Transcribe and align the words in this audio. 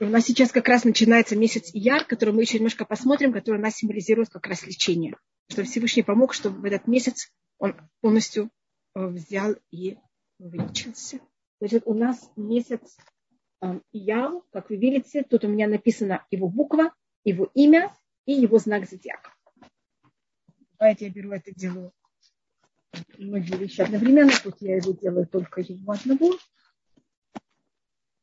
у 0.00 0.06
нас 0.06 0.24
сейчас 0.24 0.52
как 0.52 0.68
раз 0.68 0.84
начинается 0.84 1.36
месяц 1.36 1.70
Яр, 1.72 2.04
который 2.04 2.34
мы 2.34 2.42
еще 2.42 2.58
немножко 2.58 2.84
посмотрим, 2.84 3.32
который 3.32 3.58
у 3.58 3.62
нас 3.62 3.76
символизирует 3.76 4.28
как 4.28 4.46
раз 4.46 4.66
лечение. 4.66 5.16
Что 5.50 5.64
Всевышний 5.64 6.02
помог, 6.02 6.34
чтобы 6.34 6.60
в 6.60 6.64
этот 6.64 6.86
месяц 6.86 7.32
он 7.58 7.76
полностью 8.00 8.50
э, 8.94 9.06
взял 9.06 9.54
и 9.70 9.96
вылечился. 10.38 11.20
Значит, 11.60 11.84
у 11.86 11.94
нас 11.94 12.30
месяц 12.36 12.96
э, 13.62 13.80
Яр, 13.92 14.42
как 14.52 14.70
вы 14.70 14.76
видите, 14.76 15.22
тут 15.22 15.44
у 15.44 15.48
меня 15.48 15.66
написана 15.66 16.26
его 16.30 16.48
буква, 16.48 16.92
его 17.24 17.50
имя 17.54 17.94
и 18.26 18.32
его 18.32 18.58
знак 18.58 18.88
зодиака. 18.88 19.32
Давайте 20.78 21.06
я 21.06 21.10
беру 21.10 21.30
это, 21.30 21.52
делаю 21.54 21.92
многие 23.18 23.56
вещи 23.56 23.80
одновременно. 23.80 24.32
Тут 24.42 24.56
я 24.60 24.76
его 24.76 24.92
делаю 24.92 25.26
только 25.26 25.60
его 25.60 25.92
одного. 25.92 26.36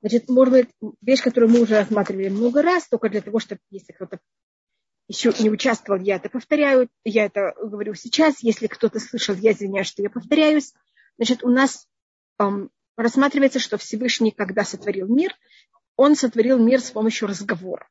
Значит, 0.04 0.28
может 0.28 0.52
быть, 0.52 0.70
вещь, 1.02 1.22
которую 1.22 1.50
мы 1.50 1.62
уже 1.62 1.78
рассматривали 1.78 2.28
много 2.28 2.62
раз, 2.62 2.90
только 2.90 3.08
для 3.08 3.22
того, 3.22 3.40
чтобы, 3.40 3.62
если 3.70 3.94
кто-то 3.94 4.20
еще 5.08 5.32
не 5.40 5.50
участвовал, 5.50 6.02
я 6.02 6.18
это 6.18 6.28
повторяю, 6.28 6.90
я 7.06 7.24
это 7.24 7.54
говорю 7.58 7.94
сейчас. 7.94 8.44
Если 8.44 8.68
кто-то 8.68 9.00
слышал, 9.00 9.34
я 9.36 9.54
извиняюсь, 9.54 9.88
что 9.88 10.02
я 10.02 10.10
повторяюсь. 10.10 10.74
Значит, 11.16 11.42
у 11.46 11.48
нас 11.48 11.88
эм, 12.38 12.70
рассматривается, 12.98 13.60
что 13.60 13.78
Всевышний, 13.78 14.32
когда 14.32 14.66
сотворил 14.66 15.08
мир, 15.08 15.34
он 15.96 16.18
сотворил 16.18 16.60
мир 16.60 16.82
с 16.82 16.92
помощью 16.92 17.30
разговора. 17.30 17.88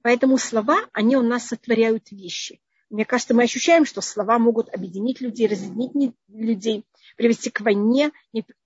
Поэтому 0.00 0.38
слова, 0.38 0.86
они 0.94 1.16
у 1.16 1.22
нас 1.22 1.48
сотворяют 1.48 2.10
вещи. 2.12 2.62
Мне 2.88 3.04
кажется, 3.04 3.34
мы 3.34 3.42
ощущаем, 3.42 3.84
что 3.84 4.00
слова 4.00 4.38
могут 4.38 4.74
объединить 4.74 5.20
людей, 5.20 5.48
разъединить 5.48 6.14
людей, 6.28 6.86
привести 7.16 7.50
к 7.50 7.60
войне. 7.60 8.12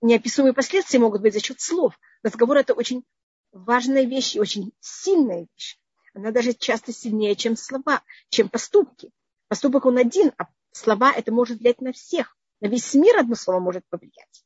Неописуемые 0.01 0.53
последствия 0.53 0.99
могут 0.99 1.21
быть 1.21 1.33
за 1.33 1.39
счет 1.39 1.59
слов. 1.59 1.97
Разговор– 2.23 2.57
это 2.57 2.73
очень 2.73 3.03
важная 3.51 4.03
вещь 4.03 4.35
и 4.35 4.39
очень 4.39 4.71
сильная 4.79 5.47
вещь. 5.51 5.79
Она 6.13 6.31
даже 6.31 6.53
часто 6.53 6.91
сильнее, 6.91 7.35
чем 7.35 7.55
слова, 7.55 8.03
чем 8.29 8.49
поступки. 8.49 9.11
Поступок 9.47 9.85
он 9.85 9.97
один, 9.97 10.33
а 10.37 10.47
слова 10.71 11.11
это 11.13 11.31
может 11.31 11.59
влиять 11.59 11.81
на 11.81 11.93
всех. 11.93 12.37
На 12.59 12.67
весь 12.67 12.93
мир 12.93 13.17
одно 13.17 13.35
слово 13.35 13.59
может 13.59 13.85
повлиять. 13.89 14.45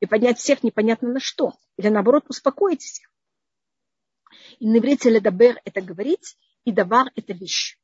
И 0.00 0.06
поднять 0.06 0.38
всех 0.38 0.62
непонятно 0.62 1.12
на 1.12 1.20
что. 1.20 1.54
Или 1.76 1.88
наоборот 1.88 2.24
успокоить 2.28 2.82
всех. 2.82 3.08
И 4.58 4.66
иврите 4.66 5.10
ледабер– 5.10 5.60
это 5.64 5.80
говорить, 5.80 6.36
и 6.64 6.72
давар– 6.72 7.10
это 7.16 7.32
вещь. 7.32 7.78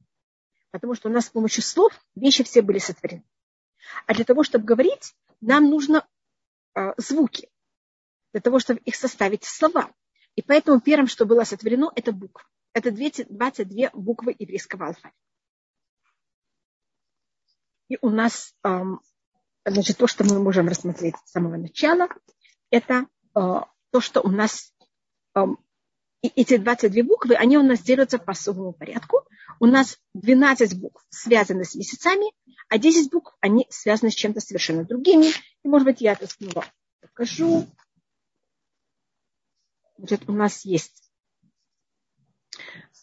Потому 0.71 0.95
что 0.95 1.09
у 1.09 1.13
нас 1.13 1.27
с 1.27 1.31
помощью 1.31 1.63
слов 1.63 1.93
вещи 2.15 2.45
все 2.45 2.63
были 2.63 2.79
сотворены. 2.79 3.25
А 4.07 4.15
для 4.15 4.25
того, 4.25 4.45
чтобы 4.45 4.65
говорить, 4.65 5.15
нам 5.41 5.71
нужно 5.71 6.07
э, 6.75 6.93
звуки. 6.97 7.49
Для 8.33 8.41
того, 8.41 8.61
чтобы 8.61 8.81
их 8.81 8.95
составить 8.95 9.45
в 9.45 9.51
слова. 9.51 9.93
И 10.37 10.43
поэтому 10.43 10.81
первым, 10.81 11.09
что 11.09 11.27
было 11.27 11.45
сотворено, 11.45 11.91
это 11.97 12.13
буквы. 12.13 12.45
Это 12.73 12.93
22 12.93 13.91
буквы 13.93 14.35
еврейского 14.39 14.87
алфавита. 14.87 15.17
И 17.89 17.99
у 18.01 18.11
нас, 18.11 18.55
эм, 18.63 19.01
значит, 19.65 19.97
то, 19.99 20.07
что 20.07 20.23
мы 20.23 20.41
можем 20.41 20.69
рассмотреть 20.69 21.17
с 21.25 21.33
самого 21.33 21.57
начала, 21.57 22.09
это 22.71 23.07
э, 23.35 23.41
то, 23.91 24.01
что 24.01 24.21
у 24.21 24.29
нас 24.29 24.73
и 26.23 26.29
эти 26.29 26.59
22 26.59 27.03
буквы, 27.05 27.35
они 27.35 27.57
у 27.57 27.63
нас 27.63 27.81
делятся 27.81 28.19
по 28.19 28.33
особому 28.33 28.73
порядку. 28.73 29.27
У 29.59 29.67
нас 29.67 29.99
12 30.15 30.79
букв 30.79 31.05
связаны 31.09 31.65
с 31.65 31.75
месяцами, 31.75 32.33
а 32.69 32.79
10 32.79 33.11
букв, 33.11 33.35
они 33.41 33.67
связаны 33.71 34.11
с 34.11 34.15
чем-то 34.15 34.41
совершенно 34.41 34.85
другими. 34.85 35.33
И, 35.63 35.69
может 35.69 35.87
быть, 35.87 36.01
я 36.01 36.13
это 36.13 36.27
снова 36.27 36.67
покажу. 37.01 37.67
Значит, 39.97 40.29
у 40.29 40.33
нас 40.33 40.65
есть 40.65 41.11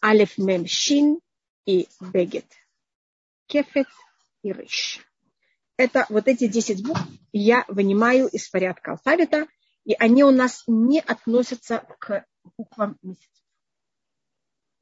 Алеф 0.02 0.38
Мем 0.38 0.66
Шин 0.66 1.20
и 1.66 1.88
Бегет. 2.00 2.46
Кефет 3.46 3.88
и 4.42 4.52
Рыш. 4.52 5.00
Это 5.76 6.06
вот 6.08 6.28
эти 6.28 6.46
10 6.46 6.86
букв 6.86 7.00
я 7.32 7.64
вынимаю 7.68 8.28
из 8.28 8.48
порядка 8.48 8.92
алфавита, 8.92 9.46
и 9.84 9.94
они 9.98 10.24
у 10.24 10.30
нас 10.30 10.64
не 10.66 11.00
относятся 11.00 11.84
к 11.98 12.26
буквам 12.56 12.98
месяцев. 13.02 13.44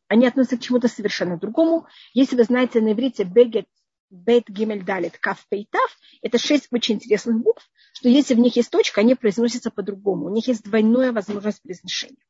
Они 0.09 0.27
относятся 0.27 0.57
к 0.57 0.61
чему-то 0.61 0.89
совершенно 0.89 1.37
другому. 1.37 1.87
Если 2.15 2.37
вы 2.37 2.45
знаете 2.45 2.81
на 2.81 2.93
иврите 2.93 3.25
бегет, 3.25 3.67
бет, 4.11 4.49
гимель, 4.49 4.85
далит, 4.85 5.19
каф, 5.19 5.45
пейтав, 5.49 5.99
это 6.23 6.39
шесть 6.39 6.69
очень 6.71 6.97
интересных 6.97 7.43
букв, 7.43 7.69
что 7.93 8.09
если 8.09 8.35
в 8.35 8.39
них 8.39 8.57
есть 8.57 8.71
точка, 8.71 9.01
они 9.01 9.15
произносятся 9.15 9.71
по-другому. 9.71 10.27
У 10.27 10.31
них 10.31 10.47
есть 10.47 10.63
двойная 10.63 11.13
возможность 11.13 11.63
произношения. 11.63 12.23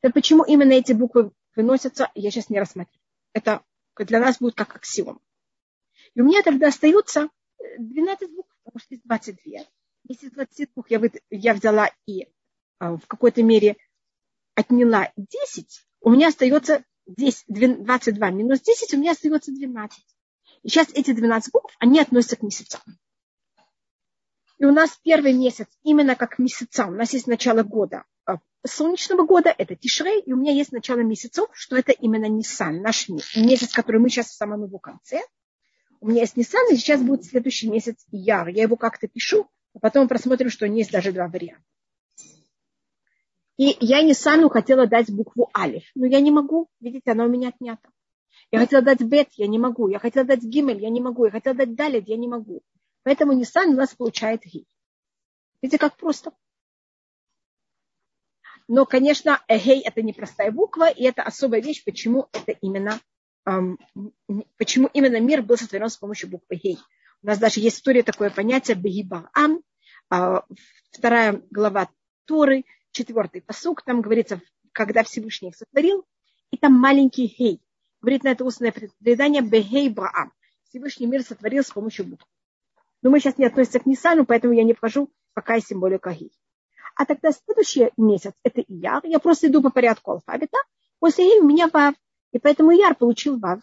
Так 0.00 0.12
почему 0.12 0.44
именно 0.44 0.72
эти 0.72 0.92
буквы 0.92 1.32
выносятся, 1.56 2.10
я 2.14 2.30
сейчас 2.30 2.50
не 2.50 2.58
рассматриваю. 2.58 3.02
Это 3.32 3.62
для 3.96 4.20
нас 4.20 4.38
будет 4.38 4.54
как 4.54 4.76
аксиом. 4.76 5.20
И 6.14 6.20
у 6.20 6.24
меня 6.24 6.42
тогда 6.42 6.68
остается 6.68 7.30
12 7.78 8.30
букв, 8.34 8.54
потому 8.62 8.80
что 8.80 8.94
есть 8.94 9.04
22. 9.04 9.64
Если 10.08 10.28
20 10.28 10.70
букв 10.74 10.90
я, 10.90 10.98
вы, 10.98 11.12
я 11.30 11.54
взяла 11.54 11.90
и 12.06 12.28
а, 12.78 12.96
в 12.96 13.06
какой-то 13.06 13.42
мере 13.42 13.76
отняла 14.58 15.12
10, 15.16 15.86
у 16.00 16.10
меня 16.10 16.28
остается 16.28 16.82
10, 17.06 17.44
22 17.48 18.30
минус 18.30 18.60
10, 18.60 18.94
у 18.94 18.98
меня 18.98 19.12
остается 19.12 19.52
12. 19.52 20.04
И 20.64 20.68
сейчас 20.68 20.88
эти 20.94 21.12
12 21.12 21.52
букв, 21.52 21.74
они 21.78 22.00
относятся 22.00 22.36
к 22.36 22.42
месяцам. 22.42 22.80
И 24.58 24.64
у 24.64 24.72
нас 24.72 24.98
первый 25.04 25.32
месяц 25.32 25.68
именно 25.84 26.16
как 26.16 26.40
месяца. 26.40 26.86
У 26.86 26.90
нас 26.90 27.12
есть 27.12 27.28
начало 27.28 27.62
года, 27.62 28.02
а, 28.26 28.38
солнечного 28.66 29.24
года, 29.24 29.54
это 29.56 29.76
Тишрей, 29.76 30.20
и 30.22 30.32
у 30.32 30.36
меня 30.36 30.52
есть 30.52 30.72
начало 30.72 31.00
месяцев, 31.00 31.48
что 31.52 31.76
это 31.76 31.92
именно 31.92 32.26
Нисан, 32.26 32.82
наш 32.82 33.08
месяц, 33.08 33.72
который 33.72 34.00
мы 34.00 34.10
сейчас 34.10 34.26
в 34.26 34.34
самом 34.34 34.64
его 34.64 34.80
конце. 34.80 35.22
У 36.00 36.08
меня 36.08 36.22
есть 36.22 36.36
Нисан, 36.36 36.66
и 36.72 36.76
сейчас 36.76 37.00
будет 37.00 37.24
следующий 37.24 37.70
месяц 37.70 38.04
Яр. 38.10 38.48
Я 38.48 38.62
его 38.62 38.74
как-то 38.74 39.06
пишу, 39.06 39.48
а 39.72 39.78
потом 39.78 40.08
просмотрим, 40.08 40.50
что 40.50 40.66
есть 40.66 40.90
даже 40.90 41.12
два 41.12 41.28
варианта. 41.28 41.62
И 43.58 43.76
я 43.80 44.02
Нисану 44.02 44.48
хотела 44.48 44.86
дать 44.86 45.10
букву 45.10 45.50
Алиф, 45.56 45.84
но 45.94 46.06
я 46.06 46.20
не 46.20 46.30
могу, 46.30 46.68
видите, 46.80 47.10
она 47.10 47.24
у 47.24 47.28
меня 47.28 47.48
отнята. 47.48 47.90
Я 48.50 48.60
хотела 48.60 48.82
дать 48.82 49.02
Бет, 49.02 49.28
я 49.32 49.46
не 49.46 49.58
могу. 49.58 49.88
Я 49.88 49.98
хотела 49.98 50.24
дать 50.24 50.42
Гимель, 50.42 50.80
я 50.80 50.88
не 50.88 51.00
могу. 51.00 51.26
Я 51.26 51.30
хотела 51.32 51.54
дать 51.54 51.74
Далит, 51.74 52.08
я 52.08 52.16
не 52.16 52.28
могу. 52.28 52.62
Поэтому 53.02 53.32
Нисан 53.32 53.70
у 53.70 53.74
нас 53.74 53.94
получает 53.94 54.42
Ги. 54.44 54.64
Видите, 55.60 55.78
как 55.78 55.96
просто. 55.96 56.32
Но, 58.68 58.86
конечно, 58.86 59.42
Эгей 59.48 59.80
это 59.80 60.02
непростая 60.02 60.52
буква, 60.52 60.90
и 60.90 61.04
это 61.04 61.22
особая 61.22 61.60
вещь, 61.60 61.84
почему 61.84 62.28
это 62.32 62.52
именно, 62.52 63.00
эм, 63.46 63.78
почему 64.56 64.88
именно 64.92 65.20
мир 65.20 65.42
был 65.42 65.56
сотворен 65.56 65.88
с 65.88 65.96
помощью 65.96 66.28
буквы 66.28 66.56
Гей. 66.56 66.78
У 67.22 67.26
нас 67.26 67.38
даже 67.38 67.60
есть 67.60 67.78
история 67.78 68.02
такое 68.02 68.30
понятие 68.30 68.76
Бегибаам, 68.76 69.62
э, 70.10 70.40
вторая 70.92 71.42
глава 71.50 71.88
Торы, 72.26 72.64
четвертый 72.92 73.42
посук, 73.42 73.82
там 73.82 74.00
говорится, 74.00 74.40
когда 74.72 75.02
Всевышний 75.02 75.48
их 75.48 75.56
сотворил, 75.56 76.06
и 76.50 76.56
там 76.56 76.72
маленький 76.72 77.26
хей. 77.26 77.60
Говорит 78.00 78.24
на 78.24 78.28
это 78.28 78.44
устное 78.44 78.72
предание 78.72 79.42
Бехей 79.42 79.88
Браам. 79.88 80.32
Всевышний 80.68 81.06
мир 81.06 81.22
сотворил 81.22 81.64
с 81.64 81.70
помощью 81.70 82.06
букв. 82.06 82.26
Но 83.02 83.10
мы 83.10 83.20
сейчас 83.20 83.38
не 83.38 83.46
относимся 83.46 83.80
к 83.80 83.86
Нисану, 83.86 84.24
поэтому 84.24 84.54
я 84.54 84.64
не 84.64 84.74
вхожу 84.74 85.10
пока 85.34 85.56
и 85.56 85.60
символика 85.60 86.10
Гей. 86.10 86.32
А 86.96 87.06
тогда 87.06 87.32
следующий 87.32 87.90
месяц 87.96 88.32
это 88.42 88.60
Ияр. 88.60 89.04
Я 89.04 89.18
просто 89.18 89.46
иду 89.46 89.62
по 89.62 89.70
порядку 89.70 90.12
алфавита. 90.12 90.58
После 90.98 91.26
Ияр 91.26 91.44
у 91.44 91.48
меня 91.48 91.68
Вав. 91.68 91.94
И 92.32 92.38
поэтому 92.38 92.72
Ияр 92.72 92.94
получил 92.94 93.38
Вав. 93.38 93.60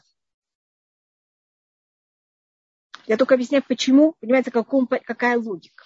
Я 3.08 3.18
только 3.18 3.36
объясняю, 3.36 3.64
почему, 3.68 4.16
понимаете, 4.20 4.52
каком, 4.52 4.88
какая 4.88 5.38
логика. 5.38 5.86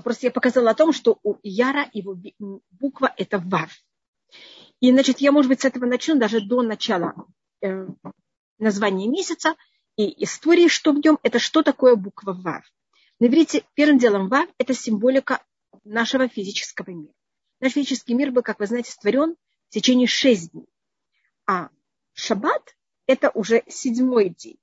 А 0.00 0.02
просто 0.02 0.28
я 0.28 0.30
показала 0.30 0.70
о 0.70 0.74
том, 0.74 0.94
что 0.94 1.18
у 1.22 1.36
Яра 1.42 1.90
его 1.92 2.16
буква 2.70 3.12
это 3.18 3.38
Вав. 3.38 3.70
И, 4.80 4.90
значит, 4.90 5.18
я, 5.18 5.30
может 5.30 5.50
быть, 5.50 5.60
с 5.60 5.66
этого 5.66 5.84
начну 5.84 6.18
даже 6.18 6.40
до 6.40 6.62
начала 6.62 7.26
э, 7.60 7.86
названия 8.58 9.08
месяца 9.08 9.56
и 9.96 10.24
истории, 10.24 10.68
что 10.68 10.92
в 10.92 11.04
нем, 11.04 11.18
это 11.22 11.38
что 11.38 11.62
такое 11.62 11.96
буква 11.96 12.32
Вав. 12.32 12.64
На 13.18 13.26
иврите 13.26 13.62
первым 13.74 13.98
делом 13.98 14.30
Вав– 14.30 14.48
это 14.58 14.72
символика 14.72 15.44
нашего 15.84 16.28
физического 16.28 16.88
мира. 16.92 17.12
Наш 17.60 17.72
физический 17.72 18.14
мир 18.14 18.30
был, 18.30 18.40
как 18.40 18.58
вы 18.58 18.68
знаете, 18.68 18.92
створен 18.92 19.36
в 19.68 19.74
течение 19.74 20.06
шесть 20.06 20.52
дней. 20.52 20.72
А 21.46 21.68
шаббат– 22.14 22.74
это 23.06 23.28
уже 23.34 23.64
седьмой 23.68 24.30
день. 24.30 24.58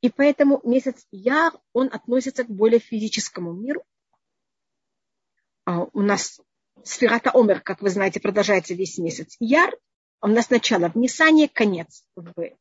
И 0.00 0.10
поэтому 0.10 0.60
месяц 0.64 1.06
Яр, 1.12 1.52
он 1.72 1.90
относится 1.92 2.42
к 2.42 2.50
более 2.50 2.80
физическому 2.80 3.52
миру, 3.52 3.84
у 5.66 6.02
нас 6.02 6.40
сферата 6.82 7.30
Омер, 7.32 7.60
как 7.60 7.80
вы 7.80 7.90
знаете, 7.90 8.20
продолжается 8.20 8.74
весь 8.74 8.98
месяц 8.98 9.36
Яр. 9.40 9.74
У 10.20 10.26
нас 10.26 10.50
начало 10.50 10.88
в 10.88 10.96
Нисане, 10.96 11.48
конец 11.48 12.04
в 12.14 12.54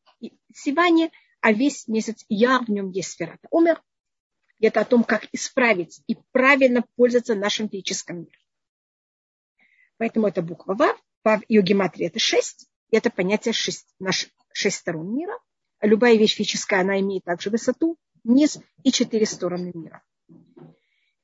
Сиване, 0.54 1.12
а 1.42 1.52
весь 1.52 1.88
месяц 1.88 2.26
Яр, 2.30 2.66
в 2.66 2.70
нем 2.70 2.90
есть 2.92 3.12
сферата 3.12 3.48
Омер. 3.52 3.82
И 4.60 4.66
это 4.66 4.82
о 4.82 4.86
том, 4.86 5.04
как 5.04 5.28
исправить 5.34 6.02
и 6.08 6.16
правильно 6.32 6.86
пользоваться 6.96 7.36
нашим 7.36 7.70
физическим 7.70 8.20
миром. 8.20 8.42
Поэтому 9.98 10.28
это 10.28 10.42
буква 10.42 10.74
Вав. 10.74 10.98
Вав 11.24 11.42
ее 11.50 11.62
гематрия 11.62 12.08
это 12.08 12.20
шесть. 12.20 12.68
И 12.90 12.96
это 12.96 13.10
понятие 13.10 13.54
шесть, 13.54 13.94
наш 14.00 14.30
шесть 14.52 14.78
сторон 14.78 15.16
мира. 15.16 15.38
Любая 15.82 16.16
вещь 16.16 16.36
физическая, 16.36 16.82
она 16.82 17.00
имеет 17.00 17.26
также 17.26 17.50
высоту, 17.50 17.98
низ 18.24 18.60
и 18.84 18.92
четыре 18.92 19.26
стороны 19.26 19.72
мира. 19.74 20.04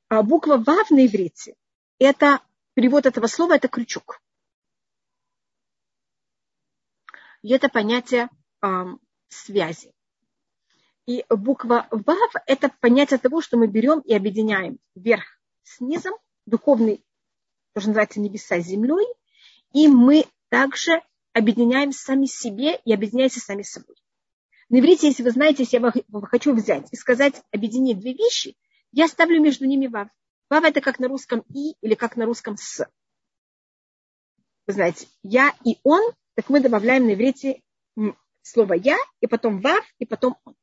А 0.08 0.22
буква 0.22 0.56
Вав 0.56 0.90
на 0.90 1.06
иврите, 1.06 1.54
это 2.00 2.40
перевод 2.74 3.06
этого 3.06 3.28
слова, 3.28 3.54
это 3.54 3.68
крючок. 3.68 4.20
И 7.42 7.52
это 7.52 7.68
понятие 7.68 8.28
э, 8.62 8.84
связи. 9.28 9.94
И 11.06 11.24
буква 11.28 11.86
Вав– 11.90 12.32
это 12.46 12.70
понятие 12.80 13.18
того, 13.18 13.40
что 13.40 13.56
мы 13.56 13.66
берем 13.66 14.00
и 14.00 14.14
объединяем 14.14 14.78
верх 14.94 15.24
с 15.62 15.80
низом, 15.80 16.14
духовный, 16.46 17.04
тоже 17.74 17.88
называется 17.88 18.20
небеса 18.20 18.60
с 18.60 18.66
землей, 18.66 19.06
и 19.72 19.88
мы 19.88 20.24
также 20.48 21.02
объединяем 21.32 21.92
сами 21.92 22.26
себе 22.26 22.80
и 22.84 22.92
объединяемся 22.92 23.40
сами 23.40 23.62
собой. 23.62 23.96
На 24.68 24.78
иврите, 24.78 25.08
если 25.08 25.22
вы 25.22 25.30
знаете, 25.30 25.64
если 25.64 25.78
я 25.78 25.92
хочу 26.26 26.54
взять 26.54 26.86
и 26.92 26.96
сказать, 26.96 27.42
объединить 27.50 27.98
две 27.98 28.12
вещи, 28.12 28.56
я 28.92 29.08
ставлю 29.08 29.40
между 29.40 29.66
ними 29.66 29.86
вав. 29.86 30.08
Вав 30.50 30.64
это 30.64 30.80
как 30.80 30.98
на 30.98 31.06
русском 31.08 31.44
и 31.54 31.74
или 31.80 31.94
как 31.94 32.16
на 32.16 32.26
русском 32.26 32.56
с. 32.56 32.84
Вы 34.66 34.72
знаете, 34.72 35.06
я 35.22 35.54
и 35.64 35.78
он, 35.84 36.02
так 36.34 36.48
мы 36.48 36.60
добавляем 36.60 37.06
на 37.06 37.14
иврите 37.14 37.62
слово 38.42 38.74
я, 38.74 38.96
и 39.20 39.26
потом 39.26 39.60
вав, 39.60 39.84
и 39.98 40.06
потом 40.06 40.36
он. 40.44 40.56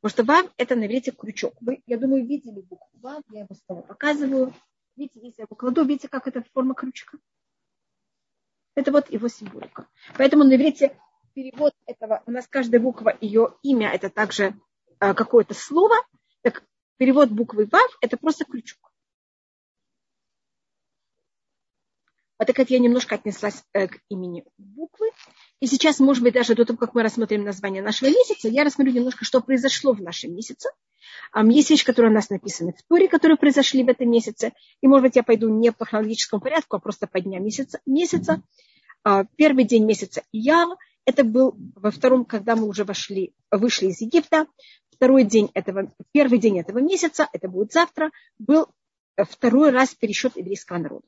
Потому 0.00 0.10
что 0.10 0.24
вав 0.24 0.52
это 0.58 0.76
на 0.76 0.86
иврите 0.86 1.12
крючок. 1.12 1.54
Вы, 1.60 1.82
я 1.86 1.96
думаю, 1.96 2.26
видели 2.26 2.60
букву 2.60 2.88
вав, 3.00 3.22
я 3.30 3.40
его 3.40 3.54
снова 3.64 3.80
показываю. 3.80 4.54
Видите, 4.94 5.20
если 5.20 5.42
я 5.42 5.44
его 5.44 5.56
кладу, 5.56 5.84
видите, 5.84 6.08
как 6.08 6.26
это 6.26 6.44
форма 6.52 6.74
крючка? 6.74 7.18
Это 8.74 8.92
вот 8.92 9.10
его 9.10 9.28
символика. 9.28 9.88
Поэтому 10.18 10.44
на 10.44 10.54
иврите 10.54 10.98
перевод 11.32 11.72
этого, 11.86 12.22
у 12.26 12.30
нас 12.30 12.46
каждая 12.46 12.80
буква, 12.80 13.16
ее 13.20 13.56
имя, 13.62 13.90
это 13.90 14.10
также 14.10 14.54
э, 15.00 15.14
какое-то 15.14 15.54
слово. 15.54 15.96
Так 16.42 16.62
перевод 16.96 17.30
буквы 17.30 17.68
ВАВ– 17.70 17.98
это 18.00 18.16
просто 18.16 18.44
крючок. 18.44 18.92
Вот 22.38 22.46
так 22.46 22.56
как 22.56 22.68
я 22.68 22.78
немножко 22.78 23.14
отнеслась 23.14 23.64
э, 23.72 23.88
к 23.88 23.98
имени 24.10 24.44
буквы. 24.58 25.10
И 25.60 25.66
сейчас, 25.66 26.00
может 26.00 26.22
быть, 26.22 26.34
даже 26.34 26.54
до 26.54 26.66
того, 26.66 26.78
как 26.78 26.94
мы 26.94 27.02
рассмотрим 27.02 27.44
название 27.44 27.82
нашего 27.82 28.10
месяца, 28.10 28.48
я 28.48 28.62
рассмотрю 28.62 28.92
немножко, 28.92 29.24
что 29.24 29.40
произошло 29.40 29.94
в 29.94 30.02
нашем 30.02 30.34
месяце. 30.34 30.68
Есть 31.34 31.70
вещи, 31.70 31.84
которые 31.84 32.10
у 32.10 32.14
нас 32.14 32.28
написаны 32.28 32.72
в 32.72 32.82
Торе, 32.88 33.08
которые 33.08 33.38
произошли 33.38 33.82
в 33.84 33.88
этом 33.88 34.10
месяце. 34.10 34.52
И, 34.82 34.86
может 34.86 35.04
быть, 35.04 35.16
я 35.16 35.22
пойду 35.22 35.48
не 35.48 35.72
по 35.72 35.86
хронологическому 35.86 36.42
порядку, 36.42 36.76
а 36.76 36.78
просто 36.78 37.06
по 37.06 37.20
дням 37.20 37.42
месяца. 37.42 37.80
месяца. 37.86 38.42
А, 39.02 39.24
первый 39.36 39.64
день 39.64 39.84
месяца 39.84 40.22
Ияр, 40.32 40.76
это 41.06 41.24
был 41.24 41.54
во 41.74 41.90
втором, 41.90 42.24
когда 42.24 42.56
мы 42.56 42.66
уже 42.66 42.84
вошли, 42.84 43.34
вышли 43.50 43.86
из 43.86 44.00
Египта 44.00 44.46
второй 44.96 45.24
день 45.24 45.50
этого, 45.54 45.92
первый 46.12 46.38
день 46.38 46.58
этого 46.58 46.78
месяца, 46.78 47.28
это 47.32 47.48
будет 47.48 47.72
завтра, 47.72 48.10
был 48.38 48.68
э, 49.16 49.24
второй 49.24 49.70
раз 49.70 49.94
пересчет 49.94 50.36
еврейского 50.36 50.78
народа. 50.78 51.06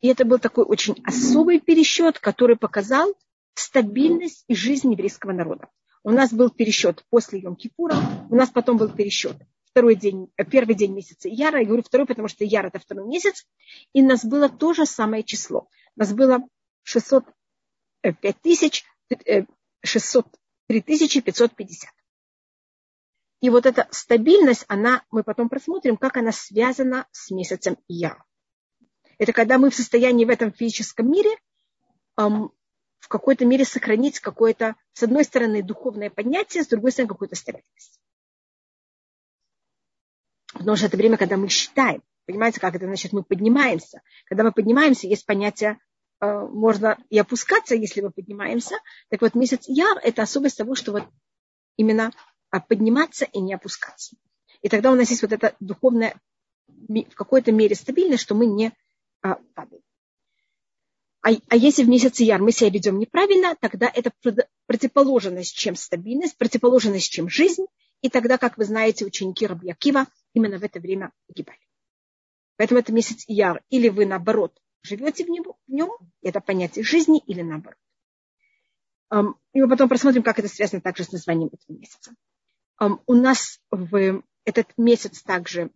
И 0.00 0.08
это 0.08 0.24
был 0.24 0.38
такой 0.38 0.64
очень 0.64 1.00
особый 1.04 1.60
пересчет, 1.60 2.18
который 2.18 2.56
показал 2.56 3.14
стабильность 3.54 4.44
и 4.48 4.54
жизнь 4.54 4.92
еврейского 4.92 5.32
народа. 5.32 5.68
У 6.02 6.10
нас 6.10 6.32
был 6.32 6.50
пересчет 6.50 7.04
после 7.10 7.40
Йом-Кипура, 7.40 7.96
у 8.28 8.34
нас 8.34 8.50
потом 8.50 8.76
был 8.76 8.88
пересчет 8.88 9.36
второй 9.72 9.94
день, 9.94 10.28
э, 10.36 10.44
первый 10.44 10.74
день 10.74 10.92
месяца 10.92 11.28
Яра, 11.28 11.60
я 11.60 11.66
говорю 11.66 11.82
второй, 11.82 12.06
потому 12.06 12.28
что 12.28 12.44
Яра 12.44 12.68
это 12.68 12.78
второй 12.78 13.06
месяц, 13.06 13.46
и 13.92 14.02
у 14.02 14.06
нас 14.06 14.24
было 14.24 14.48
то 14.48 14.74
же 14.74 14.86
самое 14.86 15.22
число. 15.22 15.68
У 15.96 16.00
Нас 16.00 16.12
было 16.12 16.40
605 16.82 18.16
э, 18.22 18.32
тысяч 18.42 18.84
600 19.84 20.26
3550. 20.80 21.90
И 23.40 23.50
вот 23.50 23.66
эта 23.66 23.88
стабильность, 23.90 24.64
она, 24.68 25.02
мы 25.10 25.24
потом 25.24 25.48
просмотрим, 25.48 25.96
как 25.96 26.16
она 26.16 26.30
связана 26.30 27.08
с 27.10 27.30
месяцем 27.30 27.76
Ияр. 27.88 28.24
Это 29.18 29.32
когда 29.32 29.58
мы 29.58 29.70
в 29.70 29.74
состоянии 29.74 30.24
в 30.24 30.30
этом 30.30 30.52
физическом 30.52 31.10
мире 31.10 31.30
эм, 32.18 32.52
в 33.00 33.08
какой-то 33.08 33.44
мере 33.44 33.64
сохранить 33.64 34.20
какое-то, 34.20 34.76
с 34.92 35.02
одной 35.02 35.24
стороны, 35.24 35.62
духовное 35.62 36.08
поднятие, 36.08 36.62
с 36.62 36.68
другой 36.68 36.92
стороны, 36.92 37.08
какую-то 37.08 37.34
стабильность. 37.34 38.00
Потому 40.52 40.76
что 40.76 40.86
это 40.86 40.96
время, 40.96 41.16
когда 41.16 41.36
мы 41.36 41.48
считаем. 41.48 42.02
Понимаете, 42.26 42.60
как 42.60 42.76
это 42.76 42.86
значит? 42.86 43.12
Мы 43.12 43.24
поднимаемся. 43.24 44.02
Когда 44.26 44.44
мы 44.44 44.52
поднимаемся, 44.52 45.08
есть 45.08 45.26
понятие 45.26 45.78
можно 46.22 46.98
и 47.10 47.18
опускаться, 47.18 47.74
если 47.74 48.00
мы 48.00 48.10
поднимаемся. 48.10 48.76
Так 49.08 49.22
вот, 49.22 49.34
месяц 49.34 49.64
Яр– 49.66 49.98
это 50.02 50.22
особость 50.22 50.56
того, 50.56 50.74
что 50.74 50.92
вот 50.92 51.04
именно 51.76 52.12
а, 52.50 52.60
подниматься 52.60 53.24
и 53.24 53.40
не 53.40 53.54
опускаться. 53.54 54.16
И 54.60 54.68
тогда 54.68 54.92
у 54.92 54.94
нас 54.94 55.10
есть 55.10 55.22
вот 55.22 55.32
эта 55.32 55.56
духовная 55.58 56.14
в 56.68 57.14
какой-то 57.14 57.50
мере 57.50 57.74
стабильность, 57.74 58.22
что 58.22 58.34
мы 58.34 58.46
не 58.46 58.72
а, 59.22 59.36
падаем. 59.54 59.82
А, 61.22 61.30
а 61.48 61.56
если 61.56 61.84
в 61.84 61.88
месяц 61.88 62.20
Яр 62.20 62.40
мы 62.40 62.52
себя 62.52 62.70
ведем 62.70 62.98
неправильно, 62.98 63.56
тогда 63.60 63.90
это 63.92 64.12
противоположность, 64.66 65.56
чем 65.56 65.76
стабильность, 65.76 66.36
противоположность, 66.36 67.10
чем 67.10 67.28
жизнь. 67.28 67.66
И 68.00 68.08
тогда, 68.08 68.38
как 68.38 68.58
вы 68.58 68.64
знаете, 68.64 69.04
ученики 69.04 69.46
Рабьякива 69.46 70.06
именно 70.34 70.58
в 70.58 70.64
это 70.64 70.80
время 70.80 71.12
погибали. 71.28 71.58
Поэтому 72.56 72.80
это 72.80 72.92
месяц 72.92 73.24
Яр. 73.28 73.62
Или 73.70 73.88
вы, 73.88 74.06
наоборот, 74.06 74.60
живете 74.82 75.24
в 75.24 75.28
нем, 75.28 75.44
в 75.44 75.72
нем 75.72 75.90
это 76.22 76.40
понятие 76.40 76.84
жизни, 76.84 77.22
или 77.26 77.42
наоборот. 77.42 77.78
И 79.12 79.60
мы 79.60 79.68
потом 79.68 79.88
посмотрим, 79.88 80.22
как 80.22 80.38
это 80.38 80.48
связано 80.48 80.80
также 80.80 81.04
с 81.04 81.12
названием 81.12 81.50
этого 81.52 81.76
месяца. 81.76 82.14
У 83.06 83.14
нас 83.14 83.60
в 83.70 84.22
этот 84.44 84.66
месяц 84.76 85.22
также, 85.22 85.70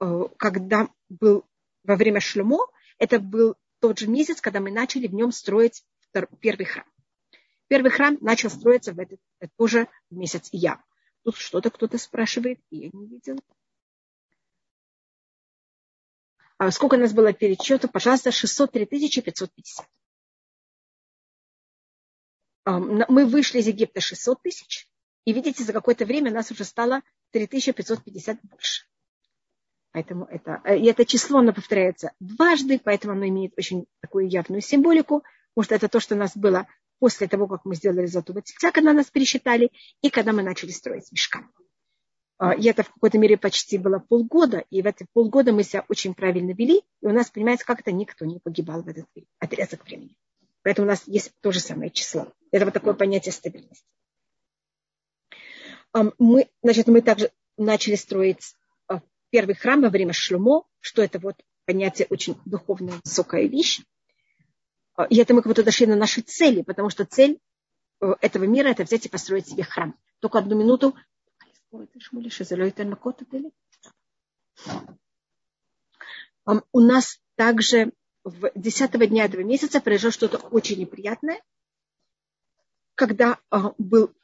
э, 0.00 0.24
когда 0.38 0.88
был 1.08 1.44
во 1.84 1.96
время 1.96 2.20
Шлюмо, 2.20 2.60
это 2.98 3.18
был 3.18 3.56
тот 3.80 3.98
же 3.98 4.08
месяц, 4.08 4.40
когда 4.40 4.60
мы 4.60 4.70
начали 4.70 5.08
в 5.08 5.14
нем 5.14 5.32
строить 5.32 5.84
первый 6.40 6.64
храм. 6.64 6.86
Первый 7.68 7.90
храм 7.90 8.16
начал 8.20 8.48
строиться 8.48 8.92
в 8.94 8.98
этот 8.98 9.20
тоже 9.56 9.88
в 10.10 10.16
месяц 10.16 10.48
Я. 10.52 10.82
Тут 11.22 11.36
что-то 11.36 11.70
кто-то 11.70 11.98
спрашивает, 11.98 12.60
и 12.70 12.78
я 12.78 12.90
не 12.92 13.06
видела. 13.06 13.40
А 16.58 16.72
сколько 16.72 16.96
у 16.96 16.98
нас 16.98 17.12
было 17.12 17.32
пересчетов? 17.32 17.92
Пожалуйста, 17.92 18.32
603 18.32 18.84
550. 18.86 19.86
Мы 22.66 23.26
вышли 23.26 23.60
из 23.60 23.66
Египта 23.68 24.00
600 24.00 24.42
тысяч, 24.42 24.88
и 25.24 25.32
видите, 25.32 25.62
за 25.62 25.72
какое-то 25.72 26.04
время 26.04 26.30
нас 26.32 26.50
уже 26.50 26.64
стало 26.64 27.02
3550 27.30 28.40
больше. 28.42 28.86
Поэтому 29.92 30.26
это, 30.26 30.60
э, 30.64 30.78
и 30.78 30.86
это 30.86 31.06
число, 31.06 31.38
оно 31.38 31.54
повторяется 31.54 32.12
дважды, 32.20 32.78
поэтому 32.78 33.14
оно 33.14 33.26
имеет 33.28 33.54
очень 33.56 33.86
такую 34.00 34.28
явную 34.28 34.60
символику, 34.60 35.24
потому 35.54 35.64
что 35.64 35.74
это 35.74 35.88
то, 35.88 35.98
что 36.00 36.14
у 36.14 36.18
нас 36.18 36.36
было 36.36 36.66
после 36.98 37.26
того, 37.26 37.46
как 37.46 37.64
мы 37.64 37.74
сделали 37.74 38.06
золотого 38.06 38.42
тельца, 38.42 38.70
когда 38.70 38.92
нас 38.92 39.10
пересчитали, 39.10 39.70
и 40.02 40.10
когда 40.10 40.32
мы 40.32 40.42
начали 40.42 40.72
строить 40.72 41.10
мешкан. 41.10 41.50
А, 42.38 42.54
и 42.54 42.66
это 42.68 42.84
в 42.84 42.92
какой-то 42.92 43.18
мере 43.18 43.36
почти 43.36 43.78
было 43.78 43.98
полгода, 43.98 44.64
и 44.70 44.80
в 44.80 44.86
эти 44.86 45.06
полгода 45.12 45.52
мы 45.52 45.64
себя 45.64 45.84
очень 45.88 46.14
правильно 46.14 46.52
вели, 46.52 46.82
и 47.00 47.06
у 47.06 47.10
нас, 47.10 47.30
понимаете, 47.30 47.64
как 47.64 47.80
это 47.80 47.92
никто 47.92 48.24
не 48.24 48.38
погибал 48.38 48.82
в 48.82 48.88
этот 48.88 49.06
отрезок 49.38 49.84
времени. 49.84 50.16
Поэтому 50.62 50.86
у 50.86 50.90
нас 50.90 51.02
есть 51.06 51.32
то 51.40 51.50
же 51.50 51.60
самое 51.60 51.90
число. 51.90 52.32
Это 52.50 52.64
вот 52.64 52.74
такое 52.74 52.94
понятие 52.94 53.32
стабильности. 53.32 53.84
Мы, 56.18 56.48
значит, 56.62 56.86
мы 56.86 57.00
также 57.00 57.30
начали 57.56 57.94
строить 57.94 58.54
первый 59.30 59.54
храм 59.54 59.80
во 59.80 59.90
время 59.90 60.12
Шлюмо, 60.12 60.64
что 60.80 61.02
это 61.02 61.18
вот 61.18 61.36
понятие 61.64 62.06
очень 62.10 62.36
духовная, 62.44 62.94
высокая 63.04 63.46
вещь. 63.46 63.80
А, 64.94 65.04
и 65.04 65.16
это 65.16 65.34
мы 65.34 65.42
как 65.42 65.50
будто 65.50 65.62
дошли 65.62 65.86
на 65.86 65.96
наши 65.96 66.22
цели, 66.22 66.62
потому 66.62 66.88
что 66.90 67.04
цель 67.04 67.38
э, 68.00 68.14
этого 68.20 68.44
мира– 68.44 68.68
это 68.70 68.84
взять 68.84 69.06
и 69.06 69.08
построить 69.08 69.48
себе 69.48 69.64
храм. 69.64 69.94
Только 70.20 70.38
одну 70.38 70.56
минуту. 70.56 70.94
У 76.72 76.80
нас 76.80 77.20
также 77.36 77.92
в 78.24 78.50
10 78.54 79.08
дня 79.08 79.24
этого 79.24 79.42
месяца 79.42 79.80
произошло 79.80 80.28
что-то 80.28 80.38
очень 80.48 80.80
неприятное, 80.80 81.42
когда 82.94 83.38
а, 83.50 83.74
был 83.78 84.14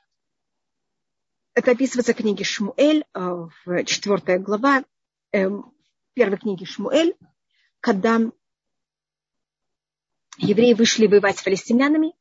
это 1.54 1.70
описывается 1.70 2.12
в 2.12 2.16
книге 2.16 2.44
Шмуэль, 2.44 3.04
а, 3.12 3.48
в 3.64 3.84
4 3.84 4.38
глава, 4.38 4.84
Эм, 5.34 5.74
первой 6.12 6.38
книги 6.38 6.64
Шмуэль, 6.64 7.16
когда 7.80 8.20
евреи 10.38 10.74
вышли 10.74 11.08
воевать 11.08 11.38
с 11.38 11.42
палестинянами, 11.42 12.14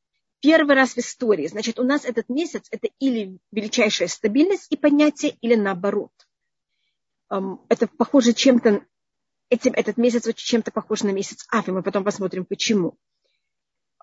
первый 0.43 0.75
раз 0.75 0.93
в 0.93 0.97
истории. 0.97 1.47
Значит, 1.47 1.79
у 1.79 1.83
нас 1.83 2.03
этот 2.03 2.27
месяц 2.27 2.67
это 2.69 2.89
или 2.99 3.39
величайшая 3.53 4.09
стабильность 4.09 4.67
и 4.69 4.75
поднятие, 4.75 5.37
или 5.39 5.55
наоборот. 5.55 6.11
Эм, 7.29 7.61
это 7.69 7.87
похоже 7.87 8.33
чем-то, 8.33 8.85
этим, 9.49 9.71
этот 9.71 9.95
месяц 9.95 10.27
чем-то 10.35 10.71
похож 10.71 11.03
на 11.03 11.11
месяц 11.11 11.45
Ав, 11.49 11.69
и 11.69 11.71
мы 11.71 11.81
потом 11.81 12.03
посмотрим, 12.03 12.43
почему. 12.43 12.97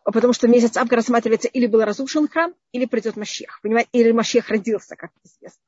Потому 0.02 0.32
что 0.32 0.48
месяц 0.48 0.78
Ав 0.78 0.90
рассматривается 0.90 1.46
или 1.46 1.66
был 1.66 1.84
разрушен 1.84 2.26
храм, 2.26 2.54
или 2.72 2.86
придет 2.86 3.16
Машех. 3.16 3.60
Понимаете? 3.62 3.90
Или 3.92 4.10
Машех 4.10 4.48
родился, 4.48 4.96
как 4.96 5.10
известно. 5.22 5.62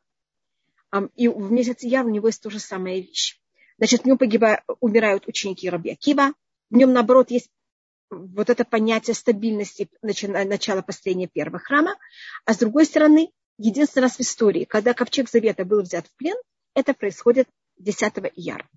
И 1.17 1.29
в 1.29 1.53
месяц 1.53 1.83
Яр 1.83 2.07
у 2.07 2.11
него 2.11 2.29
есть 2.29 2.43
то 2.43 2.49
же 2.49 2.59
самая 2.59 2.97
вещь. 2.97 3.39
Значит, 3.77 4.03
в 4.03 4.05
нем 4.07 4.17
погибают, 4.17 4.61
умирают 4.81 5.29
ученики 5.29 5.69
Раби 5.69 5.91
Акива. 5.91 6.33
В 6.71 6.77
нем, 6.77 6.95
наоборот, 6.95 7.31
есть 7.31 7.51
вот 8.13 8.51
это 8.51 8.65
понятие 8.65 9.15
стабильности 9.15 9.89
начала 10.03 10.83
построения 10.83 11.29
первого 11.29 11.59
храма. 11.59 11.97
А 12.45 12.55
с 12.55 12.59
другой 12.59 12.85
стороны, 12.85 13.31
единственный 13.59 14.05
раз 14.05 14.17
в 14.17 14.21
истории, 14.21 14.65
когда 14.65 14.95
ковчег 14.95 15.31
Завета 15.31 15.65
был 15.65 15.83
взят 15.83 16.07
в 16.07 16.17
плен, 16.17 16.37
это 16.75 16.95
происходит 16.95 17.49
10 17.79 18.13
ияра. 18.37 18.69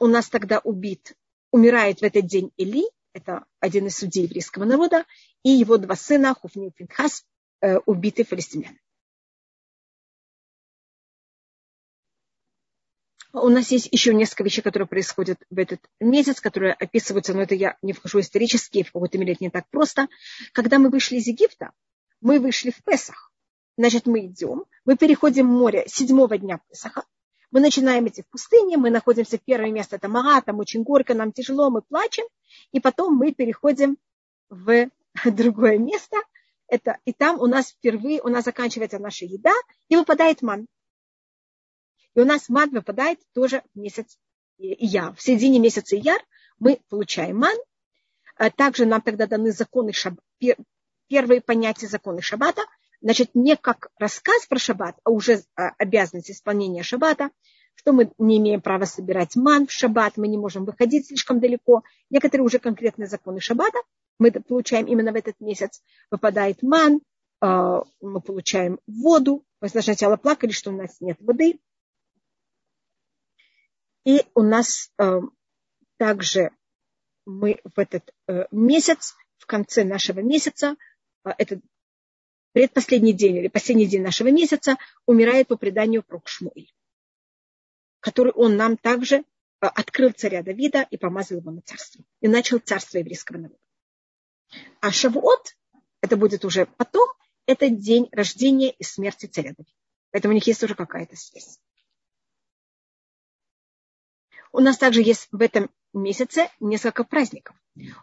У 0.00 0.06
нас 0.06 0.28
тогда 0.28 0.58
убит, 0.58 1.14
умирает 1.50 2.00
в 2.00 2.02
этот 2.02 2.26
день 2.26 2.52
Или, 2.56 2.84
это 3.12 3.44
один 3.60 3.86
из 3.86 3.96
судей 3.96 4.24
еврейского 4.24 4.64
народа, 4.64 5.04
и 5.42 5.50
его 5.50 5.78
два 5.78 5.96
сына, 5.96 6.34
Хуфни 6.34 6.68
и 6.68 6.70
Пинхас, 6.70 7.24
э, 7.60 7.78
убиты 7.86 8.24
филистимлянами. 8.24 8.80
У 13.32 13.48
нас 13.48 13.70
есть 13.70 13.88
еще 13.92 14.14
несколько 14.14 14.44
вещей, 14.44 14.62
которые 14.62 14.86
происходят 14.86 15.38
в 15.50 15.58
этот 15.58 15.80
месяц, 16.00 16.40
которые 16.40 16.72
описываются, 16.72 17.34
но 17.34 17.42
это 17.42 17.54
я 17.54 17.76
не 17.82 17.92
вхожу 17.92 18.20
исторически, 18.20 18.82
в 18.82 18.92
какой-то 18.92 19.18
мере 19.18 19.34
это 19.34 19.44
не 19.44 19.50
так 19.50 19.68
просто. 19.70 20.08
Когда 20.52 20.78
мы 20.78 20.88
вышли 20.88 21.16
из 21.16 21.26
Египта, 21.26 21.72
мы 22.22 22.40
вышли 22.40 22.70
в 22.70 22.82
Песах. 22.82 23.30
Значит, 23.76 24.06
мы 24.06 24.26
идем, 24.26 24.64
мы 24.84 24.96
переходим 24.96 25.46
море 25.46 25.84
седьмого 25.86 26.38
дня 26.38 26.60
Песаха, 26.68 27.04
мы 27.50 27.60
начинаем 27.60 28.08
идти 28.08 28.22
в 28.22 28.26
пустыне, 28.28 28.76
мы 28.76 28.90
находимся 28.90 29.38
в 29.38 29.42
первое 29.42 29.70
место, 29.70 29.96
это 29.96 30.08
Мага, 30.08 30.42
там 30.44 30.58
очень 30.58 30.82
горько, 30.82 31.14
нам 31.14 31.32
тяжело, 31.32 31.70
мы 31.70 31.82
плачем, 31.82 32.24
и 32.72 32.80
потом 32.80 33.14
мы 33.16 33.32
переходим 33.32 33.98
в 34.48 34.88
другое 35.24 35.78
место, 35.78 36.16
это, 36.66 36.98
и 37.04 37.12
там 37.12 37.40
у 37.40 37.46
нас 37.46 37.70
впервые, 37.70 38.20
у 38.22 38.28
нас 38.28 38.44
заканчивается 38.44 38.98
наша 38.98 39.24
еда, 39.24 39.52
и 39.88 39.96
выпадает 39.96 40.42
ман. 40.42 40.66
И 42.14 42.20
у 42.20 42.24
нас 42.24 42.48
ман 42.48 42.70
выпадает 42.70 43.20
тоже 43.34 43.62
в 43.74 43.78
месяц 43.78 44.18
Ияр. 44.58 45.14
В 45.14 45.22
середине 45.22 45.58
месяца 45.58 45.96
Ияр 45.96 46.20
мы 46.58 46.80
получаем 46.88 47.38
ман. 47.38 47.56
А 48.36 48.50
также 48.50 48.86
нам 48.86 49.00
тогда 49.02 49.26
даны 49.26 49.52
законы 49.52 49.92
шаб... 49.92 50.14
первые 51.08 51.40
понятия 51.40 51.86
законы 51.86 52.22
шаббата. 52.22 52.62
Значит, 53.00 53.30
не 53.34 53.56
как 53.56 53.88
рассказ 53.98 54.46
про 54.46 54.58
шаббат, 54.58 54.96
а 55.04 55.10
уже 55.10 55.42
а, 55.54 55.70
обязанность 55.78 56.30
исполнения 56.30 56.82
шаббата, 56.82 57.30
что 57.74 57.92
мы 57.92 58.10
не 58.18 58.38
имеем 58.38 58.60
права 58.60 58.86
собирать 58.86 59.36
ман 59.36 59.68
в 59.68 59.72
шаббат, 59.72 60.16
мы 60.16 60.26
не 60.26 60.36
можем 60.36 60.64
выходить 60.64 61.06
слишком 61.06 61.38
далеко. 61.38 61.84
Некоторые 62.10 62.44
уже 62.44 62.58
конкретные 62.58 63.06
законы 63.06 63.40
шаббата 63.40 63.78
мы 64.18 64.32
получаем 64.32 64.86
именно 64.86 65.12
в 65.12 65.16
этот 65.16 65.38
месяц. 65.40 65.80
Выпадает 66.10 66.62
ман, 66.62 67.00
а, 67.40 67.82
мы 68.00 68.20
получаем 68.20 68.80
воду. 68.86 69.44
Мы 69.60 69.68
сначала 69.68 70.16
плакали, 70.16 70.50
что 70.50 70.70
у 70.70 70.76
нас 70.76 71.00
нет 71.00 71.16
воды. 71.20 71.60
И 74.04 74.24
у 74.34 74.42
нас 74.42 74.90
э, 74.98 75.20
также 75.98 76.50
мы 77.28 77.60
в 77.62 77.78
этот 77.78 78.10
э, 78.26 78.46
месяц, 78.50 79.14
в 79.36 79.46
конце 79.46 79.84
нашего 79.84 80.20
месяца, 80.20 80.76
э, 81.24 81.30
это 81.36 81.60
предпоследний 82.52 83.12
день 83.12 83.36
или 83.36 83.48
последний 83.48 83.86
день 83.86 84.02
нашего 84.02 84.28
месяца, 84.28 84.76
умирает 85.06 85.48
по 85.48 85.56
преданию 85.56 86.02
пророк 86.02 86.26
Шмуэль, 86.28 86.72
который 88.00 88.32
он 88.32 88.56
нам 88.56 88.76
также 88.76 89.16
э, 89.16 89.22
открыл 89.60 90.12
царя 90.12 90.42
Давида 90.42 90.86
и 90.90 90.96
помазал 90.96 91.38
его 91.38 91.50
на 91.50 91.60
царство. 91.60 92.02
И 92.20 92.28
начал 92.28 92.58
царство 92.58 92.98
еврейского 92.98 93.36
народа. 93.36 93.60
А 94.80 94.90
Шавуот, 94.90 95.56
это 96.00 96.16
будет 96.16 96.44
уже 96.44 96.64
потом, 96.64 97.08
это 97.46 97.68
день 97.68 98.08
рождения 98.12 98.70
и 98.70 98.84
смерти 98.84 99.26
царя 99.26 99.50
Давида. 99.50 99.76
Поэтому 100.10 100.32
у 100.32 100.34
них 100.34 100.46
есть 100.46 100.60
тоже 100.60 100.74
какая-то 100.74 101.16
связь. 101.16 101.60
У 104.52 104.60
нас 104.60 104.78
также 104.78 105.02
есть 105.02 105.28
в 105.30 105.40
этом 105.40 105.70
месяце 105.92 106.48
несколько 106.60 107.04
праздников. 107.04 107.56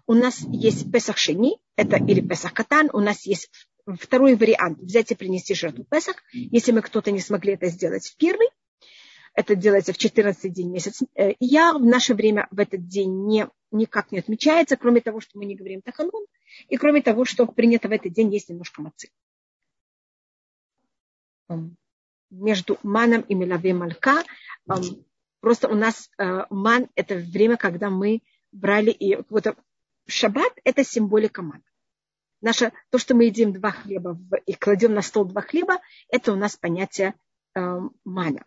У 0.07 0.13
нас 0.13 0.39
есть 0.41 0.91
Песах 0.91 1.17
Шени, 1.17 1.57
это 1.75 1.97
или 1.97 2.21
Песах 2.21 2.53
Катан, 2.53 2.89
у 2.93 2.99
нас 2.99 3.25
есть 3.25 3.49
второй 3.85 4.35
вариант, 4.35 4.79
взять 4.79 5.11
и 5.11 5.15
принести 5.15 5.53
жертву 5.53 5.83
Песах. 5.83 6.15
Если 6.31 6.71
мы 6.71 6.81
кто-то 6.81 7.11
не 7.11 7.19
смогли 7.19 7.53
это 7.53 7.67
сделать 7.67 8.07
в 8.07 8.17
первый, 8.17 8.47
это 9.33 9.55
делается 9.55 9.91
в 9.91 9.97
14 9.97 10.51
день 10.51 10.71
месяц. 10.71 11.03
Э, 11.13 11.33
я 11.39 11.73
в 11.73 11.85
наше 11.85 12.13
время 12.13 12.47
в 12.51 12.59
этот 12.59 12.87
день 12.87 13.25
не, 13.25 13.47
никак 13.71 14.11
не 14.11 14.19
отмечается, 14.19 14.77
кроме 14.77 15.01
того, 15.01 15.19
что 15.19 15.37
мы 15.37 15.45
не 15.45 15.55
говорим 15.55 15.81
Таханун, 15.81 16.25
и 16.69 16.77
кроме 16.77 17.01
того, 17.01 17.25
что 17.25 17.45
принято 17.45 17.89
в 17.89 17.91
этот 17.91 18.13
день 18.13 18.33
есть 18.33 18.49
немножко 18.49 18.81
мацы. 18.81 19.09
Между 22.29 22.79
маном 22.81 23.21
и 23.21 23.35
мелаве 23.35 23.73
малька 23.73 24.23
Просто 25.45 25.67
у 25.67 25.75
нас 25.75 26.09
э, 26.17 26.47
ман– 26.49 26.89
это 26.95 27.17
время, 27.17 27.55
когда 27.55 27.91
мы 27.91 28.23
брали 28.51 28.89
и 28.89 29.15
вот 29.29 29.45
шаббат– 30.07 30.51
это 30.63 30.83
символика 30.83 31.43
мана. 31.43 31.61
Наше, 32.41 32.73
то, 32.89 32.97
что 32.97 33.13
мы 33.13 33.25
едим 33.25 33.53
два 33.53 33.69
хлеба 33.69 34.17
и 34.47 34.55
кладем 34.55 34.95
на 34.95 35.03
стол 35.03 35.25
два 35.25 35.43
хлеба, 35.43 35.81
это 36.09 36.33
у 36.33 36.35
нас 36.35 36.55
понятие 36.55 37.13
э, 37.53 37.79
мана. 38.03 38.43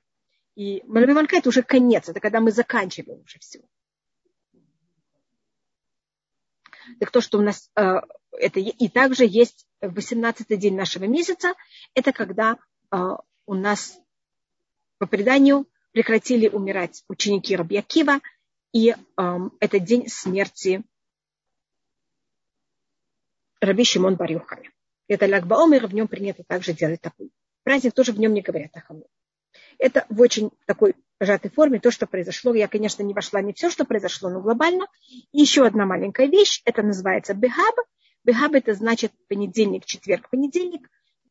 И 0.56 0.82
Малавиманка– 0.88 1.36
это 1.38 1.50
уже 1.50 1.62
конец, 1.62 2.08
это 2.08 2.18
когда 2.18 2.40
мы 2.40 2.50
заканчиваем 2.50 3.20
уже 3.20 3.38
все. 3.38 3.60
Так 6.98 7.12
то, 7.12 7.20
что 7.20 7.38
у 7.38 7.42
нас 7.42 7.70
э, 7.76 8.00
это 8.32 8.58
и 8.58 8.88
также 8.88 9.24
есть 9.24 9.68
18-й 9.82 10.56
день 10.56 10.74
нашего 10.74 11.04
месяца, 11.04 11.54
это 11.94 12.12
когда 12.12 12.58
э, 12.90 12.96
у 13.46 13.54
нас 13.54 13.96
по 14.98 15.06
преданию 15.06 15.68
прекратили 15.98 16.46
умирать 16.46 17.02
ученики 17.08 17.56
Рабьякива, 17.56 18.20
и 18.72 18.94
эм, 19.16 19.52
это 19.58 19.80
день 19.80 20.06
смерти 20.06 20.84
Раби 23.60 23.82
Шимон 23.82 24.14
Барюхами. 24.14 24.70
Это 25.08 25.26
Лагбаомер, 25.26 25.88
в 25.88 25.94
нем 25.94 26.06
принято 26.06 26.44
также 26.44 26.72
делать 26.72 27.00
такой 27.00 27.32
праздник, 27.64 27.94
тоже 27.94 28.12
в 28.12 28.20
нем 28.20 28.32
не 28.32 28.42
говорят 28.42 28.76
о 28.76 28.80
хаму. 28.80 29.08
Это 29.76 30.06
в 30.08 30.20
очень 30.20 30.52
такой 30.66 30.94
сжатой 31.18 31.50
форме 31.50 31.80
то, 31.80 31.90
что 31.90 32.06
произошло. 32.06 32.54
Я, 32.54 32.68
конечно, 32.68 33.02
не 33.02 33.12
вошла 33.12 33.42
не 33.42 33.52
все, 33.52 33.68
что 33.68 33.84
произошло, 33.84 34.30
но 34.30 34.40
глобально. 34.40 34.86
И 35.32 35.40
еще 35.40 35.66
одна 35.66 35.84
маленькая 35.84 36.28
вещь, 36.28 36.62
это 36.64 36.84
называется 36.84 37.34
бехаб. 37.34 37.74
Бехаб 38.22 38.54
это 38.54 38.72
значит 38.74 39.10
понедельник, 39.26 39.84
четверг, 39.84 40.30
понедельник. 40.30 40.88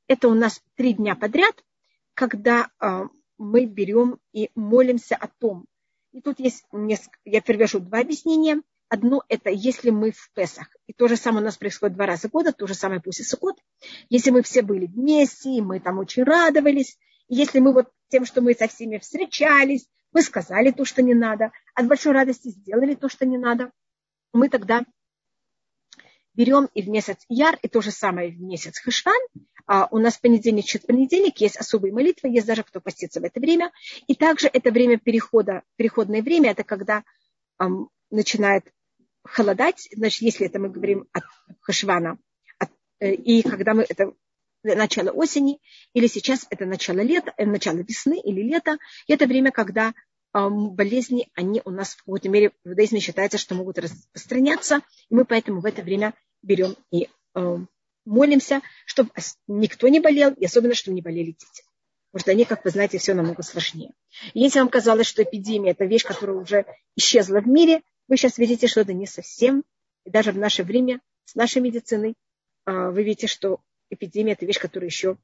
Это 0.07 0.27
у 0.27 0.33
нас 0.33 0.61
три 0.75 0.91
дня 0.91 1.15
подряд, 1.15 1.55
когда 2.15 2.67
э, 2.81 3.03
мы 3.37 3.65
берем 3.65 4.19
и 4.33 4.49
молимся 4.55 5.15
о 5.15 5.27
том. 5.27 5.65
И 6.11 6.21
тут 6.21 6.39
есть 6.39 6.63
несколько, 6.71 7.17
я 7.25 7.41
привяжу 7.41 7.79
два 7.79 7.99
объяснения. 7.99 8.61
Одно– 8.89 9.21
это 9.29 9.49
если 9.49 9.89
мы 9.89 10.11
в 10.11 10.31
Песах, 10.33 10.69
и 10.87 10.93
то 10.93 11.09
же 11.09 11.17
самое 11.17 11.41
у 11.41 11.45
нас 11.45 11.57
происходит 11.57 11.95
два 11.95 12.05
раза 12.05 12.29
в 12.29 12.31
год, 12.31 12.55
то 12.57 12.67
же 12.67 12.73
самое 12.73 13.01
после 13.01 13.25
Суккот. 13.25 13.57
Если 14.09 14.31
мы 14.31 14.41
все 14.43 14.61
были 14.61 14.85
вместе, 14.85 15.49
и 15.49 15.61
мы 15.61 15.81
там 15.81 15.99
очень 15.99 16.23
радовались, 16.23 16.97
и 17.27 17.35
если 17.35 17.59
мы 17.59 17.73
вот 17.73 17.91
тем, 18.07 18.25
что 18.25 18.41
мы 18.41 18.53
со 18.53 18.67
всеми 18.69 18.97
встречались, 18.97 19.87
мы 20.13 20.21
сказали 20.21 20.71
то, 20.71 20.85
что 20.85 21.01
не 21.01 21.13
надо, 21.13 21.51
от 21.75 21.87
большой 21.87 22.13
радости 22.13 22.47
сделали 22.47 22.95
то, 22.95 23.09
что 23.09 23.25
не 23.25 23.37
надо, 23.37 23.71
мы 24.31 24.47
тогда 24.47 24.85
берем 26.33 26.69
и 26.73 26.81
в 26.81 26.87
месяц 26.87 27.17
Яр, 27.27 27.59
и 27.61 27.67
то 27.67 27.81
же 27.81 27.91
самое 27.91 28.31
в 28.31 28.39
месяц 28.39 28.79
Хешван. 28.79 29.19
А 29.67 29.87
у 29.91 29.99
нас 29.99 30.17
понедельник, 30.17 30.65
четверг, 30.65 30.87
понедельник, 30.87 31.37
есть 31.39 31.57
особые 31.57 31.93
молитвы, 31.93 32.29
есть 32.29 32.47
даже 32.47 32.63
кто 32.63 32.79
постится 32.79 33.19
в 33.19 33.25
это 33.25 33.39
время. 33.39 33.71
И 34.07 34.15
также 34.15 34.47
это 34.47 34.71
время 34.71 34.97
перехода, 34.97 35.63
переходное 35.75 36.21
время, 36.21 36.51
это 36.51 36.63
когда 36.63 37.03
эм, 37.59 37.89
начинает 38.09 38.63
холодать, 39.23 39.89
значит, 39.93 40.21
если 40.21 40.45
это 40.45 40.57
мы 40.57 40.69
говорим 40.69 41.07
от 41.11 41.23
Хешвана, 41.61 42.17
от, 42.57 42.69
э, 42.99 43.13
и 43.13 43.41
когда 43.43 43.73
мы 43.73 43.85
это 43.87 44.13
начало 44.63 45.11
осени, 45.11 45.59
или 45.93 46.07
сейчас 46.07 46.47
это 46.49 46.65
начало 46.65 47.01
лета, 47.01 47.33
э, 47.35 47.45
начало 47.45 47.79
весны 47.79 48.19
или 48.21 48.41
лета, 48.41 48.77
и 49.07 49.13
это 49.13 49.27
время, 49.27 49.51
когда 49.51 49.93
болезни, 50.33 51.29
они 51.33 51.63
у 51.65 51.71
нас 51.71 51.95
в 51.95 52.03
какой-то 52.03 52.29
мере 52.29 52.51
в 52.63 52.69
иудаизме 52.69 52.99
считается, 52.99 53.39
что 53.39 53.55
могут 53.55 53.79
распространяться, 53.79 54.81
и 55.09 55.15
мы 55.15 55.25
поэтому 55.25 55.61
в 55.61 55.65
это 55.65 55.81
время 55.81 56.13
берем 56.43 56.75
и 56.91 57.09
э, 57.33 57.57
молимся, 58.07 58.61
чтобы 58.85 59.11
никто 59.47 59.87
не 59.87 59.99
болел, 59.99 60.33
и 60.33 60.45
особенно, 60.45 60.73
чтобы 60.73 60.95
не 60.95 61.01
болели 61.01 61.31
дети. 61.31 61.63
Потому 62.11 62.21
что 62.21 62.31
они, 62.31 62.45
как 62.45 62.63
вы 62.63 62.71
знаете, 62.71 62.97
все 62.97 63.13
намного 63.13 63.43
сложнее. 63.43 63.91
И 64.33 64.39
если 64.39 64.59
вам 64.59 64.69
казалось, 64.69 65.07
что 65.07 65.23
эпидемия– 65.23 65.71
это 65.71 65.85
вещь, 65.85 66.03
которая 66.03 66.37
уже 66.37 66.65
исчезла 66.95 67.41
в 67.41 67.47
мире, 67.47 67.81
вы 68.07 68.17
сейчас 68.17 68.37
видите, 68.37 68.67
что 68.67 68.81
это 68.81 68.93
не 68.93 69.05
совсем. 69.05 69.63
И 70.05 70.09
даже 70.09 70.31
в 70.31 70.37
наше 70.37 70.63
время 70.63 71.01
с 71.25 71.35
нашей 71.35 71.61
медициной 71.61 72.15
э, 72.65 72.89
вы 72.89 73.03
видите, 73.03 73.27
что 73.27 73.59
эпидемия– 73.89 74.31
это 74.33 74.45
вещь, 74.45 74.59
которая 74.59 74.89
еще 74.89 75.17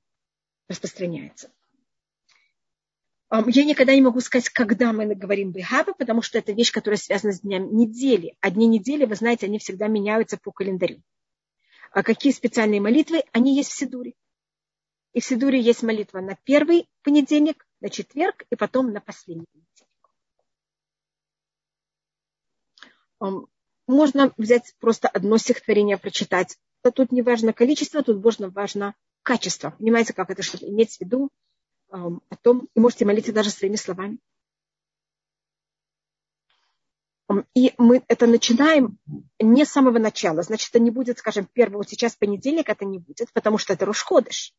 распространяется. 0.68 1.52
Я 3.48 3.66
никогда 3.66 3.96
не 3.96 4.02
могу 4.02 4.20
сказать, 4.20 4.50
когда 4.50 4.94
мы 4.94 5.16
говорим 5.16 5.52
Бехаба, 5.52 5.94
потому 5.94 6.22
что 6.22 6.38
это 6.38 6.52
вещь, 6.52 6.72
которая 6.72 7.00
связана 7.00 7.34
с 7.34 7.42
днями 7.42 7.68
недели. 7.70 8.36
А 8.42 8.52
дни 8.52 8.68
недели, 8.68 9.06
вы 9.06 9.16
знаете, 9.16 9.48
они 9.48 9.58
всегда 9.58 9.88
меняются 9.88 10.38
по 10.38 10.52
календарю. 10.52 11.02
А 11.94 12.02
какие 12.02 12.34
специальные 12.34 12.82
молитвы? 12.82 13.22
Они 13.32 13.56
есть 13.56 13.72
в 13.72 13.78
Сидуре. 13.78 14.14
И 15.14 15.22
в 15.22 15.26
Сидуре 15.26 15.62
есть 15.62 15.84
молитва 15.84 16.22
на 16.22 16.36
первый 16.44 16.90
понедельник, 17.04 17.68
на 17.82 17.90
четверг 17.90 18.46
и 18.50 18.56
потом 18.56 18.92
на 18.92 19.00
последний 19.00 19.46
понедельник. 23.20 23.48
Можно 23.86 24.34
взять 24.38 24.74
просто 24.80 25.08
одно 25.08 25.38
стихотворение, 25.38 26.00
прочитать. 26.00 26.58
Тут 26.82 27.12
не 27.12 27.22
важно 27.22 27.54
количество, 27.54 28.02
тут 28.02 28.24
важно, 28.24 28.50
важно 28.50 28.96
качество. 29.22 29.76
Понимаете, 29.78 30.14
как 30.14 30.32
это, 30.32 30.42
чтобы 30.42 30.66
иметь 30.66 30.98
в 30.98 31.02
виду 31.02 31.30
о 31.90 32.36
том, 32.42 32.70
и 32.74 32.80
можете 32.80 33.06
молиться 33.06 33.32
даже 33.32 33.52
своими 33.52 33.76
словами. 33.76 34.18
И 37.54 37.74
мы 37.78 38.04
это 38.08 38.28
начинаем 38.28 38.98
не 39.40 39.66
с 39.66 39.70
самого 39.70 40.00
начала. 40.00 40.42
Значит, 40.44 40.70
это 40.70 40.80
не 40.80 40.92
будет, 40.92 41.20
скажем, 41.20 41.48
первого, 41.52 41.86
сейчас 41.86 42.16
понедельник 42.16 42.70
это 42.70 42.86
не 42.86 43.00
будет, 43.00 43.32
потому 43.34 43.58
что 43.58 43.74
это 43.74 43.86
Рушходыш. 43.86 44.54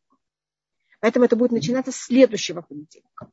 Поэтому 1.00 1.24
это 1.24 1.36
будет 1.36 1.52
начинаться 1.52 1.92
с 1.92 1.96
следующего 1.96 2.62
понедельника. 2.62 3.30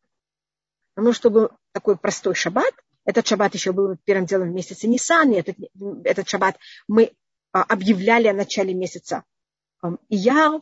Но 0.95 1.13
чтобы 1.13 1.51
такой 1.71 1.97
простой 1.97 2.35
шаббат, 2.35 2.73
этот 3.05 3.27
шаббат 3.27 3.53
еще 3.53 3.71
был 3.71 3.97
первым 4.03 4.25
делом 4.25 4.51
в 4.51 4.53
месяце 4.53 4.87
Нисан, 4.87 5.31
и 5.31 5.35
этот, 5.35 5.55
этот 6.03 6.27
шаббат 6.27 6.57
мы 6.87 7.13
а, 7.51 7.63
объявляли 7.63 8.27
о 8.27 8.33
начале 8.33 8.73
месяца 8.73 9.23
Ияр, 10.09 10.61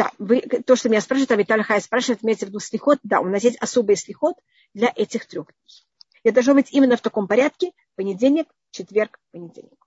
да, 0.00 0.12
вы, 0.18 0.40
то, 0.40 0.76
что 0.76 0.88
меня 0.88 1.00
спрашивает, 1.00 1.32
а 1.32 1.36
Виталий 1.36 1.62
Хай 1.62 1.80
спрашивает, 1.80 2.24
имеется 2.24 2.46
в 2.46 2.48
виду 2.48 2.60
слихот. 2.60 2.98
Да, 3.02 3.20
у 3.20 3.26
нас 3.26 3.42
есть 3.44 3.58
особый 3.58 3.96
слихот 3.96 4.36
для 4.72 4.90
этих 4.96 5.26
трех 5.26 5.46
дней. 5.46 5.89
Это 6.22 6.34
должно 6.34 6.54
быть 6.54 6.72
именно 6.72 6.96
в 6.96 7.00
таком 7.00 7.26
порядке. 7.26 7.72
Понедельник, 7.96 8.48
четверг, 8.70 9.18
понедельник. 9.32 9.86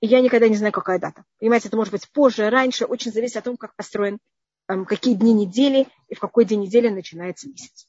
И 0.00 0.06
я 0.06 0.20
никогда 0.20 0.48
не 0.48 0.56
знаю, 0.56 0.72
какая 0.72 0.98
дата. 0.98 1.24
Понимаете, 1.38 1.68
это 1.68 1.76
может 1.76 1.92
быть 1.92 2.08
позже, 2.10 2.50
раньше. 2.50 2.84
Очень 2.84 3.12
зависит 3.12 3.36
от 3.36 3.44
того, 3.44 3.56
как 3.56 3.74
построен, 3.74 4.18
эм, 4.68 4.84
какие 4.84 5.14
дни 5.14 5.32
недели 5.32 5.88
и 6.08 6.14
в 6.14 6.20
какой 6.20 6.44
день 6.44 6.60
недели 6.60 6.88
начинается 6.88 7.48
месяц. 7.48 7.88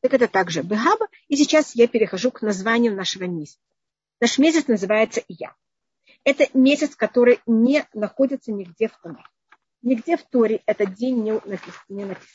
Так 0.00 0.12
это 0.12 0.28
также 0.28 0.62
Бехаба. 0.62 1.08
И 1.28 1.36
сейчас 1.36 1.74
я 1.74 1.88
перехожу 1.88 2.30
к 2.30 2.42
названию 2.42 2.94
нашего 2.94 3.24
месяца. 3.24 3.58
Наш 4.20 4.38
месяц 4.38 4.68
называется 4.68 5.22
Я. 5.28 5.54
Это 6.24 6.46
месяц, 6.56 6.94
который 6.94 7.40
не 7.46 7.86
находится 7.94 8.52
нигде 8.52 8.88
в 8.88 8.98
Торе. 9.02 9.24
Нигде 9.82 10.16
в 10.16 10.22
Торе 10.24 10.62
этот 10.66 10.94
день 10.94 11.22
не 11.22 12.04
написан. 12.04 12.28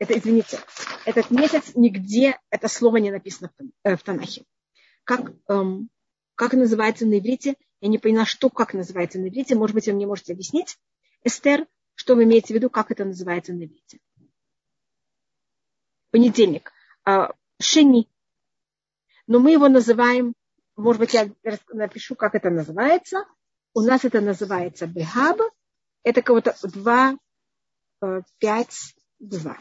Это, 0.00 0.18
извините, 0.18 0.58
этот 1.04 1.30
месяц 1.30 1.72
нигде 1.76 2.40
это 2.50 2.66
слово 2.66 2.96
не 2.96 3.12
написано 3.12 3.52
в 3.56 3.64
э, 3.84 3.96
Танахе. 3.98 4.44
Как, 5.04 5.32
эм, 5.48 5.88
как 6.34 6.54
называется 6.54 7.06
на 7.06 7.18
иврите? 7.18 7.54
Я 7.80 7.88
не 7.88 7.98
поняла, 7.98 8.24
что 8.24 8.50
как 8.50 8.74
называется 8.74 9.20
на 9.20 9.28
иврите. 9.28 9.54
Может 9.54 9.74
быть, 9.74 9.86
вы 9.86 9.92
мне 9.92 10.06
можете 10.06 10.32
объяснить, 10.32 10.78
Эстер, 11.22 11.68
что 11.94 12.16
вы 12.16 12.24
имеете 12.24 12.52
в 12.52 12.56
виду, 12.56 12.70
как 12.70 12.90
это 12.90 13.04
называется 13.04 13.52
на 13.52 13.64
иврите? 13.64 14.00
Понедельник. 16.10 16.72
Э, 17.06 17.28
шени. 17.60 18.08
Но 19.28 19.38
мы 19.38 19.52
его 19.52 19.68
называем 19.68 20.34
может 20.80 21.00
быть, 21.00 21.14
я 21.14 21.30
напишу, 21.72 22.14
как 22.14 22.34
это 22.34 22.48
называется. 22.50 23.26
У 23.74 23.82
нас 23.82 24.04
это 24.04 24.20
называется 24.20 24.86
бехаб. 24.86 25.38
Это 26.02 26.22
кого-то 26.22 26.56
2, 26.62 27.18
5, 28.38 28.94
2. 29.18 29.58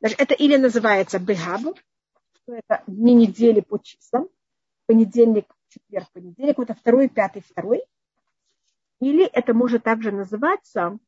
Даже 0.00 0.14
это 0.18 0.34
или 0.34 0.56
называется 0.56 1.18
бехаб, 1.18 1.60
что 2.34 2.54
это 2.54 2.82
дни 2.86 3.14
недели 3.14 3.60
по 3.60 3.78
числам. 3.78 4.28
Понедельник, 4.86 5.46
четверг, 5.68 6.10
понедельник. 6.12 6.58
Это 6.58 6.74
второй, 6.74 7.08
пятый, 7.08 7.42
второй. 7.42 7.82
Или 9.00 9.26
это 9.26 9.52
может 9.52 9.84
также 9.84 10.10
называться, 10.10 10.98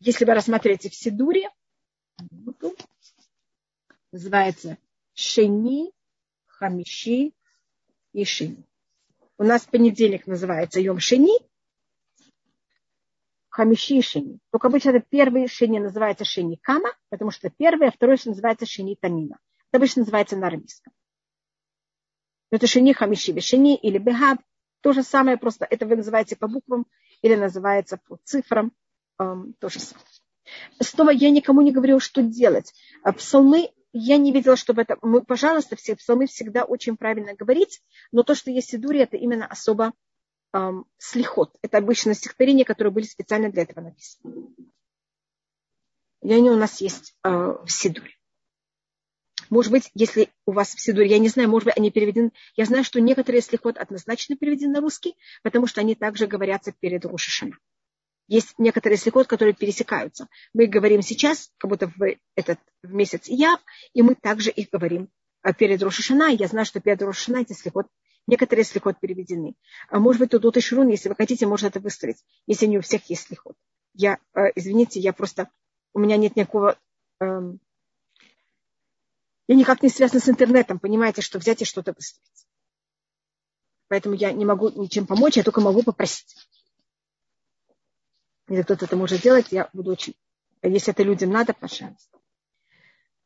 если 0.00 0.24
вы 0.24 0.34
рассмотрите 0.34 0.88
в 0.88 0.94
Сидуре, 0.94 1.50
называется 4.12 4.78
Шени, 5.14 5.92
Хамиши, 6.46 7.32
и 8.12 8.24
Шини. 8.24 8.64
У 9.38 9.44
нас 9.44 9.64
понедельник 9.64 10.26
называется 10.26 10.80
Йом 10.80 11.00
Шини, 11.00 11.38
Хамиши 13.52 13.96
и 13.96 14.02
Шини. 14.02 14.38
Только 14.50 14.68
обычно 14.68 14.90
это 14.90 15.00
первый 15.06 15.46
Шини 15.46 15.78
называется 15.78 16.24
Шини 16.24 16.56
Кама, 16.56 16.88
потому 17.10 17.30
что 17.30 17.50
первый, 17.50 17.88
а 17.88 17.92
второй 17.92 18.16
называется 18.24 18.64
Шини 18.64 18.96
Тамина. 18.98 19.38
Это 19.68 19.76
обычно 19.76 20.00
называется 20.00 20.38
на 20.38 20.46
арамейском. 20.46 20.90
Это 22.50 22.66
Шини 22.66 22.94
Хамиши 22.94 23.38
Шини 23.40 23.76
или 23.76 23.98
Бехаб. 23.98 24.38
То 24.80 24.94
же 24.94 25.02
самое, 25.02 25.36
просто 25.36 25.66
это 25.68 25.84
вы 25.84 25.96
называете 25.96 26.34
по 26.34 26.48
буквам 26.48 26.86
или 27.20 27.34
называется 27.34 28.00
по 28.08 28.18
цифрам. 28.24 28.72
Эм, 29.18 29.54
то 29.60 29.68
же 29.68 29.80
самое. 29.80 30.06
Снова 30.80 31.10
я 31.10 31.28
никому 31.28 31.60
не 31.60 31.72
говорю, 31.72 32.00
что 32.00 32.22
делать. 32.22 32.72
Псалмы 33.18 33.70
я 33.92 34.16
не 34.16 34.32
видела, 34.32 34.56
чтобы 34.56 34.80
это... 34.80 34.96
Мы, 35.02 35.22
пожалуйста, 35.22 35.76
все 35.76 35.94
псалмы 35.94 36.26
всегда 36.26 36.64
очень 36.64 36.96
правильно 36.96 37.34
говорить, 37.34 37.82
но 38.12 38.22
то, 38.22 38.34
что 38.34 38.50
есть 38.50 38.68
в 38.68 38.70
Сидуре, 38.70 39.02
это 39.02 39.18
именно 39.18 39.46
особо 39.46 39.92
слихот. 40.98 41.56
Это 41.62 41.78
обычно 41.78 42.14
стихотворения, 42.14 42.64
которые 42.64 42.92
были 42.92 43.04
специально 43.04 43.50
для 43.50 43.62
этого 43.62 43.80
написаны. 43.80 44.54
И 46.22 46.32
они 46.32 46.50
у 46.50 46.56
нас 46.56 46.80
есть 46.80 47.16
э, 47.24 47.28
в 47.28 47.68
Сидуре. 47.68 48.12
Может 49.50 49.72
быть, 49.72 49.90
если 49.94 50.30
у 50.46 50.52
вас 50.52 50.74
в 50.74 50.80
Сидуре, 50.80 51.08
я 51.08 51.18
не 51.18 51.28
знаю, 51.28 51.48
может 51.50 51.66
быть, 51.66 51.76
они 51.76 51.90
переведены. 51.90 52.32
Я 52.56 52.64
знаю, 52.64 52.84
что 52.84 53.00
некоторые 53.00 53.42
слихот 53.42 53.76
однозначно 53.76 54.36
переведены 54.36 54.74
на 54.74 54.80
русский, 54.80 55.16
потому 55.42 55.66
что 55.66 55.80
они 55.80 55.94
также 55.94 56.26
говорятся 56.26 56.72
перед 56.72 57.04
Рошишана. 57.04 57.58
Есть 58.28 58.54
некоторые 58.58 58.96
слихот, 58.96 59.26
которые 59.26 59.54
пересекаются. 59.54 60.28
Мы 60.54 60.64
их 60.64 60.70
говорим 60.70 61.02
сейчас, 61.02 61.50
как 61.58 61.70
будто 61.70 61.88
в 61.88 62.16
этот 62.34 62.60
в 62.82 62.92
месяц 62.94 63.26
Яв, 63.26 63.60
и 63.92 64.00
мы 64.00 64.14
также 64.14 64.50
их 64.50 64.70
говорим 64.70 65.10
а, 65.42 65.52
перед 65.52 65.82
Рошашана. 65.82 66.30
Я 66.32 66.46
знаю, 66.46 66.64
что 66.64 66.80
перед 66.80 67.02
Рошашана 67.02 67.38
эти 67.38 67.52
слихот, 67.52 67.88
некоторые 68.26 68.64
слихот 68.64 68.98
переведены. 69.00 69.54
А 69.88 69.98
может 69.98 70.20
быть, 70.20 70.30
тут 70.30 70.56
и 70.56 70.60
Шрун, 70.60 70.88
если 70.88 71.08
вы 71.08 71.14
хотите, 71.14 71.46
можно 71.46 71.66
это 71.66 71.80
выстроить, 71.80 72.24
если 72.46 72.66
не 72.66 72.78
у 72.78 72.82
всех 72.82 73.08
есть 73.10 73.26
слихот. 73.26 73.56
Я, 73.94 74.18
э, 74.34 74.52
извините, 74.54 75.00
я 75.00 75.12
просто, 75.12 75.50
у 75.92 75.98
меня 75.98 76.16
нет 76.16 76.36
никакого, 76.36 76.78
эм, 77.20 77.60
я 79.48 79.54
никак 79.56 79.82
не 79.82 79.88
связана 79.88 80.20
с 80.20 80.28
интернетом, 80.28 80.78
понимаете, 80.78 81.20
что 81.22 81.38
взять 81.38 81.62
и 81.62 81.66
что-то 81.66 81.92
выстроить. 81.92 82.46
Поэтому 83.88 84.14
я 84.14 84.32
не 84.32 84.44
могу 84.44 84.70
ничем 84.70 85.06
помочь, 85.06 85.36
я 85.36 85.42
только 85.42 85.60
могу 85.60 85.82
попросить 85.82 86.34
если 88.52 88.64
кто-то 88.64 88.84
это 88.84 88.96
может 88.96 89.22
делать, 89.22 89.46
я 89.50 89.68
буду 89.72 89.92
очень... 89.92 90.14
Если 90.62 90.92
это 90.92 91.02
людям 91.02 91.30
надо, 91.30 91.54
пожалуйста. 91.54 92.18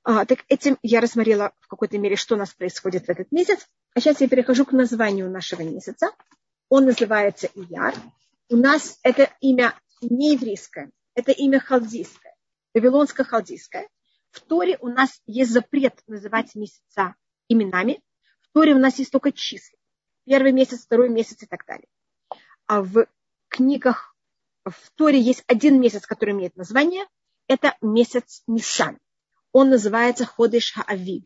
А, 0.04 0.24
так 0.24 0.44
этим 0.48 0.78
я 0.82 1.00
рассмотрела 1.00 1.52
в 1.61 1.68
какой-то 1.68 1.98
мере, 1.98 2.16
что 2.16 2.35
у 2.35 2.38
нас 2.38 2.54
происходит 2.54 3.06
в 3.06 3.09
этот 3.11 3.30
месяц. 3.32 3.68
А 3.96 4.00
сейчас 4.00 4.20
я 4.20 4.28
перехожу 4.28 4.66
к 4.66 4.72
названию 4.72 5.30
нашего 5.30 5.62
месяца. 5.62 6.11
Он 6.68 6.85
называется 6.85 7.48
Ияр. 7.54 7.94
У 8.50 8.56
нас 8.56 9.00
это 9.02 9.32
имя 9.40 9.74
не 10.02 10.35
еврейское, 10.35 10.90
это 11.14 11.32
имя 11.32 11.61
халдийское, 11.61 12.37
вавилонско-халдийское. 12.74 13.88
В 14.32 14.40
Торе 14.40 14.76
у 14.82 14.88
нас 14.88 15.22
есть 15.24 15.50
запрет 15.50 16.02
называть 16.06 16.54
месяца 16.54 17.14
именами. 17.48 18.02
В 18.42 18.52
Торе 18.52 18.74
у 18.74 18.78
нас 18.78 18.98
есть 18.98 19.11
только 19.11 19.32
числа. 19.32 19.78
Первый 20.26 20.52
месяц, 20.52 20.85
второй 20.85 21.09
месяц 21.09 21.42
и 21.42 21.46
так 21.46 21.64
далее. 21.64 21.88
А 22.66 22.82
в 22.82 23.06
книгах 23.48 24.14
в 24.66 24.90
Торе 24.94 25.18
есть 25.18 25.42
один 25.46 25.80
месяц, 25.80 26.04
который 26.04 26.35
имеет 26.35 26.54
название. 26.54 27.06
Это 27.48 27.74
месяц 27.80 28.42
Нисан. 28.46 28.98
Он 29.52 29.70
называется 29.70 30.26
Ходыш 30.26 30.74
Хаавив. 30.74 31.24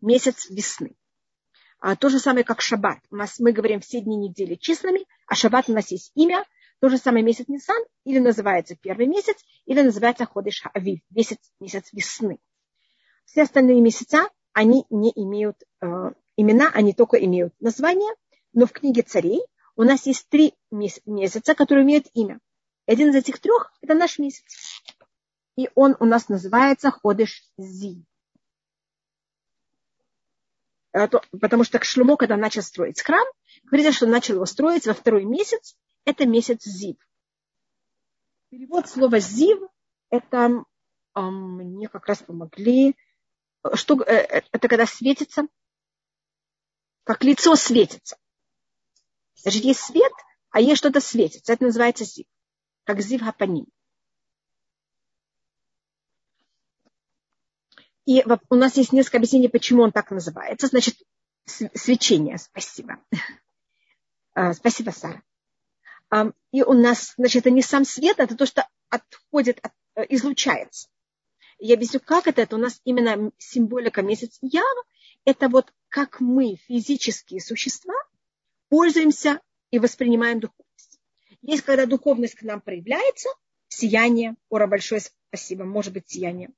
Месяц 0.00 0.50
весны. 0.50 0.96
А, 1.80 1.94
то 1.96 2.08
же 2.08 2.18
самое, 2.18 2.44
как 2.44 2.60
Шаббат. 2.60 2.98
У 3.10 3.16
нас 3.16 3.38
мы 3.38 3.52
говорим 3.52 3.80
все 3.80 4.00
дни 4.00 4.16
недели 4.16 4.56
числами, 4.56 5.06
а 5.26 5.34
Шаббат 5.34 5.68
у 5.68 5.72
нас 5.72 5.90
есть 5.90 6.10
имя. 6.14 6.44
То 6.80 6.88
же 6.88 6.98
самое 6.98 7.24
месяц 7.24 7.48
Нисан, 7.48 7.82
или 8.04 8.20
называется 8.20 8.76
первый 8.76 9.06
месяц, 9.06 9.36
или 9.66 9.82
называется 9.82 10.26
Ходыш 10.26 10.60
Хаавив, 10.62 11.00
месяц, 11.10 11.38
месяц 11.58 11.92
весны. 11.92 12.38
Все 13.24 13.42
остальные 13.42 13.80
месяца, 13.80 14.28
они 14.52 14.84
не 14.88 15.12
имеют 15.14 15.56
э, 15.80 15.86
имена, 16.36 16.70
они 16.72 16.92
только 16.92 17.16
имеют 17.16 17.52
название, 17.60 18.14
но 18.52 18.66
в 18.66 18.72
книге 18.72 19.02
царей 19.02 19.40
у 19.74 19.82
нас 19.82 20.06
есть 20.06 20.28
три 20.28 20.54
месяца, 20.70 21.54
которые 21.54 21.84
имеют 21.84 22.06
имя. 22.14 22.38
Один 22.86 23.10
из 23.10 23.16
этих 23.16 23.40
трех– 23.40 23.72
это 23.82 23.94
наш 23.94 24.18
месяц. 24.18 24.44
И 25.56 25.68
он 25.74 25.96
у 25.98 26.04
нас 26.04 26.28
называется 26.28 26.92
Ходыш 26.92 27.44
Зи. 27.58 28.04
Потому 31.06 31.64
что 31.64 31.82
Шлюмо, 31.82 32.16
когда 32.16 32.36
начал 32.36 32.62
строить 32.62 33.00
храм, 33.00 33.26
говорится, 33.64 33.92
что 33.92 34.06
начал 34.06 34.34
его 34.34 34.46
строить 34.46 34.86
во 34.86 34.94
второй 34.94 35.24
месяц. 35.24 35.76
Это 36.04 36.26
месяц 36.26 36.64
Зив. 36.64 36.96
Перевод 38.50 38.88
слова 38.88 39.20
Зив– 39.20 39.58
это 40.10 40.64
мне 41.14 41.88
как 41.88 42.06
раз 42.06 42.18
помогли. 42.18 42.96
Что, 43.74 44.00
э, 44.02 44.14
э, 44.14 44.42
это 44.52 44.68
когда 44.68 44.86
светится, 44.86 45.42
как 47.04 47.24
лицо 47.24 47.56
светится. 47.56 48.16
Значит, 49.34 49.64
есть 49.64 49.80
свет, 49.80 50.12
а 50.50 50.60
есть 50.60 50.78
что-то 50.78 51.00
светится. 51.00 51.52
Это 51.52 51.64
называется 51.64 52.04
зив. 52.04 52.26
Как 52.84 53.00
зив 53.00 53.22
хапаним. 53.22 53.66
И 58.08 58.24
у 58.48 58.54
нас 58.54 58.78
есть 58.78 58.94
несколько 58.94 59.18
объяснений, 59.18 59.48
почему 59.48 59.82
он 59.82 59.92
так 59.92 60.10
называется. 60.10 60.68
Значит, 60.68 60.96
свечение. 61.44 62.38
Спасибо. 62.38 63.04
А, 64.32 64.54
спасибо, 64.54 64.92
Сара. 64.92 65.22
И 66.50 66.62
у 66.62 66.72
нас, 66.72 67.12
значит, 67.18 67.42
это 67.42 67.50
не 67.50 67.60
сам 67.60 67.84
свет, 67.84 68.18
это 68.18 68.34
то, 68.34 68.46
что 68.46 68.66
отходит, 68.88 69.60
э, 69.94 70.06
излучается. 70.08 70.88
Я 71.58 71.74
объясню, 71.74 72.00
как 72.00 72.28
это. 72.28 72.40
Это 72.40 72.56
у 72.56 72.58
нас 72.58 72.80
именно 72.84 73.30
символика 73.36 74.00
месяц 74.00 74.38
Ява. 74.40 74.84
Это 75.26 75.50
вот 75.50 75.70
как 75.90 76.18
мы, 76.20 76.56
физические 76.66 77.42
существа, 77.42 77.94
пользуемся 78.70 79.42
и 79.70 79.78
воспринимаем 79.78 80.40
духовность. 80.40 80.98
Есть, 81.42 81.62
когда 81.62 81.84
духовность 81.84 82.36
к 82.36 82.42
нам 82.42 82.62
проявляется, 82.62 83.28
сияние, 83.68 84.36
ора, 84.48 84.66
большое 84.66 85.02
спасибо, 85.28 85.64
может 85.64 85.92
быть, 85.92 86.08
сияние. 86.08 86.48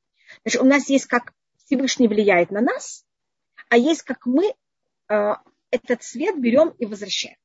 Значит, 0.45 0.63
у 0.63 0.65
нас 0.65 0.89
есть 0.89 1.07
как 1.07 1.35
Всевышний 1.71 2.09
влияет 2.09 2.51
на 2.51 2.61
нас, 2.61 3.07
а 3.69 3.77
есть 3.77 4.03
как 4.03 4.27
мы 4.27 4.57
э, 5.09 5.35
этот 5.71 6.03
свет 6.03 6.41
берем 6.41 6.71
и 6.71 6.85
возвращаем. 6.85 7.37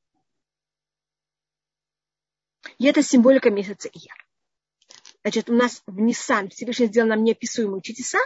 И 2.80 2.88
это 2.88 3.04
символика 3.04 3.52
месяца 3.52 3.88
Ияр. 3.88 4.28
Значит, 5.22 5.52
у 5.52 5.54
нас 5.54 5.84
в 5.86 6.00
Ниссан 6.00 6.50
Всевышний 6.50 6.88
сделал 6.88 7.10
нам 7.10 7.24
неописуемые 7.24 7.84
чудеса, 7.84 8.18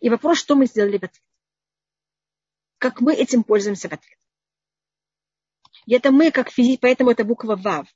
и 0.00 0.10
вопрос, 0.10 0.38
что 0.38 0.56
мы 0.56 0.66
сделали 0.66 0.98
в 0.98 1.04
ответ. 1.04 1.22
Как 2.78 3.00
мы 3.00 3.14
этим 3.14 3.44
пользуемся 3.44 3.88
в 3.88 3.92
ответ. 3.92 4.18
И 5.86 5.94
это 5.94 6.10
мы, 6.10 6.32
как 6.32 6.50
физик, 6.50 6.80
поэтому 6.80 7.12
это 7.12 7.22
буква 7.22 7.54
ВАВ. 7.54 7.86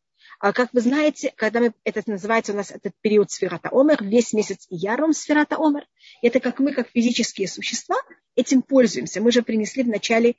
А 0.43 0.53
как 0.53 0.73
вы 0.73 0.81
знаете, 0.81 1.33
когда 1.37 1.61
мы, 1.61 1.73
это 1.85 2.03
называется 2.05 2.53
у 2.53 2.57
нас 2.57 2.73
этот 2.73 2.95
период 3.01 3.31
сферата 3.31 3.69
Омер, 3.71 4.03
весь 4.03 4.33
месяц 4.33 4.67
Яром 4.71 5.13
сферата 5.13 5.55
Омер, 5.57 5.87
это 6.21 6.41
как 6.41 6.59
мы, 6.59 6.75
как 6.75 6.91
физические 6.91 7.47
существа, 7.47 7.95
этим 8.35 8.63
пользуемся. 8.63 9.21
Мы 9.21 9.31
же 9.31 9.45
принесли 9.45 9.85
вначале 9.85 10.35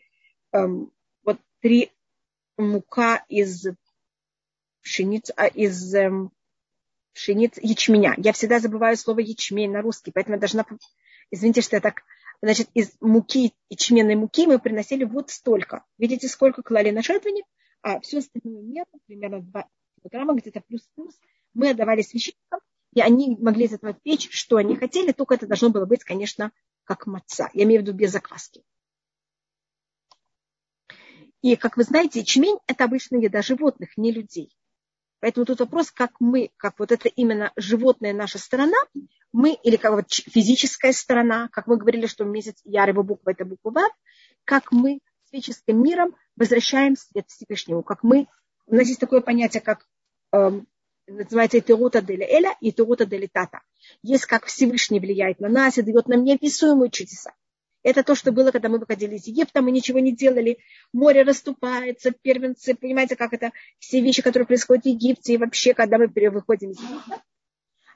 эм, 0.51 0.91
вот 1.23 1.39
три 1.61 1.89
мука 2.57 3.23
из 3.29 3.65
пшеницы, 4.81 5.31
а, 5.37 5.47
из 5.47 5.95
эм, 5.95 6.33
пшеницы, 7.13 7.61
ячменя. 7.63 8.13
Я 8.17 8.33
всегда 8.33 8.59
забываю 8.59 8.97
слово 8.97 9.21
ячмень 9.21 9.71
на 9.71 9.81
русский, 9.81 10.11
поэтому 10.11 10.35
я 10.35 10.41
должна, 10.41 10.65
извините, 11.31 11.61
что 11.61 11.77
я 11.77 11.79
так, 11.79 12.01
значит, 12.41 12.67
из 12.73 12.91
муки, 12.99 13.53
ячменной 13.69 14.15
муки 14.15 14.47
мы 14.47 14.59
приносили 14.59 15.05
вот 15.05 15.29
столько. 15.29 15.85
Видите, 15.97 16.27
сколько 16.27 16.61
клали 16.61 16.89
на 16.91 17.01
жертвенник, 17.01 17.45
а 17.81 18.01
все 18.01 18.17
остальное 18.17 18.63
нет, 18.63 18.87
примерно 19.07 19.39
2 19.39 19.69
килограмма, 20.03 20.35
где-то 20.35 20.61
плюс-плюс. 20.61 21.19
Мы 21.53 21.69
отдавали 21.69 22.01
священникам, 22.01 22.59
и 22.93 23.01
они 23.01 23.37
могли 23.39 23.65
из 23.65 23.73
этого 23.73 23.93
печь, 23.93 24.29
что 24.31 24.57
они 24.57 24.75
хотели, 24.75 25.11
только 25.11 25.35
это 25.35 25.47
должно 25.47 25.69
было 25.69 25.85
быть, 25.85 26.03
конечно, 26.03 26.51
как 26.83 27.07
маца. 27.07 27.49
Я 27.53 27.63
имею 27.63 27.81
в 27.81 27.85
виду 27.85 27.97
без 27.97 28.11
закваски. 28.11 28.63
И, 31.41 31.55
как 31.55 31.75
вы 31.75 31.83
знаете, 31.83 32.19
ячмень– 32.19 32.57
это 32.67 32.85
обычная 32.85 33.19
еда 33.19 33.41
животных, 33.41 33.97
не 33.97 34.11
людей. 34.11 34.55
Поэтому 35.19 35.45
тут 35.45 35.59
вопрос, 35.59 35.91
как 35.91 36.19
мы, 36.19 36.51
как 36.57 36.79
вот 36.79 36.91
это 36.91 37.09
именно 37.09 37.51
животная 37.55 38.13
наша 38.13 38.37
сторона, 38.39 38.77
мы, 39.31 39.57
или 39.63 39.75
как 39.75 39.93
вот 39.93 40.11
физическая 40.11 40.93
сторона, 40.93 41.49
как 41.51 41.67
мы 41.67 41.77
говорили, 41.77 42.05
что 42.05 42.23
месяц 42.23 42.61
Яр, 42.63 42.89
его 42.89 43.03
буква– 43.03 43.31
это 43.31 43.45
буква 43.45 43.71
Вав, 43.71 43.91
как 44.45 44.71
мы 44.71 44.99
с 45.25 45.31
физическим 45.31 45.81
миром 45.81 46.15
возвращаем 46.35 46.95
свет 46.95 47.25
Всевышнему, 47.29 47.83
как 47.83 48.03
мы, 48.03 48.27
у 48.67 48.75
нас 48.75 48.87
есть 48.87 48.99
такое 48.99 49.21
понятие, 49.21 49.61
как 49.61 49.85
называется 51.07 51.59
Итерута 51.59 52.01
деля 52.01 52.25
Эля 52.25 52.55
и 52.59 52.69
Итерута 52.69 53.05
деля 53.05 53.27
Тата. 53.31 53.61
Есть 54.01 54.25
как 54.25 54.45
Всевышний 54.45 54.99
влияет 54.99 55.39
на 55.39 55.49
нас 55.49 55.77
и 55.77 55.81
дает 55.81 56.07
нам 56.07 56.23
неописуемые 56.23 56.89
чудеса. 56.89 57.33
Это 57.83 58.01
то, 58.01 58.15
что 58.15 58.31
было, 58.31 58.51
когда 58.51 58.69
мы 58.69 58.79
выходили 58.79 59.15
из 59.15 59.27
Египта, 59.27 59.61
мы 59.61 59.71
ничего 59.71 59.99
не 59.99 60.15
делали. 60.15 60.57
Море 60.93 61.23
расступается, 61.23 62.11
первенцы, 62.11 62.75
понимаете, 62.75 63.17
как 63.17 63.33
это, 63.33 63.51
все 63.77 63.99
вещи, 63.99 64.21
которые 64.21 64.47
происходят 64.47 64.85
в 64.85 64.87
Египте, 64.87 65.33
и 65.33 65.37
вообще, 65.37 65.73
когда 65.73 65.97
мы 65.97 66.07
выходим 66.07 66.71
из 66.71 66.79
Египта. 66.79 67.21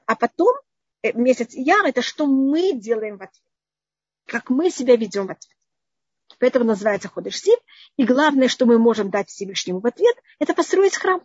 А 0.05 0.15
потом 0.15 0.55
э, 1.03 1.13
месяц 1.13 1.53
Яр– 1.53 1.85
это 1.85 2.01
что 2.01 2.27
мы 2.27 2.73
делаем 2.73 3.17
в 3.17 3.21
ответ. 3.21 3.41
Как 4.25 4.49
мы 4.49 4.69
себя 4.69 4.97
ведем 4.97 5.27
в 5.27 5.31
ответ. 5.31 5.57
Поэтому 6.39 6.65
называется 6.65 7.07
Ходыш 7.07 7.39
Сив. 7.39 7.57
И 7.95 8.03
главное, 8.03 8.49
что 8.49 8.65
мы 8.65 8.77
можем 8.77 9.09
дать 9.09 9.29
Всевышнему 9.29 9.79
в 9.79 9.87
ответ, 9.87 10.15
это 10.39 10.53
построить 10.53 10.97
храм. 10.97 11.23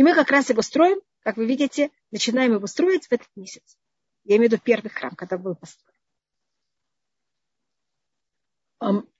И 0.00 0.02
мы 0.02 0.14
как 0.14 0.30
раз 0.30 0.48
его 0.48 0.62
строим, 0.62 0.98
как 1.24 1.36
вы 1.36 1.44
видите, 1.44 1.90
начинаем 2.10 2.54
его 2.54 2.66
строить 2.66 3.06
в 3.06 3.12
этот 3.12 3.28
месяц. 3.36 3.76
Я 4.24 4.36
имею 4.36 4.48
в 4.48 4.52
виду 4.54 4.62
первый 4.64 4.88
храм, 4.88 5.14
когда 5.14 5.36
был 5.36 5.54
построен. 5.54 5.94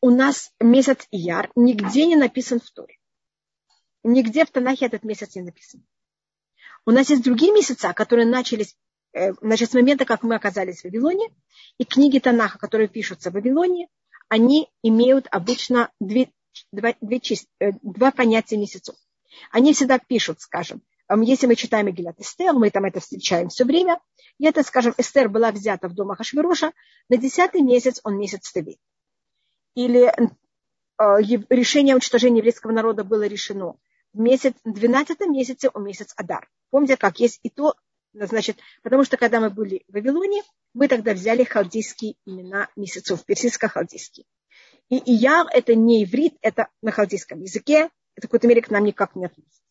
У 0.00 0.08
нас 0.08 0.54
месяц 0.58 1.06
Ияр 1.10 1.50
нигде 1.54 2.06
не 2.06 2.16
написан 2.16 2.60
в 2.60 2.70
Торе. 2.70 2.96
Нигде 4.04 4.46
в 4.46 4.50
Танахе 4.50 4.86
этот 4.86 5.04
месяц 5.04 5.34
не 5.34 5.42
написан. 5.42 5.86
У 6.86 6.92
нас 6.92 7.10
есть 7.10 7.24
другие 7.24 7.52
месяца, 7.52 7.92
которые 7.92 8.24
начались 8.24 8.74
э, 9.12 9.34
значит, 9.34 9.72
с 9.72 9.74
момента, 9.74 10.06
как 10.06 10.22
мы 10.22 10.34
оказались 10.34 10.80
в 10.80 10.84
Вавилоне, 10.84 11.28
и 11.76 11.84
книги 11.84 12.20
Танаха, 12.20 12.58
которые 12.58 12.88
пишутся 12.88 13.30
в 13.30 13.34
Вавилоне, 13.34 13.88
они 14.28 14.70
имеют 14.82 15.26
обычно 15.30 15.92
две, 16.00 16.32
два, 16.72 16.94
две, 17.02 17.20
э, 17.58 17.72
два 17.82 18.12
понятия 18.12 18.56
месяцев. 18.56 18.96
Они 19.50 19.72
всегда 19.72 19.98
пишут, 19.98 20.40
скажем, 20.40 20.82
если 21.18 21.46
мы 21.46 21.56
читаем 21.56 21.86
Мегилат 21.86 22.20
Эстер, 22.20 22.52
мы 22.52 22.70
там 22.70 22.84
это 22.84 23.00
встречаем 23.00 23.48
все 23.48 23.64
время, 23.64 23.98
и 24.38 24.46
это, 24.46 24.62
скажем, 24.62 24.94
Эстер 24.96 25.28
была 25.28 25.50
взята 25.50 25.88
в 25.88 25.94
дома 25.94 26.16
Хашвироша, 26.16 26.72
на 27.08 27.16
десятый 27.16 27.62
месяц 27.62 28.00
он 28.04 28.16
месяц 28.16 28.52
Тевит. 28.52 28.78
Или 29.74 30.04
э, 30.06 30.24
решение 31.48 31.94
уничтожения 31.94 32.38
еврейского 32.38 32.72
народа 32.72 33.02
было 33.02 33.26
решено 33.26 33.74
в 34.12 34.20
месяц, 34.20 34.54
12 34.64 35.20
месяце 35.26 35.70
у 35.74 35.80
месяц 35.80 36.12
Адар. 36.16 36.48
Помните, 36.70 36.96
как 36.96 37.18
есть 37.18 37.40
и 37.42 37.50
то, 37.50 37.74
значит, 38.12 38.58
потому 38.82 39.04
что 39.04 39.16
когда 39.16 39.40
мы 39.40 39.50
были 39.50 39.84
в 39.88 39.94
Вавилоне, 39.94 40.42
мы 40.74 40.86
тогда 40.86 41.12
взяли 41.12 41.44
халдейские 41.44 42.14
имена 42.24 42.68
месяцев, 42.76 43.24
персидско-халдейские. 43.26 44.26
И 44.88 44.96
Ияр– 44.96 45.46
это 45.52 45.74
не 45.74 46.04
иврит, 46.04 46.36
это 46.40 46.68
на 46.82 46.92
халдейском 46.92 47.40
языке, 47.40 47.90
это 48.20 48.28
в 48.28 48.30
какой-то 48.30 48.48
мере 48.48 48.62
к 48.62 48.70
нам 48.70 48.84
никак 48.84 49.16
не 49.16 49.24
относится. 49.24 49.62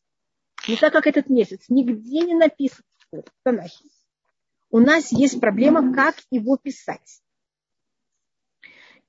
Не 0.67 0.75
так, 0.75 0.91
как 0.91 1.07
этот 1.07 1.29
месяц. 1.29 1.65
Нигде 1.69 2.21
не 2.21 2.35
написано 2.35 2.83
в 3.11 3.23
Танахе. 3.43 3.85
У 4.71 4.79
нас 4.79 5.11
есть 5.11 5.39
проблема, 5.39 5.93
как 5.93 6.15
его 6.31 6.57
писать. 6.57 7.21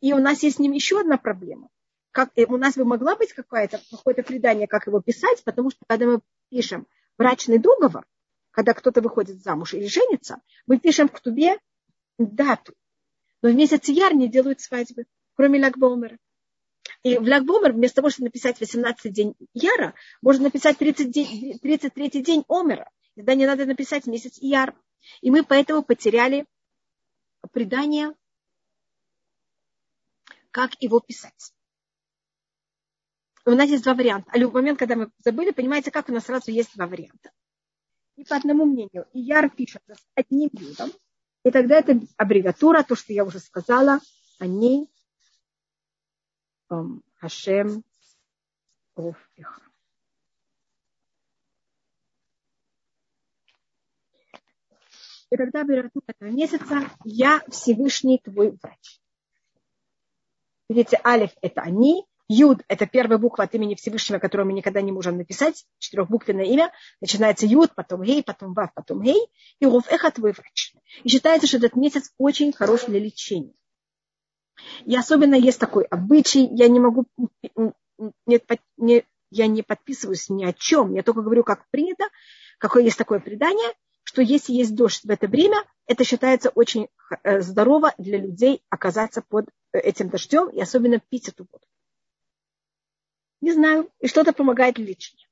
И 0.01 0.13
у 0.13 0.19
нас 0.19 0.43
есть 0.43 0.57
с 0.57 0.59
ним 0.59 0.73
еще 0.73 1.01
одна 1.01 1.19
проблема. 1.19 1.69
Как, 2.11 2.31
э, 2.37 2.45
у 2.47 2.57
нас 2.57 2.77
бы 2.77 2.85
могла 2.85 3.17
быть 3.17 3.33
какое-то 3.33 3.81
какое 3.91 4.15
предание, 4.15 4.67
как 4.67 4.87
его 4.87 5.01
писать, 5.01 5.43
потому 5.45 5.71
что 5.71 5.81
когда 5.87 6.07
мы 6.07 6.21
пишем 6.49 6.87
брачный 7.19 7.59
договор, 7.59 8.07
когда 8.51 8.73
кто-то 8.73 9.01
выходит 9.01 9.43
замуж 9.43 9.75
или 9.75 9.87
женится, 9.87 10.41
мы 10.67 10.79
пишем 10.79 11.09
в 11.09 11.13
ктубе 11.13 11.59
дату. 12.19 12.75
Но 13.43 13.51
в 13.51 13.55
месяц 13.55 13.89
Яр 13.89 14.15
не 14.15 14.29
делают 14.29 14.61
свадьбы, 14.61 15.07
кроме 15.35 15.61
Лагбомера. 15.63 16.19
И 17.03 17.17
в 17.19 17.23
Лагбомер 17.23 17.73
вместо 17.73 17.97
того, 17.97 18.11
чтобы 18.11 18.27
написать 18.27 18.61
18 18.61 19.13
день 19.13 19.35
Яра, 19.55 19.95
можно 20.23 20.45
написать 20.45 20.79
30 20.79 21.11
день, 21.11 21.59
33 21.59 22.23
день 22.23 22.45
Омера. 22.49 22.91
Тогда 23.17 23.35
не 23.35 23.47
надо 23.47 23.67
написать 23.67 24.07
месяц 24.07 24.39
Яр. 24.41 24.75
И 25.21 25.31
мы 25.31 25.45
поэтому 25.45 25.83
потеряли 25.83 26.47
предание, 27.53 28.15
как 30.51 30.71
его 30.81 31.01
писать. 31.01 31.53
У 33.47 33.53
нас 33.53 33.69
есть 33.69 33.85
два 33.85 33.95
варианта. 33.95 34.31
А 34.33 34.39
любой 34.39 34.63
момент, 34.63 34.79
когда 34.79 34.97
мы 34.97 35.11
забыли, 35.19 35.51
понимаете, 35.51 35.91
как 35.91 36.09
у 36.09 36.13
нас 36.13 36.27
сразу 36.27 36.51
есть 36.51 36.75
два 36.75 36.87
варианта. 36.87 37.31
И 38.17 38.25
по 38.25 38.37
одному 38.37 38.67
мнению, 38.67 39.07
Ияр 39.15 39.49
пишется 39.49 39.95
с 39.95 40.07
одним 40.15 40.51
видом, 40.53 40.93
и 41.43 41.51
тогда 41.51 41.79
это 41.79 41.99
аббревиатура, 42.19 42.83
то, 42.83 42.95
что 42.95 43.15
я 43.15 43.25
уже 43.25 43.39
сказала, 43.39 44.01
они 44.39 44.91
Хашем 47.17 47.85
Рофиха. 48.97 49.63
И 55.31 55.37
когда 55.37 55.61
аббревиатура 55.61 56.05
этого 56.07 56.29
месяца, 56.31 56.91
я 57.05 57.41
Всевышний 57.49 58.19
твой 58.19 58.51
врач. 58.51 59.01
Видите, 60.69 61.01
алиф– 61.05 61.31
это 61.43 61.61
они, 61.63 62.05
Юд– 62.33 62.63
это 62.69 62.87
первая 62.87 63.19
буква 63.19 63.45
от 63.45 63.55
имени 63.57 63.75
Всевышнего, 63.75 64.21
которую 64.21 64.47
мы 64.47 64.53
никогда 64.53 64.81
не 64.81 64.93
можем 64.93 65.17
написать, 65.17 65.67
четырехбуквенное 65.79 66.45
имя. 66.45 66.73
Начинается 67.01 67.45
Юд, 67.45 67.75
потом 67.75 68.03
Гей, 68.03 68.23
потом 68.23 68.55
Вав, 68.55 68.73
потом 68.73 69.03
Гей. 69.03 69.21
И 69.59 69.67
Руф 69.67 69.91
Эхат 69.91 70.15
твой 70.15 70.31
врач. 70.33 70.73
И 71.03 71.09
считается, 71.09 71.49
что 71.49 71.57
этот 71.57 71.75
месяц 71.75 72.13
очень 72.19 72.53
хорош 72.53 72.85
для 72.85 73.01
лечения. 73.01 73.53
И 74.85 74.97
особенно 74.97 75.35
есть 75.35 75.59
такой 75.59 75.85
обычай, 75.85 76.47
я 76.53 76.69
не 76.69 76.81
могу, 76.81 77.07
не, 78.27 78.41
не, 78.77 79.05
я 79.31 79.47
не 79.47 79.63
подписываюсь 79.63 80.29
ни 80.29 80.45
о 80.45 80.53
чем, 80.53 80.95
я 80.95 81.03
только 81.03 81.23
говорю, 81.23 81.45
как 81.45 81.69
принято, 81.71 82.05
какое 82.59 82.83
есть 82.83 82.99
такое 82.99 83.21
предание, 83.21 83.73
что 84.03 84.23
если 84.23 84.53
есть 84.53 84.75
дождь 84.75 85.05
в 85.05 85.11
это 85.11 85.29
время, 85.29 85.65
это 85.87 86.05
считается 86.05 86.51
очень 86.51 86.89
э, 87.23 87.41
здорово 87.41 87.95
для 87.99 88.19
людей 88.19 88.63
оказаться 88.69 89.23
под 89.23 89.49
э, 89.73 89.79
этим 89.79 90.09
дождем 90.09 90.49
и 90.49 90.61
особенно 90.61 90.99
пить 90.99 91.29
эту 91.29 91.47
воду. 91.51 91.65
Не 93.41 93.53
знаю, 93.53 93.91
и 94.01 94.09
что-то 94.09 94.33
помогает 94.33 94.79
лечению. 94.79 95.27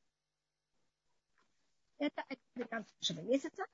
Это 1.99 2.23
вариант 2.55 2.87
нашего 3.01 3.25
месяца. 3.25 3.65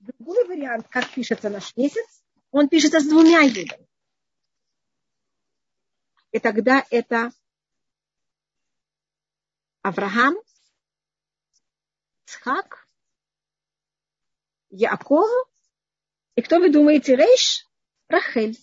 Другой 0.00 0.44
вариант, 0.46 0.88
как 0.88 1.08
пишется 1.10 1.48
наш 1.50 1.76
месяц, 1.76 2.22
он 2.50 2.68
пишется 2.68 3.00
с 3.00 3.08
двумя 3.08 3.40
юдами. 3.40 3.86
И 6.32 6.38
тогда 6.38 6.84
это 6.90 7.32
Авраам, 9.82 10.36
Цхак, 12.26 12.86
Яков. 14.70 15.28
И 16.36 16.42
кто 16.42 16.58
вы 16.58 16.70
думаете, 16.70 17.16
Рейш? 17.16 17.66
Рахель. 18.08 18.56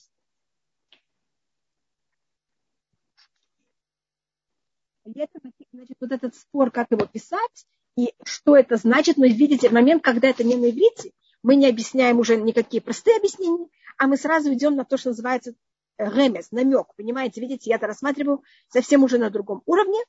Это, 5.04 5.40
значит, 5.72 5.98
вот 6.00 6.12
этот 6.12 6.36
спор, 6.36 6.70
как 6.70 6.92
его 6.92 7.06
писать, 7.06 7.66
и 7.96 8.14
что 8.24 8.58
это 8.58 8.76
значит, 8.76 9.18
но 9.18 9.26
видите, 9.26 9.70
момент, 9.70 10.04
когда 10.04 10.28
это 10.28 10.44
не 10.44 10.56
на 10.56 10.70
иврите, 10.70 11.12
мы 11.44 11.56
не 11.56 11.68
объясняем 11.68 12.20
уже 12.20 12.36
никакие 12.36 12.82
простые 12.82 13.18
объяснения, 13.18 13.70
а 13.98 14.08
мы 14.08 14.18
сразу 14.18 14.54
идем 14.54 14.76
на 14.76 14.86
то, 14.86 14.98
что 14.98 15.10
называется 15.10 15.54
ремес, 15.98 16.52
намек, 16.52 16.94
понимаете, 16.96 17.42
видите, 17.42 17.70
я 17.70 17.78
это 17.78 17.88
рассматриваю 17.88 18.44
совсем 18.70 19.04
уже 19.04 19.18
на 19.18 19.30
другом 19.30 19.62
уровне. 19.66 20.00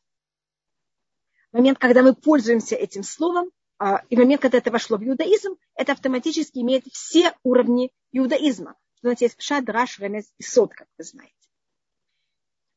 Момент, 1.53 1.79
когда 1.79 2.03
мы 2.03 2.14
пользуемся 2.14 2.77
этим 2.77 3.03
словом, 3.03 3.51
а, 3.79 4.03
и 4.11 4.16
момент, 4.16 4.42
когда 4.42 4.59
это 4.59 4.70
вошло 4.70 4.98
в 4.98 5.05
иудаизм, 5.05 5.57
это 5.74 5.92
автоматически 5.92 6.59
имеет 6.59 6.85
все 6.92 7.35
уровни 7.42 7.92
иудаизма. 8.12 8.74
У 9.03 9.07
нас 9.07 9.20
есть 9.20 9.37
пшат, 9.37 9.64
драш, 9.64 9.98
ремес 9.98 10.33
и 10.38 10.42
сот, 10.42 10.74
как 10.74 10.88
вы 10.98 11.05
знаете. 11.05 11.35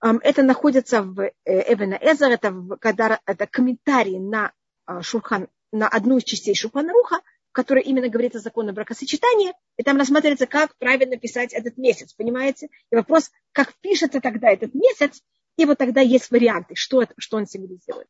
Это 0.02 0.41
находится 0.41 1.04
в 1.04 1.32
Эвена 1.45 1.95
Эзер, 1.95 2.32
это, 2.32 2.54
когда, 2.80 3.19
это 3.26 3.45
комментарий 3.45 4.19
на 4.19 4.52
а, 4.86 5.02
Шурхан, 5.02 5.47
на 5.71 5.88
одну 5.88 6.17
из 6.17 6.24
частей 6.24 6.56
Шурхана 6.56 6.91
Руха, 6.91 7.21
в 7.51 7.53
которой 7.53 7.83
именно 7.83 8.07
говорится 8.07 8.39
о 8.39 8.41
законе 8.41 8.71
бракосочетания, 8.71 9.53
и 9.75 9.83
там 9.83 9.97
рассматривается, 9.97 10.47
как 10.47 10.73
правильно 10.77 11.17
писать 11.17 11.51
этот 11.51 11.77
месяц, 11.77 12.13
понимаете? 12.13 12.69
И 12.89 12.95
вопрос, 12.95 13.29
как 13.51 13.73
пишется 13.81 14.21
тогда 14.21 14.49
этот 14.49 14.73
месяц, 14.73 15.21
и 15.57 15.65
вот 15.65 15.77
тогда 15.77 15.99
есть 15.99 16.31
варианты, 16.31 16.75
что, 16.75 17.01
это, 17.01 17.13
что 17.17 17.35
он 17.35 17.45
символизирует. 17.45 18.07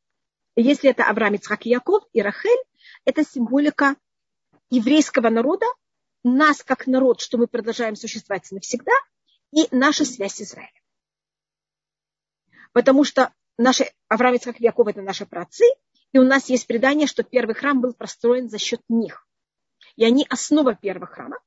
Если 0.56 0.91
это 0.91 1.06
Авраам, 1.06 1.34
Ицхак 1.34 1.65
и 1.65 1.69
Яков 1.69 2.04
и 2.13 2.21
Рахель, 2.21 2.63
это 3.04 3.23
символика 3.23 3.95
еврейского 4.69 5.30
народа, 5.30 5.65
нас 6.23 6.62
как 6.63 6.86
народ, 6.86 7.19
что 7.19 7.39
мы 7.39 7.47
продолжаем 7.47 7.95
существовать 7.95 8.47
навсегда, 8.51 8.93
и 9.51 9.67
наша 9.71 10.06
связь 10.06 10.36
с 10.36 10.41
Израилем. 10.41 10.69
Потому 12.73 13.04
что 13.04 13.34
наши 13.58 13.89
Авраам, 14.08 14.36
Ицхак 14.36 14.62
и 14.62 14.65
Яков– 14.65 14.88
это 14.89 15.01
наши 15.01 15.25
праотцы, 15.25 15.65
и 16.13 16.19
у 16.19 16.23
нас 16.23 16.47
есть 16.49 16.67
предание, 16.67 17.08
что 17.08 17.23
первый 17.23 17.56
храм 17.56 17.82
был 17.82 17.95
построен 17.95 18.49
за 18.49 18.60
счет 18.60 18.82
них. 18.88 19.27
И 19.95 20.06
они 20.06 20.25
основа 20.30 20.75
первого 20.75 21.08
храма. 21.08 21.39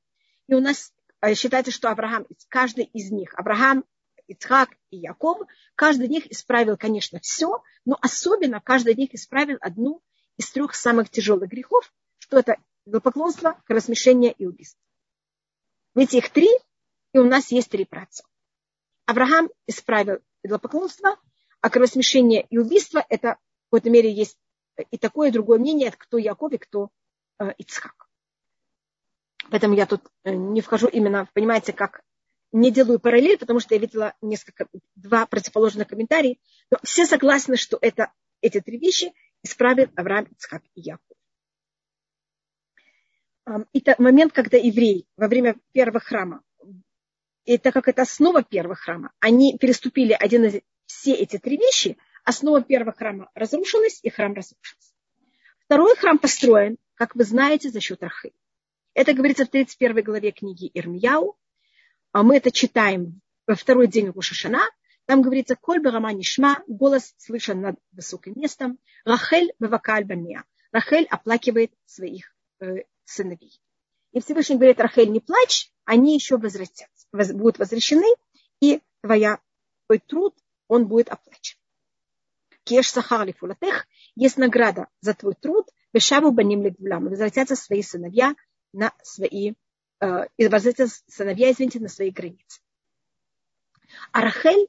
И 0.47 0.53
у 0.53 0.61
нас 0.61 0.93
э, 1.21 1.33
считается, 1.35 1.71
что 1.71 1.89
Авраам, 1.89 2.25
каждый 2.49 2.85
из 2.85 3.11
них, 3.11 3.33
Авраам, 3.37 3.85
Ицхак 4.27 4.69
и 4.89 4.97
Яков, 4.97 5.47
каждый 5.75 6.05
из 6.05 6.09
них 6.09 6.31
исправил, 6.31 6.77
конечно, 6.77 7.19
все, 7.19 7.61
но 7.85 7.97
особенно 8.01 8.59
каждый 8.59 8.93
из 8.93 8.97
них 8.97 9.13
исправил 9.13 9.57
одну 9.61 10.01
из 10.37 10.49
трех 10.51 10.75
самых 10.75 11.09
тяжелых 11.09 11.49
грехов, 11.49 11.93
что 12.17 12.39
это 12.39 12.57
поклонство, 13.01 13.61
размешение 13.67 14.31
и 14.31 14.45
убийство. 14.45 14.79
Ведь 15.95 16.13
их 16.13 16.29
три, 16.29 16.49
и 17.13 17.19
у 17.19 17.25
нас 17.25 17.51
есть 17.51 17.69
три 17.69 17.85
праца. 17.85 18.23
Авраам 19.05 19.49
исправил 19.67 20.19
идолопоклонство, 20.43 21.17
а 21.61 21.69
кровосмешение 21.69 22.45
и 22.49 22.57
убийство 22.57 23.05
это 23.09 23.37
в 23.67 23.71
какой-то 23.71 23.89
мере 23.89 24.11
есть 24.11 24.37
и 24.91 24.97
такое 24.97 25.29
и 25.29 25.31
другое 25.31 25.57
мнение, 25.57 25.91
кто 25.91 26.17
Яков 26.17 26.51
и 26.51 26.57
кто 26.57 26.89
э, 27.39 27.53
Ицхак. 27.57 28.04
Поэтому 29.51 29.75
я 29.75 29.85
тут 29.85 30.01
э, 30.23 30.33
не 30.33 30.61
вхожу 30.61 30.87
именно, 30.87 31.29
понимаете, 31.33 31.73
как 31.73 32.01
не 32.51 32.71
делаю 32.71 32.99
параллель, 32.99 33.37
потому 33.37 33.59
что 33.59 33.75
я 33.75 33.81
видела 33.81 34.13
несколько, 34.21 34.67
два 34.95 35.25
противоположных 35.25 35.87
комментария. 35.87 36.37
Но 36.71 36.77
все 36.83 37.05
согласны, 37.05 37.57
что 37.57 37.77
это, 37.81 38.11
эти 38.41 38.61
три 38.61 38.77
вещи 38.77 39.13
исправил 39.43 39.89
Авраам, 39.95 40.25
Ицхак 40.25 40.63
и 40.75 40.81
Яков. 40.81 41.17
Это 43.73 43.95
момент, 43.99 44.33
когда 44.33 44.57
евреи 44.57 45.05
во 45.17 45.27
время 45.27 45.55
первого 45.71 45.99
храма, 45.99 46.41
и 47.43 47.59
так 47.59 47.73
как 47.73 47.87
это 47.87 48.01
основа 48.01 48.41
первого 48.41 48.75
храма, 48.75 49.11
они 49.19 49.57
переступили 49.57 50.13
один 50.13 50.45
из 50.45 50.61
все 50.87 51.13
эти 51.13 51.37
три 51.37 51.57
вещи, 51.57 51.97
основа 52.23 52.61
первого 52.61 52.91
храма 52.91 53.29
разрушилась, 53.35 53.99
и 54.01 54.09
храм 54.09 54.33
разрушился. 54.33 54.93
Второй 55.65 55.95
храм 55.95 56.17
построен, 56.17 56.77
как 56.95 57.15
вы 57.15 57.23
знаете, 57.23 57.69
за 57.69 57.81
счет 57.81 58.01
Рахы. 58.01 58.31
Это 58.95 59.13
говорится 59.13 59.45
в 59.45 59.49
31 59.49 60.03
главе 60.03 60.31
книги 60.31 60.71
Ирмияу. 60.73 61.37
А 62.13 62.23
мы 62.23 62.37
это 62.37 62.49
читаем 62.49 63.21
во 63.45 63.55
второй 63.55 63.87
день 63.87 64.09
Рошашана. 64.09 64.61
Там 65.05 65.21
говорится, 65.21 65.57
коль 65.57 65.81
барама 65.81 66.13
нишма, 66.13 66.63
голос 66.65 67.13
слышен 67.17 67.59
над 67.59 67.75
высоким 67.91 68.33
местом. 68.37 68.79
Рахель 69.03 69.53
бавакаль 69.59 70.05
бамия. 70.05 70.45
Рахель 70.71 71.05
оплакивает 71.11 71.73
своих 71.85 72.33
э, 72.61 72.83
сыновей. 73.03 73.59
И 74.13 74.21
Всевышний 74.21 74.55
говорит, 74.55 74.79
Рахель, 74.79 75.11
не 75.11 75.19
плачь, 75.19 75.73
они 75.83 76.15
еще 76.15 76.37
возвратятся, 76.37 77.07
будут 77.11 77.59
возвращены, 77.59 78.07
и 78.61 78.81
твоя, 79.01 79.39
твой 79.87 79.99
труд, 79.99 80.33
он 80.69 80.87
будет 80.87 81.09
оплачен. 81.09 81.57
Кеш 82.63 82.89
сахар 82.89 83.27
лифулатех, 83.27 83.87
есть 84.15 84.37
награда 84.37 84.87
за 85.01 85.13
твой 85.13 85.33
труд, 85.33 85.67
бешаву 85.93 86.31
баним 86.31 86.63
легвулам, 86.63 87.09
возвратятся 87.09 87.57
свои 87.57 87.83
сыновья 87.83 88.35
на 88.75 88.93
свои, 89.03 89.53
э, 90.01 90.27
возвратятся 90.37 91.01
сыновья, 91.07 91.51
извините, 91.51 91.79
на 91.79 91.89
свои 91.89 92.11
границы. 92.11 92.61
А 94.11 94.21
Рахель, 94.21 94.67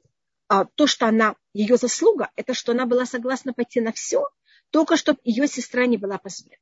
э, 0.49 0.65
то, 0.75 0.87
что 0.87 1.07
она, 1.07 1.35
ее 1.53 1.77
заслуга, 1.77 2.31
это 2.35 2.53
что 2.53 2.71
она 2.71 2.85
была 2.85 3.05
согласна 3.05 3.53
пойти 3.53 3.81
на 3.81 3.91
все, 3.91 4.27
только 4.71 4.97
чтобы 4.97 5.19
ее 5.23 5.47
сестра 5.47 5.85
не 5.85 5.97
была 5.97 6.17
позволена. 6.17 6.61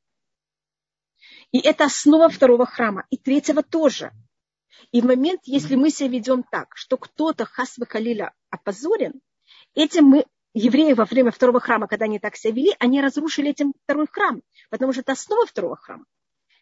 И 1.52 1.60
это 1.60 1.84
основа 1.84 2.28
второго 2.28 2.66
храма. 2.66 3.06
И 3.10 3.16
третьего 3.16 3.62
тоже. 3.62 4.12
И 4.92 5.00
в 5.00 5.04
момент, 5.04 5.42
если 5.44 5.74
мы 5.74 5.90
себя 5.90 6.08
ведем 6.08 6.42
так, 6.42 6.76
что 6.76 6.96
кто-то 6.96 7.44
хасва 7.44 7.84
калиля 7.84 8.32
опозорен, 8.50 9.20
этим 9.74 10.04
мы 10.04 10.26
евреи 10.54 10.92
во 10.92 11.04
время 11.04 11.30
второго 11.30 11.60
храма, 11.60 11.86
когда 11.86 12.06
они 12.06 12.18
так 12.18 12.36
себя 12.36 12.54
вели, 12.54 12.74
они 12.78 13.00
разрушили 13.00 13.50
этим 13.50 13.74
второй 13.84 14.06
храм, 14.10 14.42
потому 14.70 14.92
что 14.92 15.02
это 15.02 15.12
основа 15.12 15.46
второго 15.46 15.76
храма. 15.76 16.04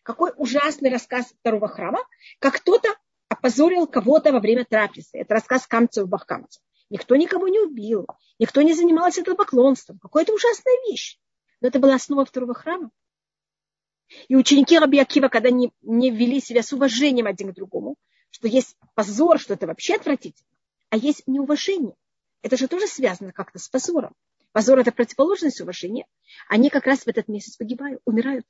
Какой 0.04 0.32
ужасный 0.36 0.90
рассказ 0.90 1.32
второго 1.40 1.66
храма, 1.66 1.98
как 2.38 2.56
кто-то 2.56 2.94
опозорил 3.28 3.86
кого-то 3.86 4.32
во 4.32 4.38
время 4.38 4.64
трапезы. 4.64 5.08
Это 5.18 5.34
рассказ 5.34 5.66
Камцева 5.66 6.06
Бахкамца. 6.06 6.60
Никто 6.90 7.16
никого 7.16 7.48
не 7.48 7.58
убил, 7.58 8.06
никто 8.38 8.60
не 8.60 8.74
занимался 8.74 9.22
этого 9.22 9.34
поклонством. 9.34 9.98
Какая-то 9.98 10.34
ужасная 10.34 10.76
вещь. 10.86 11.18
Но 11.62 11.68
это 11.68 11.78
была 11.78 11.94
основа 11.94 12.26
второго 12.26 12.52
храма. 12.52 12.90
И 14.28 14.36
ученики 14.36 14.78
Раби 14.78 14.98
Акива, 14.98 15.28
когда 15.28 15.50
не, 15.50 15.72
не 15.80 16.10
вели 16.10 16.38
себя 16.38 16.62
с 16.62 16.74
уважением 16.74 17.26
один 17.26 17.52
к 17.52 17.54
другому, 17.54 17.96
что 18.30 18.46
есть 18.46 18.76
позор, 18.94 19.40
что 19.40 19.54
это 19.54 19.66
вообще 19.66 19.94
отвратительно, 19.94 20.50
а 20.90 20.98
есть 20.98 21.22
неуважение. 21.26 21.94
Это 22.42 22.58
же 22.58 22.68
тоже 22.68 22.86
связано 22.86 23.32
как-то 23.32 23.58
с 23.58 23.70
позором. 23.70 24.12
Позор– 24.52 24.78
это 24.80 24.92
противоположность 24.92 25.62
уважения. 25.62 26.06
Они 26.46 26.68
как 26.68 26.84
раз 26.84 27.00
в 27.00 27.08
этот 27.08 27.26
месяц 27.26 27.56
погибают, 27.56 28.02
умирают. 28.04 28.46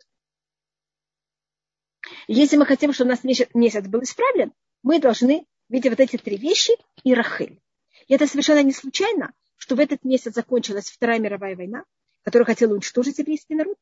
Если 2.28 2.56
мы 2.56 2.66
хотим, 2.66 2.92
чтобы 2.92 3.08
у 3.08 3.12
нас 3.12 3.24
месяц 3.24 3.86
был 3.86 4.02
исправлен, 4.02 4.52
мы 4.82 5.00
должны 5.00 5.46
видеть 5.68 5.90
вот 5.90 6.00
эти 6.00 6.16
три 6.16 6.36
вещи 6.36 6.72
и 7.02 7.14
Рахель. 7.14 7.60
И 8.06 8.14
это 8.14 8.26
совершенно 8.26 8.62
не 8.62 8.72
случайно, 8.72 9.32
что 9.56 9.76
в 9.76 9.80
этот 9.80 10.04
месяц 10.04 10.34
закончилась 10.34 10.90
Вторая 10.90 11.18
мировая 11.18 11.56
война, 11.56 11.84
которая 12.22 12.46
хотела 12.46 12.72
уничтожить 12.72 13.18
еврейский 13.18 13.54
народ. 13.54 13.78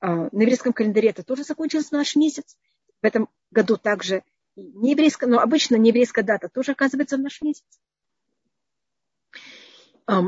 А, 0.00 0.28
на 0.32 0.42
еврейском 0.42 0.72
календаре 0.72 1.10
это 1.10 1.22
тоже 1.22 1.44
закончилось 1.44 1.90
наш 1.90 2.16
месяц. 2.16 2.56
В 3.00 3.06
этом 3.06 3.28
году 3.50 3.76
также 3.76 4.22
не 4.56 4.92
еврейская, 4.92 5.26
но 5.26 5.38
обычно 5.38 5.76
не 5.76 5.90
еврейская 5.90 6.22
дата 6.22 6.48
тоже 6.48 6.72
оказывается 6.72 7.16
в 7.16 7.20
наш 7.20 7.42
месяц. 7.42 7.64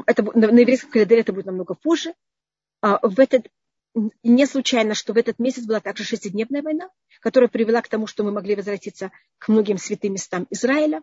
это, 0.06 0.22
на 0.22 0.58
еврейском 0.58 0.90
календаре 0.90 1.20
это 1.20 1.32
будет 1.32 1.46
намного 1.46 1.74
позже. 1.74 2.14
А, 2.80 2.98
в 3.02 3.18
этот, 3.20 3.48
не 4.22 4.46
случайно, 4.46 4.94
что 4.94 5.12
в 5.12 5.16
этот 5.16 5.38
месяц 5.38 5.64
была 5.64 5.80
также 5.80 6.04
шестидневная 6.04 6.62
война, 6.62 6.90
которая 7.20 7.48
привела 7.48 7.80
к 7.80 7.88
тому, 7.88 8.06
что 8.06 8.24
мы 8.24 8.32
могли 8.32 8.54
возвратиться 8.54 9.10
к 9.38 9.48
многим 9.48 9.78
святым 9.78 10.12
местам 10.12 10.46
Израиля. 10.50 11.02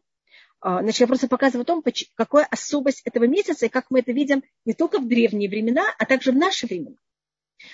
А, 0.60 0.82
значит, 0.82 1.02
я 1.02 1.08
просто 1.08 1.28
показываю 1.28 1.64
о 1.64 1.66
том, 1.66 1.84
какая 2.16 2.46
особость 2.46 3.02
этого 3.06 3.26
месяца 3.26 3.66
и 3.66 3.70
как 3.70 3.90
мы 3.90 4.00
это 4.00 4.12
видим 4.12 4.44
не 4.66 4.74
только 4.74 5.00
в 5.00 5.08
древние 5.08 5.50
времена, 5.50 5.84
а 5.98 6.06
также 6.06 6.32
в 6.32 6.36
наши 6.36 6.68
времена. 6.68 6.96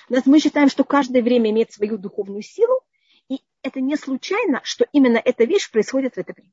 У 0.07 0.13
нас 0.13 0.25
мы 0.25 0.39
считаем, 0.39 0.69
что 0.69 0.83
каждое 0.83 1.21
время 1.21 1.49
имеет 1.51 1.71
свою 1.71 1.97
духовную 1.97 2.41
силу, 2.41 2.81
и 3.27 3.41
это 3.61 3.81
не 3.81 3.95
случайно, 3.97 4.61
что 4.63 4.85
именно 4.91 5.17
эта 5.17 5.43
вещь 5.43 5.69
происходит 5.69 6.15
в 6.15 6.17
это 6.17 6.33
время. 6.33 6.51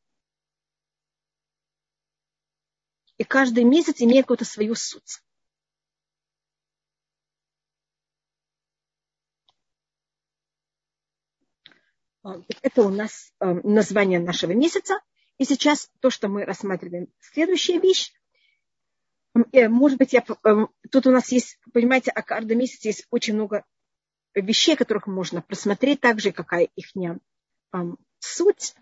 И 3.18 3.24
каждый 3.24 3.64
месяц 3.64 4.00
имеет 4.00 4.24
какую-то 4.24 4.44
свою 4.44 4.74
суть. 4.74 5.20
Это 12.62 12.82
у 12.82 12.88
нас 12.88 13.32
а, 13.38 13.54
название 13.54 14.18
нашего 14.18 14.52
месяца. 14.52 15.00
И 15.38 15.44
сейчас 15.44 15.90
то, 16.00 16.10
что 16.10 16.28
мы 16.28 16.44
рассматриваем, 16.44 17.08
следующая 17.20 17.78
вещь. 17.78 18.12
Э, 19.52 19.68
может 19.68 19.98
быть, 19.98 20.12
я, 20.12 20.24
тут 20.90 21.06
у 21.06 21.10
нас 21.10 21.30
есть, 21.30 21.58
понимаете, 21.72 22.10
о 22.10 22.22
каждом 22.22 22.58
месяце 22.58 22.88
есть 22.88 23.06
очень 23.10 23.34
много 23.34 23.64
вещей, 24.34 24.76
которых 24.76 25.06
можно 25.06 25.42
просмотреть, 25.42 26.00
также 26.00 26.32
какая 26.32 26.68
их 26.74 26.86
суть. 28.18 28.74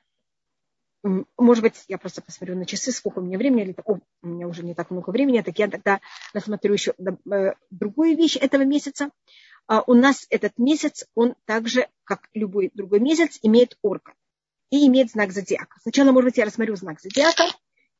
Может 1.37 1.63
быть, 1.63 1.85
я 1.89 1.99
просто 1.99 2.23
посмотрю 2.23 2.57
на 2.57 2.65
часы, 2.65 2.91
сколько 2.91 3.19
у 3.19 3.23
меня 3.23 3.37
времени, 3.37 3.63
или 3.63 3.77
о, 3.85 3.99
у 4.23 4.27
меня 4.27 4.49
уже 4.49 4.65
не 4.65 4.75
так 4.75 4.91
много 4.91 5.11
времени, 5.11 5.43
так 5.43 5.59
я 5.59 5.69
тогда 5.69 6.01
рассмотрю 6.33 6.73
еще 6.73 6.95
э, 6.99 7.53
другую 7.71 8.17
вещь 8.17 8.37
этого 8.37 8.63
месяца. 8.63 9.11
А 9.67 9.83
у 9.87 9.95
нас 9.95 10.27
этот 10.31 10.59
месяц, 10.59 11.07
он 11.15 11.35
также, 11.47 11.89
как 12.05 12.29
любой 12.35 12.71
другой 12.75 13.01
месяц, 13.01 13.39
имеет 13.43 13.79
орган 13.83 14.15
и 14.71 14.87
имеет 14.87 15.11
знак 15.11 15.33
зодиака. 15.33 15.79
Сначала, 15.81 16.13
может 16.13 16.31
быть, 16.31 16.37
я 16.37 16.45
рассмотрю 16.45 16.77
знак 16.77 17.01
зодиака. 17.01 17.45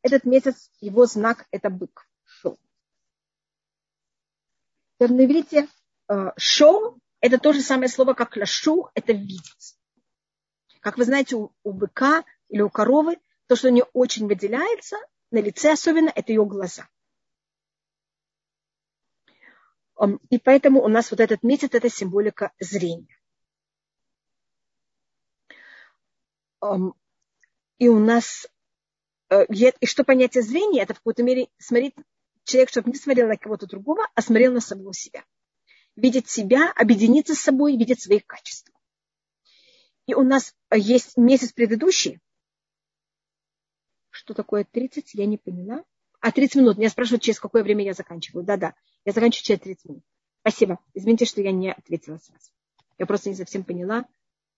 Этот 0.03 0.25
месяц, 0.25 0.71
его 0.81 1.07
знак– 1.07 1.47
это 1.51 1.71
бык. 1.71 2.07
Шоу. 2.25 2.59
На 4.99 5.25
иврите 5.25 5.69
шоу– 6.37 6.99
это 7.21 7.39
то 7.39 7.53
же 7.53 7.63
самое 7.63 7.89
слово, 7.89 8.13
как 8.13 8.37
лашу– 8.37 8.91
это 8.95 9.13
видеть. 9.13 9.79
Как 10.81 10.99
вы 10.99 11.05
знаете, 11.05 11.37
у, 11.37 11.53
у 11.63 11.73
быка 11.73 12.25
или 12.49 12.61
у 12.61 12.69
коровы, 12.69 13.19
то, 13.47 13.57
что 13.57 13.69
у 13.69 13.71
нее 13.71 13.87
очень 13.95 14.27
выделяется, 14.27 14.97
на 15.31 15.39
лице 15.39 15.73
особенно, 15.73 16.13
это 16.15 16.33
ее 16.33 16.45
глаза. 16.45 16.87
И 20.31 20.39
поэтому 20.39 20.83
у 20.83 20.89
нас 20.89 21.11
вот 21.11 21.21
этот 21.21 21.43
месяц– 21.43 21.71
это 21.73 21.89
символика 21.89 22.53
зрения. 22.59 23.19
И 27.79 27.89
у 27.89 27.99
нас, 27.99 28.47
э, 29.31 29.45
и 29.51 29.87
что 29.87 30.05
понятие 30.05 30.43
зрения, 30.43 30.83
это 30.83 30.95
в 30.95 30.99
какой-то 30.99 31.23
мере 31.23 31.49
смотреть, 31.59 31.95
человек, 32.45 32.71
чтобы 32.71 32.91
не 32.91 32.97
смотрел 32.97 33.29
на 33.29 33.37
кого-то 33.37 33.67
другого, 33.67 34.07
а 34.15 34.23
смотрел 34.23 34.53
на 34.53 34.61
самого 34.61 34.95
себя. 34.95 35.25
Видеть 35.97 36.29
себя, 36.29 36.73
объединиться 36.75 37.35
с 37.35 37.41
собой, 37.41 37.77
видеть 37.77 38.03
свои 38.03 38.21
качества. 38.21 38.75
И 40.07 40.15
у 40.15 40.23
нас 40.23 40.55
есть 40.73 41.17
месяц 41.17 41.53
предыдущий, 41.53 42.21
что 44.11 44.35
такое 44.35 44.65
30, 44.65 45.15
я 45.15 45.27
не 45.27 45.39
поняла. 45.39 45.85
А, 46.21 46.31
30 46.33 46.57
минут. 46.57 46.79
Меня 46.79 46.89
спрашивают, 46.89 47.23
через 47.23 47.41
какое 47.41 47.63
время 47.63 47.85
я 47.85 47.95
заканчиваю. 47.95 48.45
Да-да, 48.45 48.75
я 49.05 49.13
заканчиваю 49.13 49.45
через 49.45 49.61
30 49.61 49.85
минут. 49.87 50.05
Спасибо. 50.41 50.79
Извините, 50.95 51.25
что 51.25 51.41
я 51.41 51.53
не 51.53 51.73
ответила 51.73 52.19
сразу. 52.19 52.51
Я 52.99 53.07
просто 53.07 53.31
не 53.31 53.37
совсем 53.37 53.65
поняла, 53.65 54.07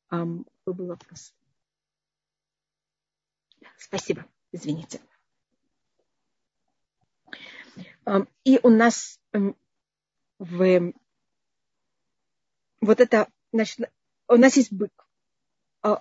какой 0.09 0.45
был 0.65 0.87
вопрос. 0.87 1.35
Спасибо. 3.79 4.25
Извините. 4.53 5.01
И 8.45 8.61
у 8.63 8.69
нас 8.69 9.21
в 10.39 10.93
вот 12.81 13.01
это, 13.01 13.29
значит, 13.53 13.91
у 14.29 14.37
нас 14.37 14.57
есть 14.57 14.73
бык. 14.73 14.93
А, 15.83 16.01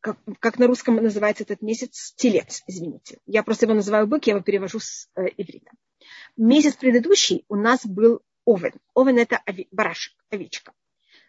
как, 0.00 0.18
как 0.38 0.58
на 0.58 0.66
русском 0.66 0.96
называется 0.96 1.44
этот 1.44 1.62
месяц, 1.62 2.12
телец, 2.16 2.62
извините. 2.66 3.18
Я 3.26 3.42
просто 3.42 3.66
его 3.66 3.74
называю 3.74 4.06
бык, 4.06 4.26
я 4.26 4.34
его 4.34 4.42
перевожу 4.42 4.78
с 4.78 5.08
э, 5.16 5.26
иврита. 5.36 5.70
Месяц 6.36 6.76
предыдущий 6.76 7.44
у 7.48 7.56
нас 7.56 7.84
был 7.84 8.22
овен. 8.44 8.72
Овен– 8.94 9.18
это 9.18 9.42
барашек, 9.70 10.14
овечка. 10.30 10.72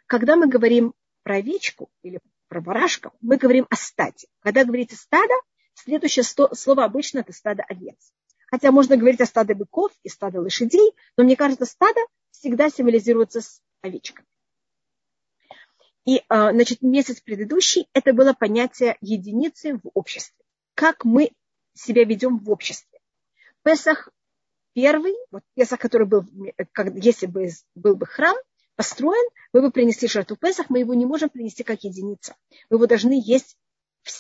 Когда 0.08 0.36
мы 0.36 0.48
говорим 0.48 0.94
про 1.24 1.36
овечку 1.36 1.90
или 2.02 2.20
про 2.48 2.62
барашка, 2.62 3.12
мы 3.22 3.38
говорим 3.38 3.68
о 3.70 3.76
стаде. 3.76 4.28
Когда 4.42 4.66
говорите 4.66 4.96
стадо, 4.96 5.34
следующее 5.74 6.24
слово 6.24 6.84
обычно– 6.84 7.20
это 7.22 7.34
стадо 7.34 7.64
овец. 7.64 8.14
Хотя 8.48 8.72
можно 8.72 8.98
говорить 8.98 9.22
о 9.22 9.26
стаде 9.26 9.54
быков 9.54 9.92
и 10.04 10.10
стаде 10.10 10.40
лошадей, 10.40 10.94
но 11.16 11.24
мне 11.24 11.36
кажется, 11.36 11.66
стадо 11.66 12.02
всегда 12.32 12.70
символизируется 12.70 13.42
с 13.42 13.62
овечкой. 13.82 14.26
И, 16.06 16.24
а, 16.28 16.52
значит, 16.52 16.82
месяц 16.82 17.22
предыдущий– 17.22 17.88
это 17.94 18.14
было 18.14 18.34
понятие 18.34 18.98
единицы 19.02 19.76
в 19.76 19.92
обществе. 19.94 20.44
Как 20.74 21.06
мы 21.06 21.32
себя 21.74 22.04
ведем 22.04 22.40
в 22.40 22.50
обществе. 22.50 23.00
Песах 23.64 24.10
первый, 24.74 25.14
вот 25.32 25.44
Песах, 25.56 25.80
который 25.80 26.08
был, 26.08 26.26
если 26.96 27.26
бы 27.26 27.50
был 27.76 27.96
бы 27.96 28.06
храм 28.06 28.36
построен, 28.76 29.30
мы 29.54 29.62
бы 29.62 29.72
принесли 29.72 30.08
жертву 30.08 30.38
Песах, 30.38 30.70
мы 30.70 30.80
его 30.80 30.94
не 30.94 31.06
можем 31.06 31.30
принести 31.30 31.64
как 31.64 31.84
единица. 31.84 32.36
Мы 32.70 32.78
его 32.78 32.88
должны 32.88 33.22
есть 33.24 33.58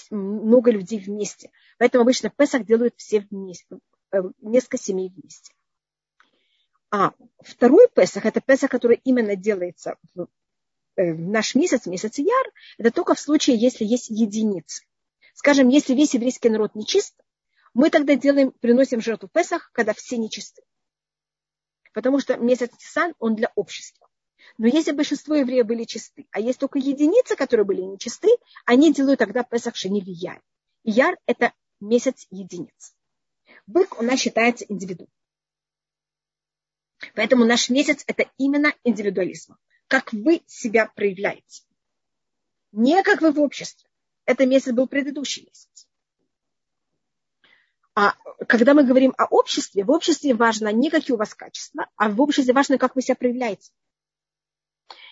много 0.09 0.71
людей 0.71 0.99
вместе. 0.99 1.51
Поэтому 1.77 2.03
обычно 2.03 2.29
Песах 2.29 2.65
делают 2.65 2.93
все 2.97 3.21
вместе, 3.21 3.79
э, 4.11 4.21
несколько 4.41 4.77
семей 4.77 5.09
вместе. 5.09 5.53
А 6.91 7.13
второй 7.39 7.87
Песах, 7.93 8.25
это 8.25 8.41
Песах, 8.41 8.69
который 8.69 8.99
именно 9.03 9.35
делается 9.35 9.95
в 10.13 10.27
Э, 10.97 11.13
наш 11.13 11.55
месяц, 11.55 11.85
месяц 11.85 12.17
Яр, 12.17 12.51
это 12.77 12.91
только 12.91 13.15
в 13.15 13.19
случае, 13.19 13.55
если 13.57 13.85
есть 13.85 14.09
единицы. 14.09 14.83
Скажем, 15.33 15.69
если 15.69 15.93
весь 15.93 16.13
еврейский 16.13 16.49
народ 16.49 16.75
нечист, 16.75 17.15
мы 17.73 17.89
тогда 17.89 18.15
делаем, 18.15 18.51
приносим 18.51 19.01
жертву 19.01 19.29
Песах, 19.29 19.71
когда 19.73 19.93
все 19.93 20.17
нечисты. 20.17 20.61
Потому 21.93 22.19
что 22.19 22.37
месяц 22.37 22.69
Тисан, 22.77 23.13
он 23.19 23.35
для 23.35 23.51
общества. 23.55 24.07
Но 24.57 24.67
если 24.67 24.91
большинство 24.91 25.35
евреев 25.35 25.65
были 25.65 25.83
чисты, 25.83 26.27
а 26.31 26.39
есть 26.39 26.59
только 26.59 26.79
единицы, 26.79 27.35
которые 27.35 27.65
были 27.65 27.81
нечисты, 27.81 28.29
они 28.65 28.93
делают 28.93 29.19
тогда 29.19 29.43
Песах 29.43 29.75
Шенили 29.75 30.09
Яр. 30.11 30.41
Яр– 30.83 31.17
это 31.25 31.53
месяц 31.79 32.27
единиц. 32.31 32.95
Бык 33.67 33.99
у 33.99 34.03
нас 34.03 34.19
считается 34.19 34.65
индивидуумом. 34.67 35.13
Поэтому 37.15 37.45
наш 37.45 37.69
месяц– 37.69 38.03
это 38.07 38.29
именно 38.37 38.73
индивидуализм 38.83 39.57
как 39.91 40.13
вы 40.13 40.41
себя 40.47 40.89
проявляете. 40.95 41.65
Не 42.71 43.03
как 43.03 43.19
вы 43.19 43.33
в 43.33 43.41
обществе. 43.41 43.89
Это 44.23 44.45
месяц 44.45 44.71
был 44.71 44.87
предыдущий 44.87 45.43
месяц. 45.43 45.67
А 47.93 48.13
когда 48.47 48.73
мы 48.73 48.83
говорим 48.83 49.13
о 49.17 49.25
обществе, 49.25 49.83
в 49.83 49.91
обществе 49.91 50.33
важно 50.33 50.71
не 50.71 50.89
какие 50.89 51.13
у 51.13 51.17
вас 51.17 51.33
качества, 51.33 51.87
а 51.97 52.09
в 52.09 52.21
обществе 52.21 52.53
важно, 52.53 52.77
как 52.77 52.95
вы 52.95 53.01
себя 53.01 53.15
проявляете. 53.15 53.71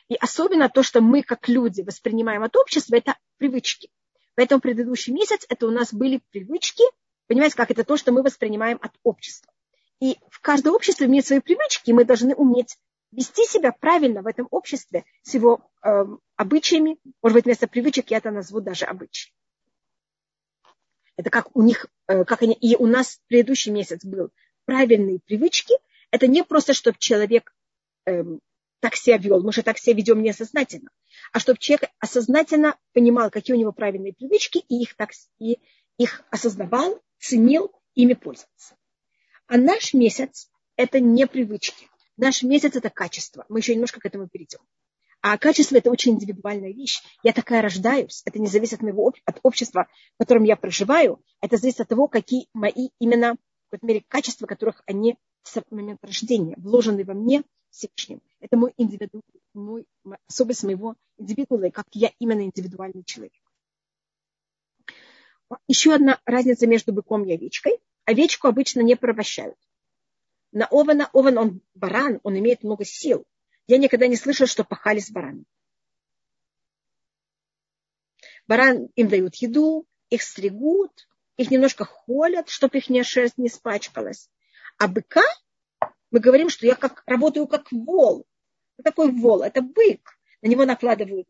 И 0.08 0.16
особенно 0.16 0.70
то, 0.70 0.82
что 0.82 1.02
мы 1.02 1.22
как 1.22 1.48
люди 1.48 1.82
воспринимаем 1.82 2.44
от 2.44 2.56
общества, 2.56 2.96
это 2.96 3.18
привычки. 3.38 3.90
Поэтому 4.36 4.62
предыдущий 4.62 5.14
месяц 5.14 5.46
это 5.50 5.68
у 5.68 5.72
нас 5.72 5.94
были 5.94 6.22
привычки, 6.32 6.84
понимаете, 7.28 7.56
как 7.56 7.70
это 7.72 7.84
то, 7.84 7.98
что 7.98 8.12
мы 8.12 8.24
воспринимаем 8.24 8.80
от 8.82 8.94
общества. 9.04 9.52
И 10.00 10.18
в 10.30 10.40
каждое 10.40 10.72
общество 10.72 11.04
имеет 11.04 11.28
свои 11.28 11.42
привычки, 11.42 11.90
и 11.90 11.94
мы 11.94 12.06
должны 12.06 12.34
уметь 12.34 12.78
вести 13.12 13.44
себя 13.46 13.72
правильно 13.72 14.22
в 14.22 14.28
этом 14.28 14.48
обществе 14.50 15.04
с 15.24 15.34
его 15.34 15.70
э, 15.84 16.06
обычаями. 16.38 16.98
Может 17.22 17.36
быть, 17.36 17.46
вместо 17.46 17.68
привычек 17.68 18.12
я 18.12 18.18
это 18.18 18.32
назову 18.32 18.62
даже 18.62 18.86
обычаи. 18.86 19.32
Это 21.20 21.32
как 21.32 21.54
у 21.54 21.62
них, 21.62 21.88
э, 22.08 22.24
как 22.24 22.44
они, 22.44 22.54
и 22.54 22.78
у 22.78 22.88
нас 22.88 23.20
предыдущий 23.28 23.74
месяц 23.74 24.06
был 24.06 24.32
правильные 24.64 25.20
привычки. 25.20 25.74
Это 26.12 26.28
не 26.28 26.46
просто, 26.46 26.74
чтобы 26.74 26.98
человек 26.98 27.54
э, 28.06 28.24
так 28.80 28.96
себя 28.96 29.18
вел, 29.18 29.44
мы 29.44 29.52
же 29.52 29.62
так 29.62 29.78
себя 29.78 29.98
ведем 29.98 30.24
неосознательно, 30.24 30.92
а 31.34 31.40
чтобы 31.42 31.60
человек 31.60 31.90
осознательно 32.00 32.78
понимал, 32.94 33.30
какие 33.32 33.54
у 33.54 33.60
него 33.60 33.74
правильные 33.74 34.14
привычки, 34.14 34.60
и 34.60 34.82
их, 34.82 34.96
так, 34.96 35.10
и 35.40 35.60
их 35.98 36.24
осознавал, 36.32 37.02
ценил, 37.20 37.74
ими 37.96 38.14
пользовался. 38.14 38.78
А 39.48 39.58
наш 39.58 39.94
месяц– 39.94 40.50
это 40.78 41.02
не 41.02 41.28
привычки. 41.28 41.90
Наш 42.16 42.44
месяц– 42.44 42.76
это 42.78 42.90
качество. 42.90 43.46
Мы 43.50 43.60
еще 43.60 43.74
немножко 43.74 44.00
к 44.00 44.06
этому 44.06 44.30
перейдем. 44.30 44.62
А 45.22 45.38
качество– 45.38 45.76
это 45.78 45.92
очень 45.92 46.14
индивидуальная 46.14 46.72
вещь. 46.72 47.02
Я 47.24 47.34
такая 47.34 47.62
рождаюсь. 47.62 48.22
Это 48.26 48.40
не 48.40 48.48
зависит 48.48 48.76
от 48.76 48.84
моего 48.84 49.14
от 49.26 49.40
общества, 49.44 49.88
в 50.16 50.18
котором 50.20 50.44
я 50.44 50.56
проживаю. 50.56 51.22
Это 51.42 51.58
зависит 51.58 51.82
от 51.82 51.90
того, 51.90 52.08
какие 52.08 52.48
мои 52.54 52.90
именно 53.00 53.34
в 53.34 53.72
какой-то 53.72 53.86
мере 53.86 54.04
качества, 54.08 54.48
которых 54.48 54.82
они 54.86 55.18
с 55.44 55.62
момента 55.70 56.08
рождения, 56.08 56.56
вложенный 56.58 57.04
во 57.04 57.14
мне 57.14 57.44
Всевышним. 57.70 58.22
Это 58.40 58.56
мой, 58.56 58.74
индивиду, 58.78 59.22
мой 59.54 59.86
особенность 60.28 60.64
моего 60.64 60.96
индивидуума, 61.18 61.70
как 61.72 61.88
я 61.92 62.12
именно 62.20 62.44
индивидуальный 62.44 63.04
человек. 63.04 63.34
Еще 65.68 65.94
одна 65.94 66.22
разница 66.26 66.68
между 66.68 66.94
быком 66.94 67.26
и 67.26 67.34
овечкой. 67.34 67.80
Овечку 68.06 68.48
обычно 68.48 68.82
не 68.82 68.96
порабощают. 68.96 69.58
На 70.52 70.66
ована, 70.66 71.10
ован 71.14 71.38
он 71.38 71.62
баран, 71.76 72.20
он 72.24 72.38
имеет 72.40 72.64
много 72.64 72.86
сил. 72.86 73.26
Я 73.70 73.78
никогда 73.78 74.08
не 74.08 74.16
слышала, 74.16 74.48
что 74.48 74.64
пахали 74.64 74.98
с 74.98 75.12
бараном. 75.12 75.46
Баран 78.48 78.90
им 78.96 79.10
дают 79.10 79.36
еду, 79.36 79.88
их 80.10 80.24
стригут, 80.24 81.08
их 81.38 81.52
немножко 81.52 81.86
холят, 81.86 82.50
чтобы 82.50 82.80
их 82.80 83.06
шерсть 83.06 83.38
не 83.38 83.46
испачкалась. 83.46 84.28
А 84.80 84.88
быка, 84.88 85.22
мы 86.10 86.20
говорим, 86.20 86.50
что 86.50 86.66
я 86.66 86.74
как, 86.74 87.04
работаю 87.06 87.46
как 87.46 87.72
вол. 87.72 88.26
Что 88.74 88.84
такой 88.84 89.12
вол? 89.12 89.44
Это 89.44 89.62
бык. 89.62 90.18
На 90.42 90.48
него 90.48 90.66
накладывают 90.66 91.30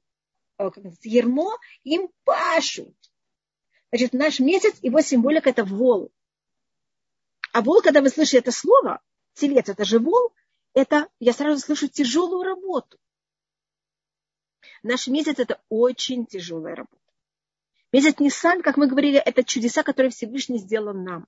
э, 0.59 0.69
ермо, 1.03 1.57
им 1.83 2.07
пашут. 2.23 2.95
Значит, 3.91 4.13
наш 4.13 4.39
месяц, 4.39 4.77
его 4.81 5.01
символика– 5.01 5.49
это 5.51 5.65
вол. 5.65 6.09
А 7.51 7.61
вол, 7.61 7.81
когда 7.81 7.99
вы 7.99 8.07
слышите 8.07 8.37
это 8.37 8.53
слово, 8.53 9.01
телец– 9.33 9.67
это 9.67 9.83
же 9.83 9.99
вол, 9.99 10.31
это, 10.79 11.09
я 11.19 11.33
сразу 11.33 11.59
слышу 11.59 11.87
тяжелую 11.87 12.43
работу. 12.43 12.97
Наш 14.83 15.07
месяц– 15.07 15.35
это 15.39 15.61
очень 15.69 16.25
тяжелая 16.25 16.75
работа. 16.75 16.97
Месяц 17.91 18.19
Ниссан, 18.19 18.61
как 18.61 18.77
мы 18.77 18.87
говорили, 18.87 19.17
это 19.19 19.43
чудеса, 19.43 19.83
которые 19.83 20.11
Всевышний 20.11 20.59
сделал 20.59 20.93
нам. 20.93 21.27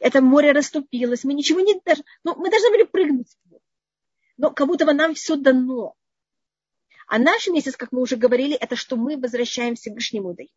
Это 0.00 0.20
море 0.20 0.52
расступилось, 0.52 1.24
мы 1.24 1.34
ничего 1.34 1.60
не 1.60 1.80
должны, 1.80 2.04
ну, 2.24 2.34
мы 2.36 2.50
должны 2.50 2.70
были 2.70 2.84
прыгнуть 2.84 3.28
в 3.28 3.50
него. 3.50 3.60
Но 4.36 4.50
как 4.50 4.66
будто 4.66 4.86
бы 4.86 4.92
нам 4.92 5.14
все 5.14 5.36
дано. 5.36 5.94
А 7.06 7.18
наш 7.18 7.48
месяц, 7.48 7.76
как 7.76 7.92
мы 7.92 8.00
уже 8.00 8.16
говорили, 8.16 8.54
это 8.56 8.76
что 8.76 8.96
мы 8.96 9.18
возвращаем 9.18 9.76
Всевышнему 9.76 10.34
даем. 10.34 10.50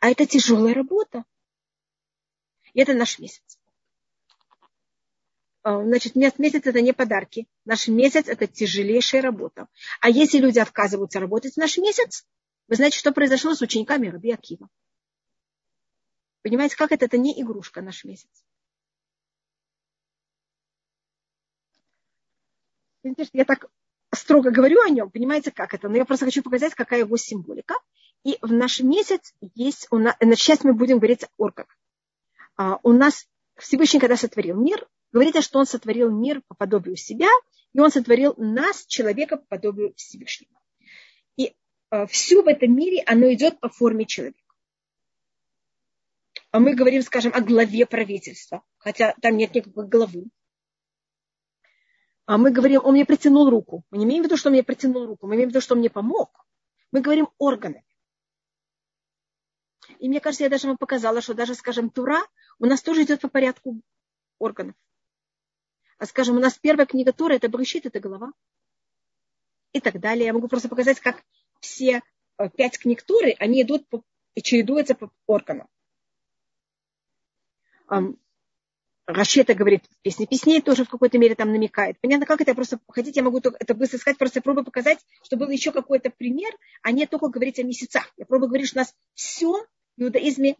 А 0.00 0.10
это 0.10 0.26
тяжелая 0.26 0.74
работа. 0.74 1.24
И 2.74 2.80
это 2.80 2.94
наш 2.94 3.18
месяц. 3.18 3.58
А, 5.64 5.82
значит, 5.82 6.14
месяц 6.14 6.66
это 6.66 6.82
не 6.82 6.92
подарки. 6.92 7.48
Наш 7.64 7.88
месяц 7.88 8.28
это 8.28 8.46
тяжелейшая 8.46 9.22
работа. 9.22 9.66
А 10.00 10.10
если 10.10 10.38
люди 10.38 10.58
отказываются 10.58 11.20
работать 11.20 11.54
в 11.54 11.56
наш 11.56 11.78
месяц, 11.78 12.26
вы 12.68 12.76
знаете, 12.76 12.98
что 12.98 13.12
произошло 13.12 13.54
с 13.54 13.62
учениками 13.62 14.08
Раби 14.08 14.30
Акива? 14.30 14.68
Понимаете, 16.42 16.76
как 16.76 16.92
это? 16.92 17.06
Это 17.06 17.16
не 17.16 17.40
игрушка 17.40 17.80
наш 17.80 18.04
месяц. 18.04 18.28
Я 23.32 23.46
так 23.46 23.66
строго 24.12 24.50
говорю 24.50 24.82
о 24.82 24.90
нем, 24.90 25.10
понимаете, 25.10 25.50
как 25.50 25.72
это? 25.72 25.88
Но 25.88 25.96
я 25.96 26.04
просто 26.04 26.26
хочу 26.26 26.42
показать, 26.42 26.74
какая 26.74 27.00
его 27.00 27.16
символика. 27.16 27.74
И 28.22 28.36
в 28.42 28.52
наш 28.52 28.80
месяц 28.80 29.34
есть, 29.40 29.86
у 29.90 29.96
нас, 29.96 30.14
сейчас 30.20 30.62
мы 30.62 30.74
будем 30.74 30.98
говорить 30.98 31.24
о 31.24 31.28
орках. 31.38 31.66
А, 32.56 32.78
у 32.82 32.92
нас 32.92 33.26
Всевышний, 33.56 34.00
когда 34.00 34.16
сотворил 34.18 34.60
мир, 34.60 34.86
говорится, 35.14 35.42
что 35.42 35.60
он 35.60 35.66
сотворил 35.66 36.10
мир 36.10 36.42
по 36.48 36.54
подобию 36.54 36.96
себя, 36.96 37.28
и 37.72 37.78
он 37.78 37.90
сотворил 37.90 38.34
нас, 38.36 38.84
человека, 38.84 39.36
по 39.36 39.46
подобию 39.46 39.94
Всевышнего. 39.94 40.60
И 41.36 41.54
а, 41.90 42.06
все 42.06 42.42
в 42.42 42.48
этом 42.48 42.74
мире, 42.74 43.02
оно 43.06 43.32
идет 43.32 43.60
по 43.60 43.68
форме 43.68 44.06
человека. 44.06 44.38
А 46.50 46.58
мы 46.58 46.74
говорим, 46.74 47.02
скажем, 47.02 47.32
о 47.32 47.40
главе 47.40 47.86
правительства, 47.86 48.62
хотя 48.76 49.14
там 49.22 49.36
нет 49.36 49.54
никакой 49.54 49.86
главы. 49.86 50.26
А 52.26 52.36
мы 52.36 52.50
говорим, 52.50 52.80
он 52.84 52.94
мне 52.94 53.04
протянул 53.04 53.48
руку. 53.50 53.84
Мы 53.90 53.98
не 53.98 54.04
имеем 54.04 54.22
в 54.22 54.26
виду, 54.26 54.36
что 54.36 54.48
он 54.48 54.54
мне 54.54 54.64
протянул 54.64 55.06
руку, 55.06 55.26
мы 55.28 55.34
имеем 55.36 55.48
в 55.48 55.52
виду, 55.52 55.60
что 55.60 55.74
он 55.74 55.80
мне 55.80 55.90
помог. 55.90 56.46
Мы 56.90 57.00
говорим 57.00 57.28
органы. 57.38 57.84
И 59.98 60.08
мне 60.08 60.20
кажется, 60.20 60.44
я 60.44 60.50
даже 60.50 60.66
вам 60.66 60.76
показала, 60.76 61.20
что 61.20 61.34
даже, 61.34 61.54
скажем, 61.54 61.90
Тура 61.90 62.20
у 62.58 62.66
нас 62.66 62.82
тоже 62.82 63.02
идет 63.02 63.20
по 63.20 63.28
порядку 63.28 63.80
органов. 64.38 64.74
А, 65.98 66.06
скажем, 66.06 66.36
у 66.36 66.40
нас 66.40 66.58
первая 66.58 66.86
книга 66.86 67.12
Тура– 67.12 67.32
это 67.34 67.48
Брыщит, 67.48 67.86
это 67.86 68.00
голова. 68.00 68.32
И 69.72 69.80
так 69.80 70.00
далее. 70.00 70.26
Я 70.26 70.32
могу 70.32 70.48
просто 70.48 70.68
показать, 70.68 71.00
как 71.00 71.22
все 71.60 72.02
э, 72.38 72.48
пять 72.50 72.78
книг 72.78 73.02
Туры, 73.02 73.34
они 73.38 73.62
идут 73.62 73.88
по, 73.88 74.02
чередуются 74.40 74.94
по 74.94 75.10
органам. 75.26 75.68
Раши 79.06 79.42
это 79.42 79.54
говорит 79.54 79.84
в 79.84 80.00
песне 80.00 80.26
песней, 80.26 80.62
тоже 80.62 80.84
в 80.84 80.88
какой-то 80.88 81.18
мере 81.18 81.34
там 81.34 81.52
намекает. 81.52 82.00
Понятно, 82.00 82.24
как 82.24 82.40
это? 82.40 82.52
Я 82.52 82.54
просто 82.54 82.78
хотите, 82.88 83.20
я 83.20 83.24
могу 83.24 83.38
это 83.38 83.74
быстро 83.74 83.98
сказать, 83.98 84.16
просто 84.16 84.40
пробую 84.40 84.64
показать, 84.64 84.98
чтобы 85.22 85.44
был 85.44 85.52
еще 85.52 85.72
какой-то 85.72 86.08
пример, 86.08 86.56
а 86.82 86.90
не 86.90 87.06
только 87.06 87.28
говорить 87.28 87.58
о 87.58 87.64
месяцах. 87.64 88.10
Я 88.16 88.24
пробую 88.24 88.48
говорить, 88.48 88.68
что 88.68 88.78
у 88.78 88.80
нас 88.80 88.94
все 89.12 89.66
в 89.96 90.02
иудаизме, 90.02 90.56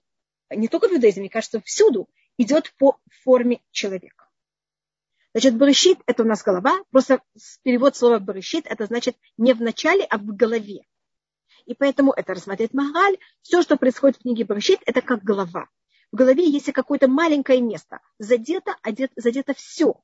не 0.51 0.68
только 0.68 0.89
в 0.89 0.93
иудаизме, 0.93 1.22
мне 1.22 1.30
кажется, 1.30 1.62
всюду 1.62 2.07
идет 2.37 2.74
по 2.76 2.99
форме 3.22 3.62
человека. 3.70 4.24
Значит, 5.35 5.57
барышит– 5.57 5.99
это 6.07 6.22
у 6.22 6.26
нас 6.26 6.43
голова. 6.43 6.78
Просто 6.91 7.20
перевод 7.62 7.97
слова 7.97 8.18
барышит– 8.18 8.66
это 8.68 8.87
значит 8.87 9.16
не 9.37 9.53
в 9.53 9.61
начале, 9.61 10.05
а 10.05 10.16
в 10.16 10.26
голове. 10.26 10.87
И 11.66 11.74
поэтому 11.74 12.12
это 12.12 12.35
рассматривает 12.35 12.72
Магаль. 12.72 13.18
Все, 13.43 13.62
что 13.62 13.76
происходит 13.76 14.18
в 14.18 14.22
книге 14.22 14.45
барышит, 14.45 14.80
это 14.87 15.03
как 15.03 15.22
голова 15.22 15.68
в 16.14 16.16
голове 16.16 16.49
есть 16.49 16.72
какое-то 16.72 17.09
маленькое 17.09 17.61
место. 17.61 17.99
Задето, 18.20 18.76
одет, 18.82 19.11
задето 19.16 19.53
все. 19.53 20.01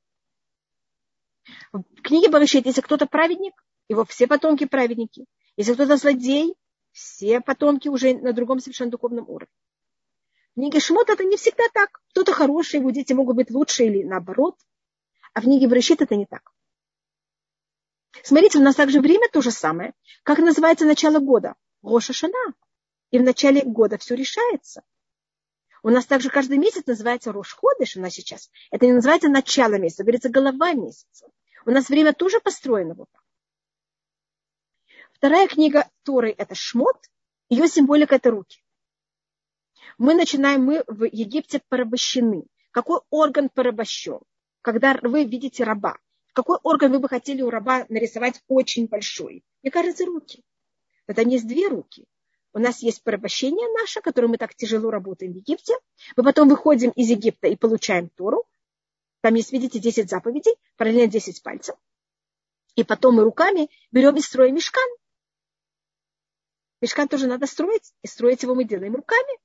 В 1.71 1.83
книге 2.03 2.27
Барышит, 2.27 2.65
если 2.65 2.81
кто-то 2.81 3.05
праведник, 3.05 3.53
его 3.87 4.03
все 4.03 4.27
потомки 4.27 4.65
праведники. 4.65 5.25
Если 5.55 5.73
кто-то 5.73 5.95
злодей, 5.95 6.55
все 6.91 7.39
потомки 7.39 7.87
уже 7.87 8.13
на 8.13 8.33
другом 8.33 8.59
совершенно 8.59 8.91
духовном 8.91 9.29
уровне. 9.29 9.55
В 10.51 10.55
книге 10.55 10.81
Шмот 10.81 11.09
это 11.09 11.23
не 11.23 11.37
всегда 11.37 11.63
так. 11.73 12.01
Кто-то 12.09 12.33
хороший, 12.33 12.81
его 12.81 12.89
дети 12.89 13.13
могут 13.13 13.37
быть 13.37 13.49
лучше 13.49 13.85
или 13.85 14.03
наоборот. 14.03 14.57
А 15.33 15.41
в 15.41 15.43
книге 15.43 15.67
Барышит 15.67 16.01
это 16.01 16.15
не 16.15 16.25
так. 16.25 16.51
Смотрите, 18.23 18.59
у 18.59 18.61
нас 18.61 18.75
также 18.75 18.99
время 18.99 19.29
то 19.29 19.41
же 19.41 19.51
самое. 19.51 19.93
Как 20.23 20.39
называется 20.39 20.85
начало 20.85 21.19
года? 21.19 21.55
Роша 21.81 22.13
Шана. 22.13 22.53
И 23.11 23.19
в 23.19 23.23
начале 23.23 23.61
года 23.63 23.97
все 23.97 24.15
решается. 24.15 24.83
У 25.83 25.89
нас 25.89 26.05
также 26.05 26.29
каждый 26.29 26.57
месяц 26.57 26.85
называется 26.85 27.31
Рошходыш 27.31 27.97
у 27.97 28.01
нас 28.01 28.13
сейчас. 28.13 28.51
Это 28.69 28.85
не 28.85 28.93
называется 28.93 29.29
начало 29.29 29.79
месяца, 29.79 30.03
говорится 30.03 30.29
голова 30.29 30.73
месяца. 30.73 31.27
У 31.65 31.71
нас 31.71 31.89
время 31.89 32.13
тоже 32.13 32.39
построено 32.39 32.93
вот 32.93 33.09
так. 33.11 33.23
Вторая 35.13 35.47
книга 35.47 35.89
Торы– 36.03 36.33
это 36.37 36.55
Шмот, 36.55 36.97
ее 37.49 37.67
символика– 37.67 38.15
это 38.17 38.31
руки. 38.31 38.63
Мы 39.97 40.13
начинаем, 40.13 40.63
мы 40.63 40.83
в 40.87 41.03
Египте 41.05 41.61
порабощены. 41.67 42.45
Какой 42.71 43.01
орган 43.09 43.49
порабощен? 43.49 44.19
Когда 44.61 44.97
вы 45.01 45.25
видите 45.25 45.63
раба, 45.63 45.97
какой 46.33 46.57
орган 46.63 46.91
вы 46.91 46.99
бы 46.99 47.09
хотели 47.09 47.41
у 47.41 47.49
раба 47.49 47.85
нарисовать 47.89 48.41
очень 48.47 48.87
большой? 48.87 49.43
Мне 49.63 49.71
кажется, 49.71 50.05
руки. 50.05 50.43
Это 51.07 51.25
не 51.25 51.33
есть 51.33 51.47
две 51.47 51.67
руки. 51.67 52.05
У 52.53 52.59
нас 52.59 52.81
есть 52.81 53.03
порабощение 53.03 53.67
наше, 53.79 54.01
которое 54.01 54.27
мы 54.27 54.37
так 54.37 54.55
тяжело 54.55 54.91
работаем 54.91 55.33
в 55.33 55.37
Египте. 55.37 55.73
Мы 56.15 56.23
потом 56.23 56.49
выходим 56.49 56.91
из 56.91 57.09
Египта 57.09 57.47
и 57.47 57.55
получаем 57.55 58.09
Тору. 58.09 58.45
Там 59.21 59.35
есть, 59.35 59.51
видите, 59.51 59.79
10 59.79 60.09
заповедей, 60.09 60.55
параллельно 60.77 61.07
10 61.07 61.41
пальцев. 61.43 61.75
И 62.75 62.83
потом 62.83 63.15
мы 63.15 63.23
руками 63.23 63.69
берем 63.91 64.15
и 64.15 64.21
строим 64.21 64.55
мешкан. 64.55 64.89
Мешкан 66.81 67.07
тоже 67.07 67.27
надо 67.27 67.45
строить, 67.45 67.93
и 68.01 68.07
строить 68.07 68.43
его 68.43 68.55
мы 68.55 68.63
делаем 68.63 68.95
руками. 68.95 69.39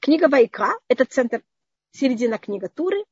Книга 0.00 0.28
Вайка– 0.28 0.78
это 0.88 1.04
центр, 1.04 1.42
середина 1.90 2.38
книга 2.38 2.68
Туры. 2.68 3.04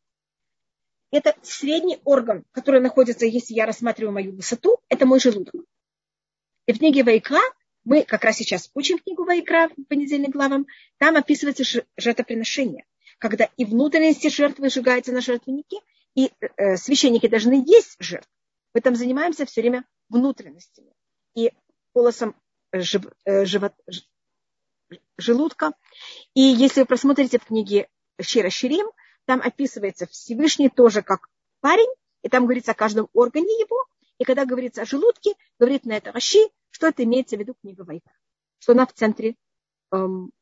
Это 1.13 1.37
средний 1.43 2.01
орган, 2.05 2.45
который 2.53 2.81
находится, 2.81 3.27
если 3.27 3.53
я 3.53 3.67
рассматриваю 3.67 4.15
мою 4.15 4.35
высоту, 4.35 4.81
это 4.89 5.05
мой 5.05 5.21
желудок. 5.21 5.55
И 6.67 6.73
в 6.73 6.79
книге 6.79 7.05
Вайка 7.05 7.39
мы 7.85 8.03
как 8.03 8.25
раз 8.25 8.37
сейчас 8.37 8.71
учим 8.75 8.99
книгу 8.99 9.25
Вайкра 9.25 9.69
в 9.77 9.85
понедельник 9.85 10.31
главам, 10.31 10.67
там 10.97 11.17
описывается 11.17 11.85
жертвоприношение, 11.99 12.87
когда 13.19 13.49
и 13.59 13.67
внутренности 13.67 14.29
жертвы 14.29 14.71
сжигаются 14.71 15.13
на 15.13 15.21
жертвеннике, 15.21 15.77
и 16.15 16.31
э, 16.57 16.77
священники 16.77 17.29
должны 17.29 17.63
есть 17.67 17.97
жертву. 17.99 18.31
Мы 18.75 18.81
там 18.81 18.95
занимаемся 18.95 19.45
все 19.45 19.61
время 19.61 19.85
внутренностями 20.09 20.93
и 21.35 21.53
полосом 21.93 22.35
жив, 22.73 23.05
э, 23.27 23.45
живот, 23.45 23.75
желудка. 25.19 25.73
И 26.35 26.41
если 26.41 26.81
вы 26.81 26.87
просмотрите 26.87 27.39
в 27.39 27.45
книге 27.45 27.89
Щира 28.21 28.49
Щирим, 28.49 28.87
там 29.25 29.41
описывается 29.43 30.07
Всевышний 30.07 30.69
тоже 30.69 31.03
как 31.03 31.29
парень, 31.61 31.89
и 32.23 32.29
там 32.29 32.45
говорится 32.45 32.73
о 32.73 32.75
каждом 32.75 33.09
органе 33.13 33.53
его, 33.61 33.77
и 34.19 34.25
когда 34.25 34.45
говорится 34.45 34.83
о 34.83 34.87
желудке, 34.87 35.35
говорит 35.59 35.85
на 35.85 35.93
это 35.93 36.13
Раши, 36.13 36.49
что 36.71 36.87
это 36.87 37.05
имеется 37.05 37.37
в 37.37 37.41
виду 37.41 37.55
книга 37.55 37.83
Вайка? 37.83 38.11
Что 38.59 38.73
она 38.73 38.87
в 38.87 38.93
центре 38.93 39.37
эм, 39.91 40.33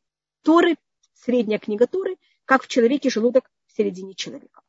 Торы, 0.42 0.76
средняя 1.14 1.58
книга 1.58 1.86
Торы, 1.86 2.16
как 2.44 2.64
в 2.64 2.68
человеке 2.68 3.10
желудок 3.10 3.50
в 3.66 3.76
середине 3.76 4.14
человека. 4.14 4.62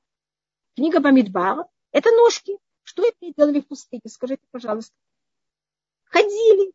Книга 0.75 0.99
Бамидбар– 0.99 1.65
это 1.91 2.11
ножки. 2.11 2.57
Что 2.83 3.03
они 3.03 3.33
делали 3.33 3.61
в 3.61 3.67
пустыне? 3.67 4.01
Скажите, 4.07 4.43
пожалуйста. 4.51 4.95
Ходили. 6.05 6.73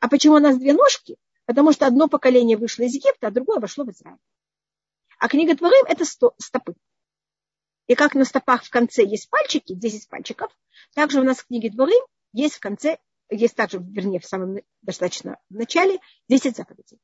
А 0.00 0.08
почему 0.08 0.34
у 0.34 0.38
нас 0.38 0.58
две 0.58 0.72
ножки? 0.72 1.16
Потому 1.46 1.72
что 1.72 1.86
одно 1.86 2.08
поколение 2.08 2.56
вышло 2.56 2.82
из 2.82 2.94
Египта, 2.94 3.28
а 3.28 3.30
другое 3.30 3.58
вошло 3.58 3.84
в 3.84 3.90
Израиль. 3.90 4.18
А 5.18 5.28
книга 5.28 5.56
Творим– 5.56 5.84
это 5.88 6.04
стопы. 6.04 6.74
И 7.88 7.94
как 7.94 8.14
на 8.14 8.24
стопах 8.24 8.64
в 8.64 8.70
конце 8.70 9.04
есть 9.04 9.28
пальчики, 9.30 9.74
10 9.74 10.08
пальчиков, 10.08 10.52
также 10.94 11.20
у 11.20 11.24
нас 11.24 11.38
в 11.38 11.46
книге 11.46 11.70
Дворим 11.70 12.04
есть 12.32 12.56
в 12.56 12.60
конце, 12.60 12.98
есть 13.30 13.56
также, 13.56 13.78
вернее, 13.78 14.20
в 14.20 14.26
самом 14.26 14.58
достаточно 14.82 15.38
в 15.50 15.54
начале 15.54 15.98
10 16.28 16.56
заповедей. 16.56 17.00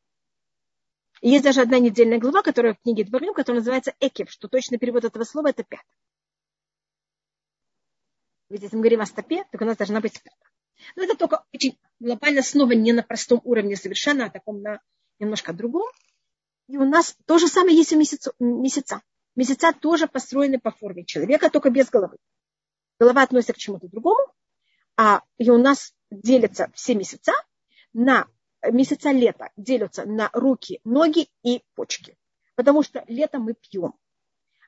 И 1.23 1.31
есть 1.31 1.43
даже 1.43 1.63
одна 1.63 1.79
недельная 1.79 2.19
глава, 2.19 2.43
которая 2.43 2.75
в 2.75 2.81
книге 2.81 3.05
Дворим, 3.05 3.35
которая 3.35 3.61
называется 3.61 3.95
Экев, 3.99 4.31
что 4.31 4.47
точно 4.47 4.79
перевод 4.79 5.05
этого 5.05 5.25
слова 5.25 5.49
это 5.49 5.65
пят. 5.65 5.85
Ведь 8.51 8.63
если 8.63 8.77
мы 8.77 8.83
говорим 8.83 9.01
о 9.01 9.07
стопе, 9.07 9.45
то 9.51 9.59
у 9.61 9.65
нас 9.65 9.77
должна 9.77 10.01
быть 10.01 10.23
пята. 10.23 10.37
Но 10.97 11.05
это 11.05 11.17
только 11.17 11.45
очень 11.53 11.79
глобально, 11.99 12.43
снова 12.43 12.73
не 12.73 12.93
на 12.93 13.03
простом 13.03 13.41
уровне 13.45 13.75
совершенно, 13.75 14.27
а 14.27 14.31
таком 14.31 14.61
на 14.61 14.81
немножко 15.19 15.53
другом. 15.53 15.91
И 16.69 16.77
у 16.77 16.85
нас 16.85 17.17
то 17.27 17.39
же 17.39 17.49
самое 17.49 17.77
есть 17.77 17.93
у 17.93 17.99
месяца. 17.99 18.33
месяца. 18.39 19.03
Месяца 19.37 19.73
тоже 19.73 20.07
построены 20.07 20.59
по 20.59 20.71
форме 20.71 21.05
человека, 21.05 21.51
только 21.51 21.71
без 21.71 21.91
головы. 21.91 22.17
Голова 22.99 23.23
относится 23.23 23.53
к 23.53 23.59
чему-то 23.59 23.89
другому, 23.89 24.33
а 24.97 25.23
и 25.39 25.51
у 25.51 25.59
нас 25.59 25.93
делятся 26.11 26.71
все 26.75 26.95
месяца 26.95 27.33
на 27.93 28.29
месяца 28.73 29.11
лета 29.11 29.51
делятся 29.57 30.05
на 30.05 30.31
руки, 30.33 30.81
ноги 30.85 31.29
и 31.43 31.63
почки. 31.75 32.17
Потому 32.55 32.83
что 32.83 33.05
летом 33.09 33.43
мы 33.43 33.55
пьем. 33.55 33.95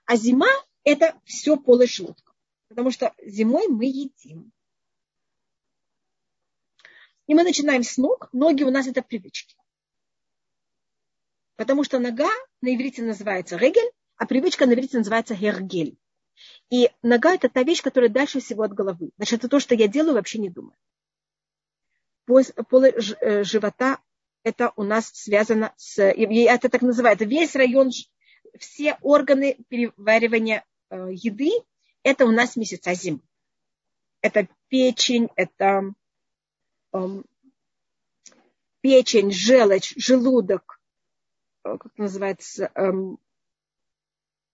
А 0.05 0.17
зима– 0.17 0.49
это 0.85 1.19
все 1.25 1.57
полый 1.57 1.87
желудка. 1.87 2.33
Потому 2.69 2.91
что 2.91 3.15
зимой 3.25 3.69
мы 3.69 3.87
едим. 3.87 4.53
И 7.27 7.35
мы 7.35 7.43
начинаем 7.43 7.83
с 7.83 7.97
ног. 7.97 8.29
Ноги 8.33 8.63
у 8.65 8.71
нас 8.71 8.87
это 8.87 9.03
привычки. 9.03 9.57
Потому 11.57 11.85
что 11.85 11.99
нога 11.99 12.29
на 12.61 12.75
иврите 12.75 13.03
называется 13.03 13.57
регель, 13.57 13.91
а 14.17 14.27
привычка 14.27 14.67
на 14.67 14.75
иврите 14.75 14.99
называется 14.99 15.35
гергель. 15.35 15.99
И 16.71 16.91
нога– 17.03 17.35
это 17.35 17.49
та 17.49 17.63
вещь, 17.63 17.83
которая 17.83 18.11
дальше 18.11 18.41
всего 18.41 18.63
от 18.63 18.75
головы. 18.75 19.11
Значит, 19.17 19.41
это 19.41 19.49
то, 19.49 19.61
что 19.61 19.75
я 19.75 19.89
делаю, 19.89 20.15
вообще 20.15 20.39
не 20.39 20.51
думаю. 20.51 20.77
Полы 22.27 22.89
э, 23.21 23.45
живота– 23.45 24.01
это 24.43 24.73
у 24.77 24.83
нас 24.83 25.11
связано 25.15 25.73
с… 25.77 26.03
Это 26.03 26.69
так 26.69 26.83
называется. 26.83 27.25
Весь 27.25 27.55
район, 27.55 27.91
все 28.59 28.99
органы 29.01 29.57
переваривания 29.69 30.65
э, 30.91 31.09
еды– 31.13 31.51
это 32.03 32.27
у 32.27 32.33
нас 32.33 32.57
месяца 32.57 32.95
зимы. 32.95 33.21
Это 34.21 34.49
печень, 34.69 35.29
это 35.37 35.95
эм, 36.93 37.25
печень, 38.81 39.31
желчь, 39.31 39.95
желудок, 39.97 40.76
как 41.79 41.97
называется, 41.99 42.71
эм, 42.75 43.19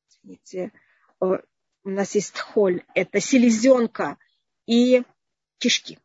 извините, 0.08 0.72
у 1.20 1.38
нас 1.84 2.14
есть 2.14 2.38
холь, 2.38 2.84
это 2.94 3.20
селезенка 3.20 4.18
и 4.66 5.02
кишки. 5.58 5.98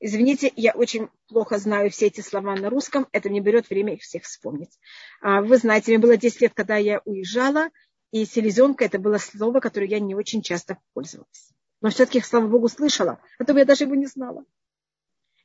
Извините, 0.00 0.52
я 0.54 0.72
очень 0.72 1.08
плохо 1.26 1.58
знаю 1.58 1.90
все 1.90 2.06
эти 2.06 2.20
слова 2.20 2.54
на 2.54 2.70
русском, 2.70 3.08
это 3.12 3.28
мне 3.28 3.40
берет 3.40 3.68
время 3.68 3.94
их 3.94 4.02
всех 4.02 4.22
вспомнить. 4.22 4.78
А, 5.20 5.42
вы 5.42 5.56
знаете, 5.56 5.90
мне 5.90 5.98
было 5.98 6.16
10 6.16 6.40
лет, 6.40 6.52
когда 6.54 6.76
я 6.76 7.00
уезжала, 7.04 7.70
и 8.12 8.24
селезенка 8.24 8.84
это 8.84 8.98
было 8.98 9.18
слово, 9.18 9.60
которое 9.60 9.88
я 9.88 9.98
не 9.98 10.14
очень 10.14 10.42
часто 10.42 10.78
пользовалась. 10.94 11.50
Но 11.80 11.90
все-таки, 11.90 12.20
слава 12.20 12.46
богу, 12.46 12.68
слышала, 12.68 13.20
а 13.38 13.44
то 13.44 13.56
я 13.56 13.64
даже 13.64 13.84
его 13.84 13.94
не 13.96 14.06
знала. 14.06 14.44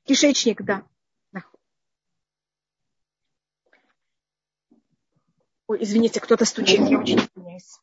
Кишечник, 0.05 0.61
да. 0.61 0.85
Ой, 5.67 5.83
извините, 5.83 6.19
кто-то 6.19 6.45
стучит, 6.45 6.81
я 6.89 6.99
очень 6.99 7.19
извиняюсь. 7.19 7.79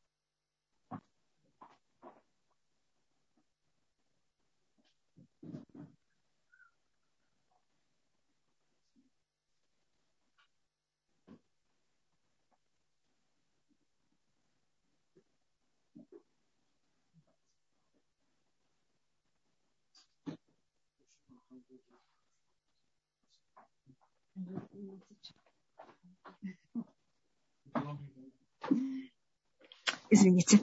Извините. 30.11 30.61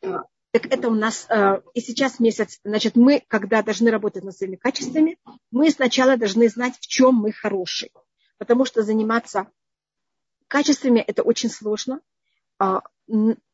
Так 0.00 0.66
это 0.66 0.88
у 0.88 0.94
нас, 0.94 1.26
э, 1.30 1.62
и 1.72 1.80
сейчас 1.80 2.20
месяц, 2.20 2.60
значит, 2.62 2.94
мы, 2.94 3.24
когда 3.26 3.62
должны 3.62 3.90
работать 3.90 4.22
над 4.22 4.36
своими 4.36 4.56
качествами, 4.56 5.18
мы 5.50 5.70
сначала 5.70 6.18
должны 6.18 6.48
знать, 6.50 6.76
в 6.76 6.86
чем 6.86 7.14
мы 7.14 7.32
хорошие. 7.32 7.90
Потому 8.36 8.66
что 8.66 8.82
заниматься 8.82 9.46
качествами 10.48 11.00
это 11.00 11.22
очень 11.22 11.48
сложно. 11.48 12.02
А, 12.58 12.82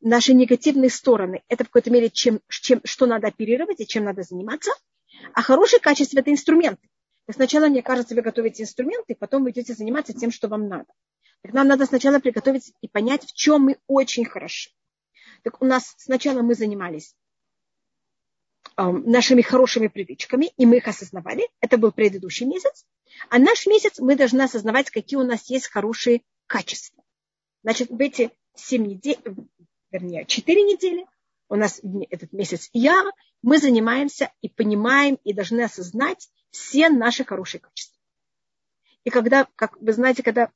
наши 0.00 0.34
негативные 0.34 0.90
стороны, 0.90 1.44
это 1.46 1.62
в 1.62 1.68
какой-то 1.68 1.90
мере, 1.90 2.10
чем, 2.10 2.40
чем, 2.48 2.80
что 2.82 3.06
надо 3.06 3.28
оперировать 3.28 3.80
и 3.80 3.86
чем 3.86 4.04
надо 4.04 4.22
заниматься. 4.22 4.72
А 5.34 5.42
хорошие 5.42 5.78
качества– 5.78 6.18
это 6.20 6.32
инструменты. 6.32 6.88
Сначала, 7.30 7.66
мне 7.66 7.82
кажется, 7.82 8.14
вы 8.14 8.22
готовите 8.22 8.62
инструменты, 8.62 9.14
потом 9.14 9.44
вы 9.44 9.50
идете 9.50 9.74
заниматься 9.74 10.14
тем, 10.14 10.30
что 10.30 10.48
вам 10.48 10.68
надо. 10.68 10.86
Так 11.42 11.52
нам 11.52 11.68
надо 11.68 11.86
сначала 11.86 12.18
приготовить 12.18 12.72
и 12.80 12.88
понять, 12.88 13.24
в 13.24 13.34
чем 13.34 13.62
мы 13.62 13.78
очень 13.86 14.24
хороши. 14.24 14.70
Так 15.42 15.60
у 15.62 15.66
нас 15.66 15.94
сначала 15.98 16.42
мы 16.42 16.54
занимались 16.54 17.14
нашими 18.76 19.42
хорошими 19.42 19.88
привычками, 19.88 20.52
и 20.56 20.64
мы 20.64 20.76
их 20.76 20.88
осознавали. 20.88 21.48
Это 21.60 21.78
был 21.78 21.92
предыдущий 21.92 22.46
месяц. 22.46 22.86
А 23.28 23.38
наш 23.38 23.66
месяц 23.66 23.98
мы 23.98 24.14
должны 24.14 24.42
осознавать, 24.42 24.90
какие 24.90 25.18
у 25.18 25.24
нас 25.24 25.50
есть 25.50 25.68
хорошие 25.68 26.22
качества. 26.46 27.02
Значит, 27.62 27.90
в 27.90 28.00
эти 28.00 28.30
7 28.54 28.86
недель, 28.86 29.18
вернее, 29.90 30.24
4 30.24 30.62
недели, 30.62 31.06
у 31.48 31.56
нас 31.56 31.80
этот 32.10 32.32
месяц 32.32 32.68
я, 32.72 33.04
мы 33.42 33.58
занимаемся 33.58 34.32
и 34.42 34.48
понимаем, 34.48 35.18
и 35.24 35.32
должны 35.32 35.62
осознать 35.62 36.28
все 36.50 36.88
наши 36.88 37.24
хорошие 37.24 37.60
качества. 37.60 37.98
И 39.04 39.10
когда, 39.10 39.46
как 39.56 39.80
вы 39.80 39.92
знаете, 39.92 40.22
когда 40.22 40.50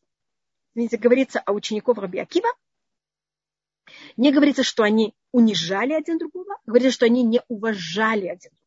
извините, 0.75 0.97
говорится 0.97 1.41
о 1.41 1.53
учеников 1.53 1.99
Раби 1.99 2.19
Акива, 2.19 2.49
не 4.17 4.33
говорится, 4.33 4.63
что 4.63 4.83
они 4.83 5.15
унижали 5.33 5.93
один 5.93 6.19
другого, 6.19 6.59
говорится, 6.67 6.95
что 6.95 7.07
они 7.07 7.23
не 7.23 7.43
уважали 7.49 8.27
один 8.27 8.51
другого. 8.51 8.63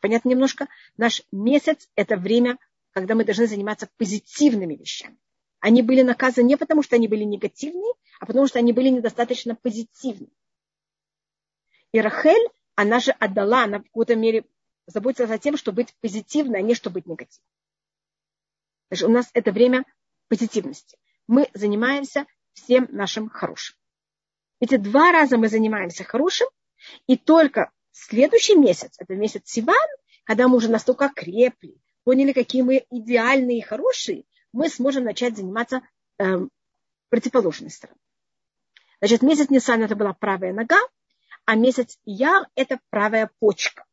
Понятно 0.00 0.30
немножко? 0.30 0.68
Наш 0.96 1.22
месяц– 1.30 1.88
это 1.94 2.16
время, 2.16 2.58
когда 2.92 3.14
мы 3.14 3.24
должны 3.24 3.46
заниматься 3.46 3.88
позитивными 3.98 4.74
вещами. 4.74 5.18
Они 5.60 5.82
были 5.82 6.00
наказаны 6.00 6.46
не 6.46 6.56
потому, 6.56 6.82
что 6.82 6.96
они 6.96 7.06
были 7.06 7.24
негативные, 7.24 7.92
а 8.18 8.24
потому, 8.24 8.46
что 8.46 8.58
они 8.58 8.72
были 8.72 8.88
недостаточно 8.88 9.54
позитивны. 9.54 10.28
И 11.92 12.00
Рахель, 12.00 12.48
она 12.76 12.98
же 13.00 13.10
отдала, 13.10 13.64
она 13.64 13.80
в 13.80 13.82
какой-то 13.84 14.16
мере 14.16 14.46
заботиться 14.90 15.32
о 15.32 15.38
тем, 15.38 15.56
чтобы 15.56 15.76
быть 15.76 15.94
позитивной, 16.00 16.60
а 16.60 16.62
не 16.62 16.74
чтобы 16.74 16.94
быть 16.94 17.06
негативной. 17.06 17.46
Значит, 18.90 19.08
у 19.08 19.12
нас 19.12 19.30
это 19.34 19.52
время 19.52 19.84
позитивности. 20.28 20.98
Мы 21.26 21.48
занимаемся 21.54 22.26
всем 22.52 22.88
нашим 22.90 23.28
хорошим. 23.28 23.76
Эти 24.60 24.76
два 24.76 25.12
раза 25.12 25.38
мы 25.38 25.48
занимаемся 25.48 26.04
хорошим, 26.04 26.48
и 27.06 27.16
только 27.16 27.70
следующий 27.92 28.56
месяц, 28.56 28.94
это 28.98 29.14
месяц 29.14 29.42
Сиван, 29.44 29.88
когда 30.24 30.48
мы 30.48 30.56
уже 30.56 30.70
настолько 30.70 31.08
крепли, 31.08 31.80
поняли, 32.04 32.32
какие 32.32 32.62
мы 32.62 32.84
идеальные 32.90 33.58
и 33.58 33.62
хорошие, 33.62 34.24
мы 34.52 34.68
сможем 34.68 35.04
начать 35.04 35.36
заниматься 35.36 35.82
э, 36.18 36.46
противоположной 37.08 37.70
стороной. 37.70 38.00
Значит, 39.00 39.22
месяц 39.22 39.50
Нисан 39.50 39.82
это 39.82 39.96
была 39.96 40.12
правая 40.12 40.52
нога, 40.52 40.78
а 41.46 41.54
месяц 41.54 41.98
Яр 42.04 42.46
это 42.54 42.80
правая 42.90 43.30
почка. 43.38 43.84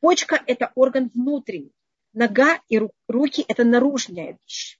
Почка– 0.00 0.42
это 0.46 0.72
орган 0.74 1.10
внутренний. 1.14 1.72
Нога 2.12 2.60
и 2.68 2.80
руки– 3.08 3.44
это 3.48 3.64
наружная 3.64 4.38
вещь. 4.40 4.78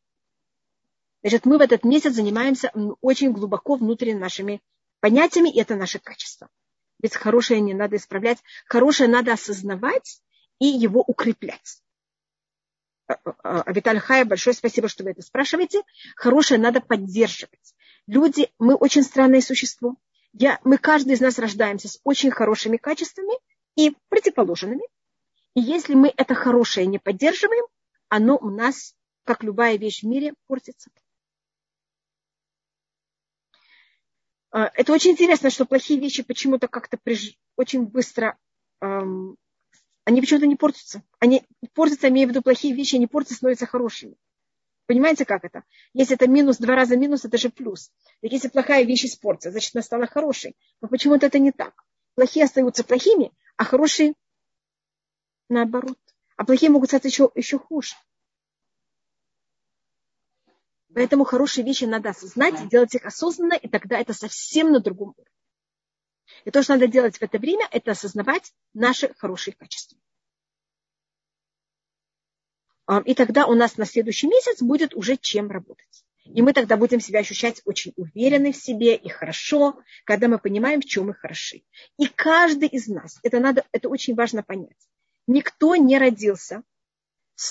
Значит, 1.22 1.44
мы 1.44 1.58
в 1.58 1.60
этот 1.60 1.84
месяц 1.84 2.14
занимаемся 2.14 2.72
очень 3.00 3.32
глубоко 3.32 3.74
внутренними 3.74 4.18
нашими 4.18 4.62
понятиями, 5.00 5.50
и 5.50 5.60
это 5.60 5.74
наше 5.74 5.98
качество. 5.98 6.48
Ведь 7.00 7.14
хорошее 7.14 7.60
не 7.60 7.74
надо 7.74 7.96
исправлять, 7.96 8.38
хорошее 8.66 9.08
надо 9.08 9.32
осознавать 9.32 10.22
и 10.58 10.66
его 10.66 11.02
укреплять. 11.06 11.82
А, 13.06 13.14
а, 13.24 13.62
а, 13.62 13.72
Виталий 13.72 14.00
Хая, 14.00 14.24
большое 14.24 14.54
спасибо, 14.54 14.88
что 14.88 15.04
вы 15.04 15.10
это 15.10 15.22
спрашиваете. 15.22 15.82
Хорошее 16.16 16.60
надо 16.60 16.80
поддерживать. 16.80 17.74
Люди, 18.06 18.50
мы 18.58 18.74
очень 18.74 19.02
странное 19.02 19.40
существо. 19.40 19.96
Я, 20.32 20.60
мы, 20.64 20.78
каждый 20.78 21.14
из 21.14 21.20
нас 21.20 21.38
рождаемся 21.38 21.88
с 21.88 22.00
очень 22.04 22.30
хорошими 22.30 22.76
качествами 22.76 23.34
и 23.76 23.96
противоположными. 24.08 24.82
И 25.54 25.60
если 25.60 25.94
мы 25.94 26.12
это 26.16 26.34
хорошее 26.34 26.86
не 26.86 26.98
поддерживаем, 26.98 27.64
оно 28.08 28.36
у 28.36 28.50
нас, 28.50 28.94
как 29.24 29.42
любая 29.42 29.76
вещь 29.76 30.02
в 30.02 30.06
мире, 30.06 30.34
портится. 30.46 30.90
А, 34.50 34.70
это 34.74 34.92
очень 34.92 35.12
интересно, 35.12 35.50
что 35.50 35.66
плохие 35.66 36.00
вещи 36.00 36.22
почему-то 36.22 36.68
как-то 36.68 36.96
приж... 36.96 37.36
очень 37.56 37.86
быстро, 37.86 38.38
эм, 38.80 39.36
они 40.04 40.20
почему-то 40.20 40.46
не 40.46 40.56
портятся. 40.56 41.02
Они 41.18 41.44
портятся, 41.74 42.08
имея 42.08 42.26
в 42.26 42.30
виду 42.30 42.42
плохие 42.42 42.74
вещи, 42.74 42.96
они 42.96 43.06
портятся, 43.06 43.36
становятся 43.36 43.66
хорошими. 43.66 44.16
Понимаете, 44.86 45.26
как 45.26 45.44
это? 45.44 45.64
Если 45.92 46.16
это 46.16 46.26
минус, 46.26 46.56
два 46.56 46.74
раза 46.74 46.96
минус, 46.96 47.26
это 47.26 47.36
же 47.36 47.50
плюс. 47.50 47.90
Так 48.22 48.32
если 48.32 48.48
плохая 48.48 48.84
вещь 48.84 49.04
испортится, 49.04 49.50
значит, 49.50 49.76
она 49.76 49.82
стала 49.82 50.06
хорошей. 50.06 50.56
Но 50.80 50.88
почему-то 50.88 51.26
это 51.26 51.38
не 51.38 51.52
так. 51.52 51.84
Плохие 52.14 52.46
остаются 52.46 52.84
плохими, 52.84 53.32
а 53.58 53.64
хорошие 53.64 54.14
наоборот. 55.48 55.98
А 56.36 56.44
плохие 56.44 56.70
могут 56.70 56.90
стать 56.90 57.04
еще, 57.04 57.30
еще 57.34 57.58
хуже. 57.58 57.94
Поэтому 60.94 61.24
хорошие 61.24 61.64
вещи 61.64 61.84
надо 61.84 62.10
осознать, 62.10 62.68
делать 62.68 62.94
их 62.94 63.04
осознанно, 63.04 63.54
и 63.54 63.68
тогда 63.68 63.98
это 63.98 64.14
совсем 64.14 64.72
на 64.72 64.80
другом 64.80 65.14
уровне. 65.16 65.32
И 66.44 66.50
то, 66.50 66.62
что 66.62 66.74
надо 66.74 66.88
делать 66.88 67.18
в 67.18 67.22
это 67.22 67.38
время, 67.38 67.68
это 67.70 67.92
осознавать 67.92 68.52
наши 68.74 69.12
хорошие 69.14 69.54
качества. 69.54 69.98
И 73.04 73.14
тогда 73.14 73.46
у 73.46 73.54
нас 73.54 73.76
на 73.76 73.84
следующий 73.84 74.28
месяц 74.28 74.62
будет 74.62 74.94
уже 74.94 75.16
чем 75.16 75.50
работать. 75.50 76.04
И 76.24 76.42
мы 76.42 76.52
тогда 76.52 76.76
будем 76.76 77.00
себя 77.00 77.20
ощущать 77.20 77.62
очень 77.64 77.92
уверенны 77.96 78.52
в 78.52 78.56
себе 78.56 78.96
и 78.96 79.08
хорошо, 79.08 79.80
когда 80.04 80.28
мы 80.28 80.38
понимаем, 80.38 80.80
в 80.80 80.86
чем 80.86 81.06
мы 81.06 81.14
хороши. 81.14 81.62
И 81.98 82.06
каждый 82.06 82.68
из 82.68 82.86
нас, 82.88 83.18
это, 83.22 83.40
надо, 83.40 83.64
это 83.72 83.88
очень 83.88 84.14
важно 84.14 84.42
понять, 84.42 84.88
никто 85.28 85.76
не 85.76 85.98
родился 85.98 86.64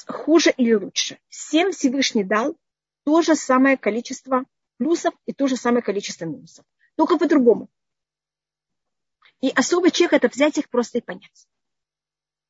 хуже 0.07 0.53
или 0.57 0.73
лучше. 0.73 1.17
Всем 1.29 1.71
Всевышний 1.71 2.25
дал 2.25 2.57
то 3.05 3.21
же 3.21 3.35
самое 3.35 3.77
количество 3.77 4.43
плюсов 4.77 5.13
и 5.25 5.31
то 5.31 5.47
же 5.47 5.55
самое 5.55 5.81
количество 5.81 6.25
минусов. 6.25 6.65
Только 6.95 7.17
по-другому. 7.17 7.69
И 9.39 9.49
особый 9.49 9.91
чек 9.91 10.11
это 10.11 10.27
взять 10.27 10.57
их 10.57 10.69
просто 10.69 10.97
и 10.97 11.01
понять. 11.01 11.47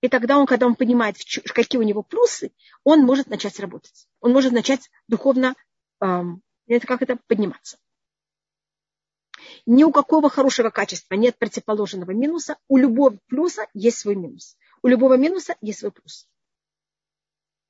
И 0.02 0.10
тогда 0.10 0.38
он, 0.38 0.46
когда 0.46 0.66
он 0.66 0.76
понимает, 0.76 1.18
какие 1.54 1.80
у 1.80 1.84
него 1.84 2.02
плюсы, 2.02 2.52
он 2.84 3.02
может 3.02 3.28
начать 3.28 3.60
работать. 3.60 4.08
Он 4.20 4.32
может 4.32 4.54
начать 4.54 4.90
духовно, 5.08 5.56
эм, 6.02 6.42
это 6.68 6.88
как 6.88 7.02
это, 7.02 7.18
подниматься. 7.28 7.78
Ни 9.66 9.84
у 9.84 9.92
какого 9.92 10.30
хорошего 10.30 10.70
качества 10.70 11.16
нет 11.16 11.38
противоположного 11.38 12.12
минуса. 12.12 12.58
У 12.68 12.78
любого 12.78 13.18
плюса 13.28 13.68
есть 13.74 14.00
свой 14.00 14.16
минус. 14.16 14.58
У 14.88 14.90
любого 14.90 15.18
минуса 15.18 15.58
есть 15.60 15.80
свой 15.80 15.92
плюс. 15.92 16.30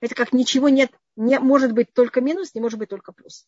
Это 0.02 0.14
как 0.14 0.34
ничего 0.34 0.70
нет 0.70 0.92
не 1.16 1.40
может 1.40 1.72
быть 1.72 1.92
только 1.92 2.22
минус, 2.22 2.54
не 2.54 2.62
может 2.62 2.78
быть 2.78 2.90
только 2.90 3.12
плюс. 3.12 3.48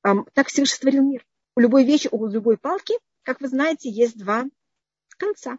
Так 0.00 0.46
Всевышний 0.46 0.76
створил 0.76 1.02
мир. 1.02 1.26
У 1.56 1.60
любой 1.60 1.84
вещи, 1.84 2.08
у 2.12 2.24
любой 2.28 2.56
палки, 2.56 2.94
как 3.22 3.40
вы 3.40 3.48
знаете, 3.48 3.90
есть 3.90 4.16
два 4.16 4.44
конца. 5.18 5.58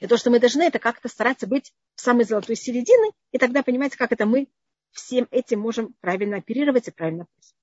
И 0.00 0.08
то, 0.08 0.16
что 0.16 0.30
мы 0.30 0.40
должны, 0.40 0.62
это 0.62 0.80
как-то 0.80 1.08
стараться 1.08 1.46
быть 1.46 1.72
в 1.94 2.00
самой 2.00 2.24
золотой 2.24 2.56
середины, 2.56 3.12
и 3.30 3.38
тогда 3.38 3.62
понимаете, 3.62 3.96
как 3.96 4.10
это 4.10 4.26
мы 4.26 4.48
всем 4.90 5.28
этим 5.30 5.60
можем 5.60 5.94
правильно 6.00 6.38
оперировать 6.38 6.88
и 6.88 6.90
правильно 6.90 7.26
пользоваться. 7.26 7.54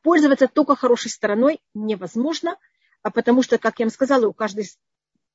Пользоваться 0.00 0.48
только 0.48 0.76
хорошей 0.76 1.10
стороной 1.10 1.60
невозможно, 1.74 2.56
а 3.02 3.10
потому 3.10 3.42
что, 3.42 3.58
как 3.58 3.80
я 3.80 3.84
вам 3.84 3.92
сказала, 3.92 4.26
у 4.26 4.32
каждой 4.32 4.64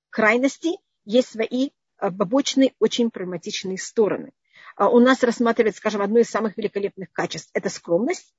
крайности 0.09 0.79
есть 1.05 1.29
свои 1.29 1.69
а, 1.97 2.11
побочные, 2.11 2.73
очень 2.79 3.09
прагматичные 3.09 3.77
стороны. 3.77 4.33
А, 4.75 4.89
у 4.89 4.99
нас 4.99 5.23
рассматривается, 5.23 5.79
скажем, 5.79 6.01
одно 6.01 6.19
из 6.19 6.29
самых 6.29 6.57
великолепных 6.57 7.11
качеств– 7.11 7.49
это 7.53 7.69
скромность. 7.69 8.33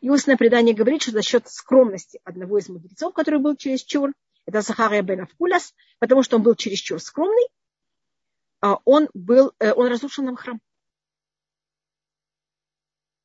И 0.00 0.10
устное 0.10 0.36
предание 0.36 0.74
говорит, 0.74 1.02
что 1.02 1.12
за 1.12 1.22
счет 1.22 1.48
скромности 1.48 2.20
одного 2.24 2.58
из 2.58 2.68
мудрецов, 2.68 3.14
который 3.14 3.40
был 3.40 3.56
чересчур, 3.56 4.12
это 4.46 4.60
Захария 4.62 5.02
бен 5.02 5.22
Авкулас, 5.22 5.74
потому 5.98 6.22
что 6.22 6.36
он 6.36 6.42
был 6.42 6.54
чересчур 6.54 7.00
скромный, 7.00 7.48
а, 8.60 8.78
он, 8.84 9.08
был, 9.14 9.52
э, 9.58 9.72
он 9.72 9.88
разрушил 9.88 10.24
нам 10.24 10.36
храм. 10.36 10.60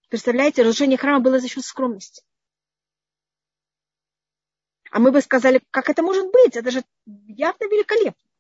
Представляете, 0.10 0.62
разрушение 0.62 0.98
храма 0.98 1.22
было 1.22 1.40
за 1.40 1.48
счет 1.48 1.64
скромности. 1.64 2.24
А 4.92 5.00
мы 5.00 5.12
бы 5.12 5.22
сказали, 5.22 5.62
как 5.72 5.90
это 5.90 6.04
может 6.04 6.30
быть? 6.32 6.58
Это 6.58 6.70
же 6.70 6.84
явно 7.06 7.64
великолепно. 7.64 8.31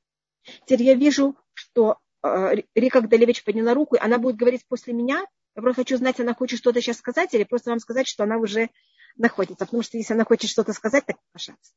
Теперь 0.66 0.84
я 0.84 0.96
вижу, 0.96 1.36
что 1.54 2.00
Э, 2.24 2.54
Рика 2.76 3.02
Гдалевич 3.02 3.44
подняла 3.44 3.74
руку, 3.74 3.96
и 3.96 4.00
она 4.00 4.18
будет 4.18 4.36
говорить 4.36 4.66
после 4.68 4.94
меня. 4.94 5.26
Я 5.56 5.62
просто 5.62 5.82
хочу 5.82 5.98
знать, 5.98 6.20
она 6.20 6.34
хочет 6.34 6.60
что-то 6.60 6.82
сейчас 6.82 6.98
сказать, 6.98 7.34
или 7.34 7.44
просто 7.44 7.72
вам 7.72 7.80
сказать, 7.80 8.08
что 8.08 8.24
она 8.24 8.38
уже 8.38 8.70
находится. 9.18 9.66
Потому 9.66 9.84
что 9.84 9.98
если 9.98 10.14
она 10.14 10.24
хочет 10.24 10.50
что-то 10.50 10.74
сказать, 10.74 11.06
так 11.06 11.18
пожалуйста. 11.32 11.76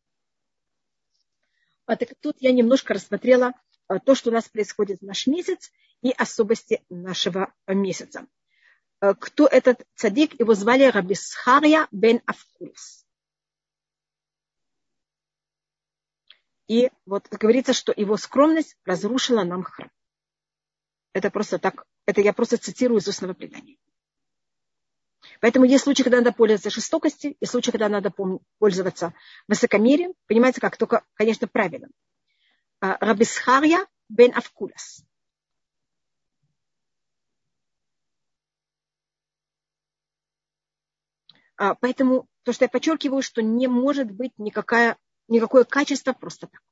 А 1.87 1.97
так 1.97 2.11
тут 2.21 2.37
я 2.41 2.53
немножко 2.53 2.95
рассмотрела 2.95 3.53
э, 3.89 3.99
то, 4.05 4.15
что 4.15 4.31
у 4.31 4.33
нас 4.33 4.49
происходит 4.49 5.01
в 5.01 5.05
наш 5.05 5.27
месяц 5.27 5.73
и 6.03 6.11
особости 6.11 6.83
нашего 6.89 7.53
месяца. 7.67 8.27
Э, 9.01 9.15
кто 9.15 9.47
этот 9.47 9.85
цадик? 9.95 10.39
Его 10.39 10.55
звали 10.55 10.85
Рабисхария 10.85 11.89
бен 11.91 12.21
Авкулис. 12.27 13.04
И 16.67 16.91
вот 17.05 17.29
говорится, 17.29 17.73
что 17.73 17.93
его 17.95 18.17
скромность 18.17 18.77
разрушила 18.85 19.45
нам 19.45 19.63
храм. 19.63 19.91
Это 21.13 21.31
просто 21.31 21.59
так, 21.59 21.85
это 22.07 22.21
я 22.21 22.33
просто 22.33 22.57
цитирую 22.57 23.01
из 23.01 23.09
устного 23.09 23.35
предания. 23.35 23.77
Поэтому 25.41 25.65
есть 25.65 25.85
случаи, 25.85 26.03
когда 26.03 26.19
надо 26.19 26.33
пользоваться 26.33 26.71
жестокостью, 26.71 27.37
есть 27.41 27.51
случаи, 27.51 27.71
когда 27.71 27.89
надо 27.89 28.13
пользоваться 28.59 29.15
высокомерием. 29.49 30.15
Понимаете, 30.27 30.61
как? 30.61 30.77
Только, 30.77 31.05
конечно, 31.15 31.47
правильно. 31.47 31.89
А, 32.81 32.99
Рабисхария 33.01 33.87
бен 34.09 34.33
Авкулас. 34.35 35.05
А, 41.57 41.75
поэтому 41.75 42.29
то, 42.43 42.53
что 42.53 42.65
я 42.65 42.69
подчеркиваю, 42.69 43.23
что 43.23 43.43
не 43.43 43.69
может 43.69 44.11
быть 44.11 44.33
никакая, 44.39 44.99
никакое 45.29 45.65
качество 45.65 46.13
просто 46.13 46.47
так. 46.47 46.63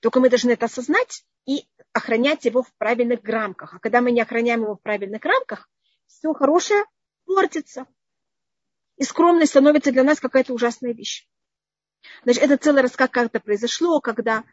Только 0.00 0.20
мы 0.20 0.28
должны 0.28 0.50
это 0.50 0.66
осознать 0.66 1.24
и 1.46 1.66
охранять 1.92 2.44
его 2.44 2.62
в 2.62 2.72
правильных 2.74 3.20
рамках. 3.24 3.74
А 3.74 3.78
когда 3.78 4.00
мы 4.00 4.10
не 4.10 4.20
охраняем 4.20 4.62
его 4.62 4.76
в 4.76 4.82
правильных 4.82 5.24
рамках, 5.24 5.68
все 6.06 6.32
хорошее 6.32 6.84
портится. 7.24 7.86
И 8.96 9.04
скромность 9.04 9.50
становится 9.50 9.92
для 9.92 10.04
нас 10.04 10.20
какая-то 10.20 10.52
ужасная 10.52 10.92
вещь. 10.92 11.28
Значит, 12.24 12.42
это 12.42 12.56
целый 12.56 12.82
рассказ, 12.82 13.08
как 13.10 13.26
это 13.26 13.40
произошло, 13.40 14.00
когда 14.00 14.44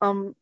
эм, 0.00 0.34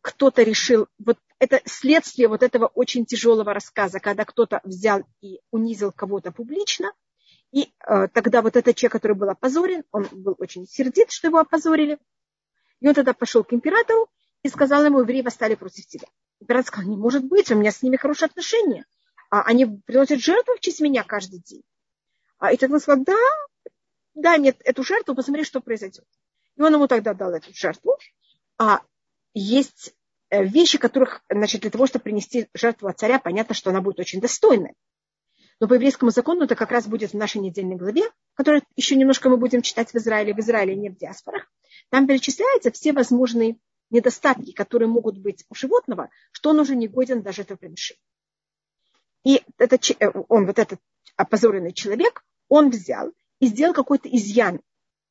кто-то 0.00 0.42
решил, 0.42 0.88
вот 0.98 1.18
это 1.38 1.60
следствие 1.64 2.28
вот 2.28 2.42
этого 2.42 2.66
очень 2.66 3.06
тяжелого 3.06 3.54
рассказа, 3.54 4.00
когда 4.00 4.24
кто-то 4.24 4.60
взял 4.64 5.04
и 5.20 5.40
унизил 5.50 5.92
кого-то 5.92 6.32
публично, 6.32 6.92
и 7.52 7.72
э, 7.86 8.08
тогда 8.08 8.42
вот 8.42 8.56
этот 8.56 8.76
человек, 8.76 8.92
который 8.92 9.16
был 9.16 9.28
опозорен, 9.28 9.84
он 9.90 10.06
был 10.12 10.36
очень 10.38 10.66
сердит, 10.66 11.10
что 11.10 11.28
его 11.28 11.38
опозорили, 11.38 11.98
и 12.80 12.88
он 12.88 12.94
тогда 12.94 13.12
пошел 13.12 13.44
к 13.44 13.52
императору 13.52 14.08
и 14.42 14.48
сказал 14.48 14.84
ему, 14.84 15.00
евреи 15.00 15.22
восстали 15.22 15.54
против 15.54 15.86
тебя. 15.86 16.08
Император 16.40 16.66
сказал, 16.68 16.90
не 16.90 16.96
может 16.96 17.24
быть, 17.24 17.50
у 17.50 17.56
меня 17.56 17.70
с 17.70 17.82
ними 17.82 17.96
хорошие 17.96 18.26
отношения. 18.26 18.86
А 19.30 19.42
они 19.42 19.66
приносят 19.66 20.20
жертву 20.20 20.54
в 20.56 20.60
честь 20.60 20.80
меня 20.80 21.04
каждый 21.04 21.40
день. 21.40 21.62
А 22.38 22.52
и 22.52 22.56
тогда 22.56 22.76
он 22.76 22.80
сказал, 22.80 23.04
да, 23.04 23.16
дай 24.14 24.38
мне 24.38 24.54
эту 24.64 24.82
жертву, 24.82 25.14
посмотри, 25.14 25.44
что 25.44 25.60
произойдет. 25.60 26.06
И 26.56 26.62
он 26.62 26.72
ему 26.72 26.88
тогда 26.88 27.14
дал 27.14 27.32
эту 27.32 27.54
жертву. 27.54 27.96
А 28.58 28.80
есть 29.34 29.94
э, 30.30 30.44
вещи, 30.44 30.78
которых, 30.78 31.22
значит, 31.28 31.60
для 31.60 31.70
того, 31.70 31.86
чтобы 31.86 32.04
принести 32.04 32.48
жертву 32.54 32.88
от 32.88 32.98
царя, 32.98 33.18
понятно, 33.18 33.54
что 33.54 33.70
она 33.70 33.80
будет 33.80 34.00
очень 34.00 34.20
достойной. 34.20 34.74
Но 35.60 35.68
по 35.68 35.74
еврейскому 35.74 36.10
закону 36.10 36.44
это 36.44 36.56
как 36.56 36.70
раз 36.70 36.88
будет 36.88 37.12
в 37.12 37.16
нашей 37.16 37.40
недельной 37.42 37.76
главе, 37.76 38.04
которую 38.34 38.62
еще 38.76 38.96
немножко 38.96 39.28
мы 39.28 39.36
будем 39.36 39.60
читать 39.60 39.92
в 39.92 39.94
Израиле, 39.96 40.34
в 40.34 40.38
Израиле, 40.38 40.74
не 40.74 40.88
в 40.88 40.96
диаспорах. 40.96 41.52
Там 41.90 42.06
перечисляются 42.06 42.70
все 42.70 42.92
возможные 42.92 43.58
недостатки, 43.90 44.52
которые 44.52 44.88
могут 44.88 45.18
быть 45.18 45.44
у 45.50 45.54
животного, 45.54 46.08
что 46.32 46.50
он 46.50 46.60
уже 46.60 46.76
не 46.76 46.88
годен 46.88 47.22
даже 47.22 47.42
это 47.42 47.56
приношение. 47.56 48.00
И 49.22 49.42
этот, 49.58 49.90
э, 49.90 50.10
он, 50.28 50.46
вот 50.46 50.58
этот 50.58 50.80
опозоренный 51.16 51.74
человек, 51.74 52.24
он 52.48 52.70
взял 52.70 53.12
и 53.38 53.46
сделал 53.46 53.74
какой-то 53.74 54.08
изъян 54.08 54.62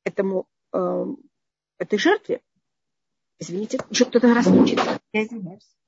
этому, 0.02 0.48
э, 0.72 1.04
этой 1.78 1.98
жертве. 1.98 2.42
Извините, 3.38 3.78
еще 3.88 4.04
кто-то 4.04 4.34
раз. 4.34 4.46
Я 4.46 5.24
извиняюсь. 5.24 5.79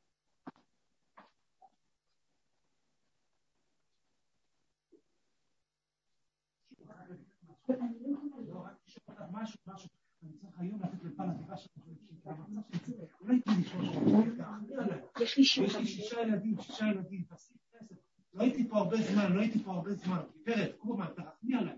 יש 15.21 15.37
לי 15.37 15.43
שישה 15.43 16.21
ילדים, 16.21 16.55
שישה 16.61 16.85
ילדים, 16.85 17.23
תפסיק 17.29 17.57
כסף. 17.71 17.95
לא 18.33 18.43
הייתי 18.43 18.69
פה 18.69 18.77
הרבה 18.77 18.97
זמן, 18.97 19.33
לא 19.33 19.41
הייתי 19.41 19.63
פה 19.63 19.71
הרבה 19.71 19.93
זמן. 19.93 20.19
גברת, 20.43 20.75
קומה, 20.77 21.07
תרחמי 21.07 21.55
עליי. 21.55 21.77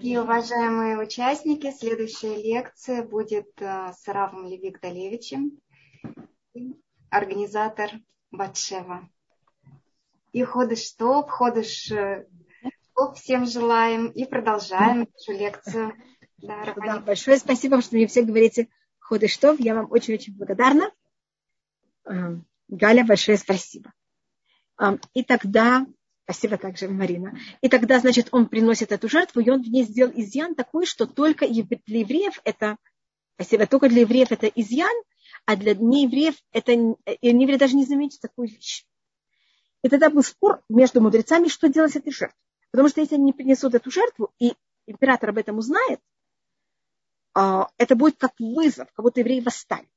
И, 0.00 0.16
уважаемые 0.16 0.98
участники, 0.98 1.72
следующая 1.72 2.36
лекция 2.36 3.02
будет 3.02 3.50
э, 3.60 3.92
с 3.92 4.06
Равом 4.06 4.46
Леви 4.46 4.70
Гдалевичем, 4.70 5.58
организатор 7.10 7.90
Батшева. 8.30 9.08
И 10.32 10.44
ходыш 10.44 10.92
топ, 10.92 11.30
ходыш 11.30 11.90
топ 12.97 13.15
всем 13.15 13.45
желаем 13.45 14.07
и 14.07 14.25
продолжаем 14.25 15.07
нашу 15.13 15.39
лекцию. 15.39 15.93
Да, 16.39 16.73
да, 16.75 16.99
большое 16.99 17.37
спасибо, 17.37 17.81
что 17.81 17.95
мне 17.95 18.07
все 18.07 18.23
говорите 18.23 18.69
ходыш 18.99 19.37
топ. 19.37 19.59
Я 19.59 19.75
вам 19.75 19.91
очень-очень 19.91 20.35
благодарна. 20.35 20.91
Э, 22.05 22.37
Галя, 22.67 23.05
большое 23.05 23.37
спасибо. 23.37 23.93
И 25.13 25.23
тогда 25.23 25.85
Спасибо 26.29 26.57
также, 26.57 26.89
Марина. 26.89 27.39
И 27.61 27.69
тогда, 27.69 27.99
значит, 27.99 28.27
он 28.33 28.47
приносит 28.47 28.91
эту 28.91 29.07
жертву, 29.07 29.39
и 29.39 29.49
он 29.49 29.63
в 29.63 29.67
ней 29.69 29.85
сделал 29.85 30.11
изъян 30.13 30.55
такой, 30.55 30.85
что 30.85 31.07
только 31.07 31.47
для 31.47 31.99
евреев 31.99 32.41
это, 32.43 32.75
спасибо, 33.35 33.65
только 33.65 33.87
для 33.87 34.01
евреев 34.01 34.33
это 34.33 34.47
изъян, 34.47 34.91
а 35.45 35.55
для 35.55 35.73
неевреев 35.73 36.35
это, 36.51 36.73
и 36.73 37.31
неевреи 37.31 37.55
даже 37.55 37.77
не 37.77 37.85
заметят 37.85 38.19
такую 38.19 38.49
вещь. 38.49 38.83
И 39.83 39.87
тогда 39.87 40.09
был 40.09 40.21
спор 40.21 40.61
между 40.67 40.99
мудрецами, 40.99 41.47
что 41.47 41.69
делать 41.69 41.93
с 41.93 41.95
этой 41.95 42.11
жертвой. 42.11 42.46
Потому 42.71 42.89
что 42.89 43.01
если 43.01 43.15
они 43.15 43.25
не 43.25 43.33
принесут 43.33 43.73
эту 43.75 43.89
жертву, 43.91 44.33
и 44.39 44.55
император 44.85 45.29
об 45.29 45.37
этом 45.37 45.57
узнает, 45.57 46.01
а, 47.33 47.69
это 47.77 47.95
будет 47.95 48.17
как 48.17 48.33
вызов, 48.39 48.91
как 48.93 49.03
будто 49.03 49.19
евреи 49.19 49.41
восстали. 49.41 49.87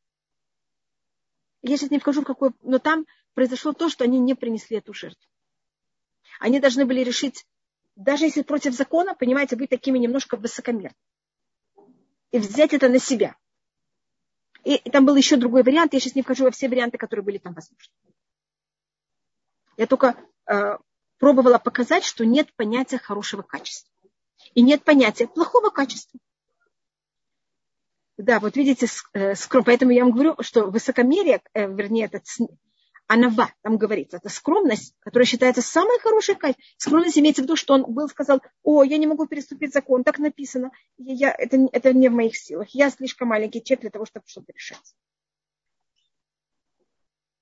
Я 1.62 1.76
сейчас 1.76 1.90
не 1.90 1.98
вхожу 1.98 2.22
какой... 2.22 2.52
Но 2.62 2.78
там 2.78 3.06
произошло 3.34 3.72
то, 3.72 3.88
что 3.88 4.04
они 4.04 4.18
не 4.18 4.34
принесли 4.34 4.78
эту 4.78 4.92
жертву. 4.92 5.26
Они 6.38 6.60
должны 6.60 6.86
были 6.86 7.00
решить, 7.00 7.46
даже 7.96 8.24
если 8.24 8.42
против 8.42 8.74
закона, 8.74 9.14
понимаете, 9.14 9.56
быть 9.56 9.70
такими 9.70 9.98
немножко 9.98 10.36
высокомерными. 10.36 10.96
И 12.30 12.38
взять 12.38 12.72
это 12.72 12.88
на 12.88 12.98
себя. 12.98 13.36
И, 14.64 14.76
и 14.76 14.90
там 14.90 15.04
был 15.04 15.16
еще 15.16 15.36
другой 15.36 15.62
вариант. 15.62 15.94
Я 15.94 16.00
сейчас 16.00 16.14
не 16.14 16.22
вхожу 16.22 16.44
во 16.44 16.50
все 16.50 16.68
варианты, 16.68 16.98
которые 16.98 17.24
были 17.24 17.38
там 17.38 17.54
возможны. 17.54 17.92
Я 19.76 19.86
только 19.86 20.16
э, 20.46 20.78
пробовала 21.20 21.58
показать, 21.58 22.02
что 22.02 22.24
нет 22.24 22.52
понятия 22.56 22.98
хорошего 22.98 23.42
качества. 23.42 23.92
И 24.54 24.62
нет 24.62 24.82
понятия 24.82 25.28
плохого 25.28 25.70
качества. 25.70 26.18
Да, 28.16 28.40
вот 28.40 28.56
видите, 28.56 28.88
э, 29.12 29.34
скром. 29.34 29.64
Поэтому 29.64 29.92
я 29.92 30.02
вам 30.02 30.12
говорю, 30.12 30.34
что 30.40 30.64
высокомерие, 30.64 31.42
э, 31.52 31.72
вернее, 31.72 32.06
этот 32.06 32.24
анава, 33.06 33.52
там 33.62 33.76
говорится, 33.76 34.16
это 34.16 34.28
скромность, 34.28 34.94
которая 35.00 35.26
считается 35.26 35.62
самой 35.62 35.98
хорошей 36.00 36.36
качеством. 36.36 36.64
Скромность 36.78 37.18
имеется 37.18 37.42
в 37.42 37.44
виду, 37.44 37.56
что 37.56 37.74
он 37.74 37.84
был, 37.92 38.08
сказал, 38.08 38.40
о, 38.62 38.82
я 38.82 38.98
не 38.98 39.06
могу 39.06 39.26
переступить 39.26 39.72
закон, 39.72 40.04
так 40.04 40.18
написано, 40.18 40.70
я, 40.96 41.32
это, 41.32 41.56
это 41.72 41.92
не 41.92 42.08
в 42.08 42.12
моих 42.12 42.36
силах, 42.36 42.68
я 42.70 42.90
слишком 42.90 43.28
маленький 43.28 43.62
человек 43.62 43.82
для 43.82 43.90
того, 43.90 44.06
чтобы 44.06 44.26
что-то 44.26 44.52
решать. 44.52 44.94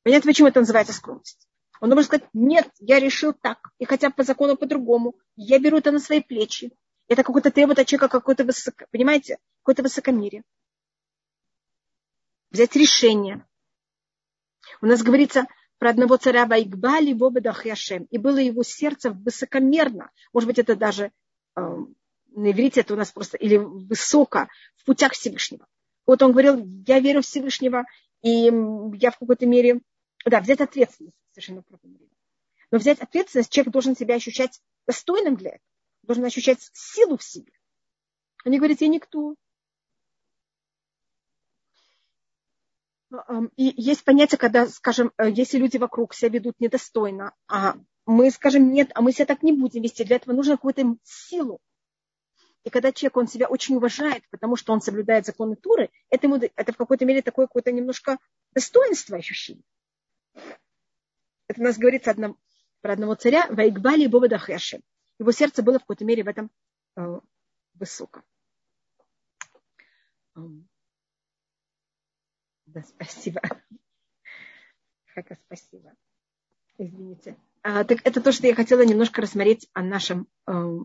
Понятно, 0.03 0.31
почему 0.31 0.49
это 0.49 0.61
называется 0.61 0.93
скромность? 0.93 1.48
Он 1.81 1.91
должен 1.91 2.07
сказать, 2.07 2.29
нет, 2.33 2.68
я 2.79 2.99
решил 2.99 3.33
так, 3.33 3.70
и 3.79 3.85
хотя 3.85 4.11
по 4.11 4.24
закону 4.24 4.57
по-другому, 4.57 5.14
я 5.37 5.59
беру 5.59 5.79
это 5.79 5.93
на 5.93 6.01
свои 6.01 6.20
плечи. 6.20 6.72
Это 7.07 7.22
какой-то 7.22 7.51
требует 7.51 7.79
от 7.79 7.87
человека 7.87 8.09
какой-то 8.09 8.45
высоко, 8.45 8.85
понимаете, 8.91 9.39
какое-то 9.62 9.83
высокомерие. 9.83 10.43
Взять 12.51 12.76
решение. 12.76 13.47
У 14.81 14.87
нас 14.87 15.03
говорится, 15.03 15.47
про 15.79 15.91
одного 15.91 16.16
царя 16.16 16.45
Вайгбали 16.47 17.12
Бобедахяшем. 17.12 18.05
И 18.11 18.18
было 18.18 18.39
его 18.39 18.62
сердце 18.62 19.11
высокомерно. 19.11 20.11
Может 20.33 20.49
быть, 20.49 20.59
это 20.59 20.76
даже 20.76 21.12
э, 21.57 21.61
на 21.61 22.51
иврите 22.51 22.81
это 22.81 22.95
у 22.95 22.97
нас 22.97 23.11
просто, 23.11 23.37
или 23.37 23.57
высоко, 23.57 24.49
в 24.76 24.85
путях 24.85 25.12
Всевышнего. 25.12 25.66
Вот 26.07 26.22
он 26.22 26.33
говорил, 26.33 26.64
я 26.87 27.01
верю 27.01 27.22
в 27.22 27.26
Всевышнего, 27.26 27.85
и 28.22 28.51
я 28.95 29.11
в 29.11 29.18
какой-то 29.18 29.47
мере, 29.47 29.81
да, 30.24 30.41
взять 30.41 30.61
ответственность, 30.61 31.16
совершенно 31.39 31.62
правильно. 31.62 31.99
Но 32.70 32.78
взять 32.78 33.01
ответственность, 33.01 33.51
человек 33.51 33.72
должен 33.72 33.97
себя 33.97 34.16
ощущать 34.16 34.61
достойным 34.86 35.36
для 35.36 35.51
этого, 35.51 35.62
должен 36.03 36.24
ощущать 36.24 36.59
силу 36.72 37.16
в 37.16 37.22
себе. 37.22 37.53
Они 38.45 38.59
говорят, 38.59 38.80
я 38.80 38.89
никто, 38.89 39.34
И 43.57 43.72
есть 43.80 44.05
понятие, 44.05 44.36
когда, 44.36 44.66
скажем, 44.66 45.12
э, 45.16 45.30
если 45.30 45.57
люди 45.57 45.78
вокруг 45.78 46.12
себя 46.12 46.28
ведут 46.28 46.61
недостойно, 46.61 47.32
а 47.47 47.76
мы 48.05 48.30
скажем, 48.30 48.70
нет, 48.70 48.91
а 48.95 49.01
мы 49.01 49.12
себя 49.12 49.24
так 49.24 49.43
не 49.43 49.53
будем 49.53 49.80
вести, 49.80 50.05
для 50.05 50.16
этого 50.16 50.34
нужно 50.34 50.57
какую-то 50.57 50.95
силу. 51.05 51.59
И 52.64 52.70
когда 52.70 52.93
человек, 52.93 53.16
он 53.16 53.26
себя 53.26 53.49
очень 53.49 53.76
уважает, 53.76 54.24
потому 54.28 54.57
что 54.57 54.74
он 54.74 54.82
соблюдает 54.82 55.24
законы 55.24 55.57
Туры, 55.57 55.89
это, 56.11 56.26
ему, 56.26 56.36
это 56.36 56.72
в 56.74 56.76
какой-то 56.76 57.07
мере 57.07 57.22
такое 57.22 57.47
какое-то 57.47 57.72
немножко 57.72 58.18
достоинство 58.53 59.16
ощущение. 59.16 59.64
Это 61.49 61.61
у 61.61 61.65
нас 61.65 61.79
говорится 61.79 62.11
одном, 62.11 62.39
про 62.81 62.93
одного 62.93 63.15
царя, 63.15 63.47
Вайгбали 63.51 64.07
Бобадахешем. 64.07 64.83
Его 65.19 65.33
сердце 65.33 65.63
было 65.63 65.79
в 65.79 65.83
какой-то 65.83 66.05
мере 66.05 66.23
в 66.23 66.29
этом 66.29 66.51
э, 66.97 67.21
высоком. 67.75 68.23
Да, 72.67 72.83
спасибо. 72.83 73.41
Хака, 75.15 75.39
спасибо. 75.47 75.95
Извините. 76.77 77.37
А, 77.63 77.83
так 77.85 77.99
это 78.05 78.21
то, 78.21 78.31
что 78.31 78.47
я 78.47 78.55
хотела 78.55 78.83
немножко 78.83 79.21
рассмотреть 79.21 79.69
о 79.73 79.83
нашем, 79.83 80.29
о 80.47 80.85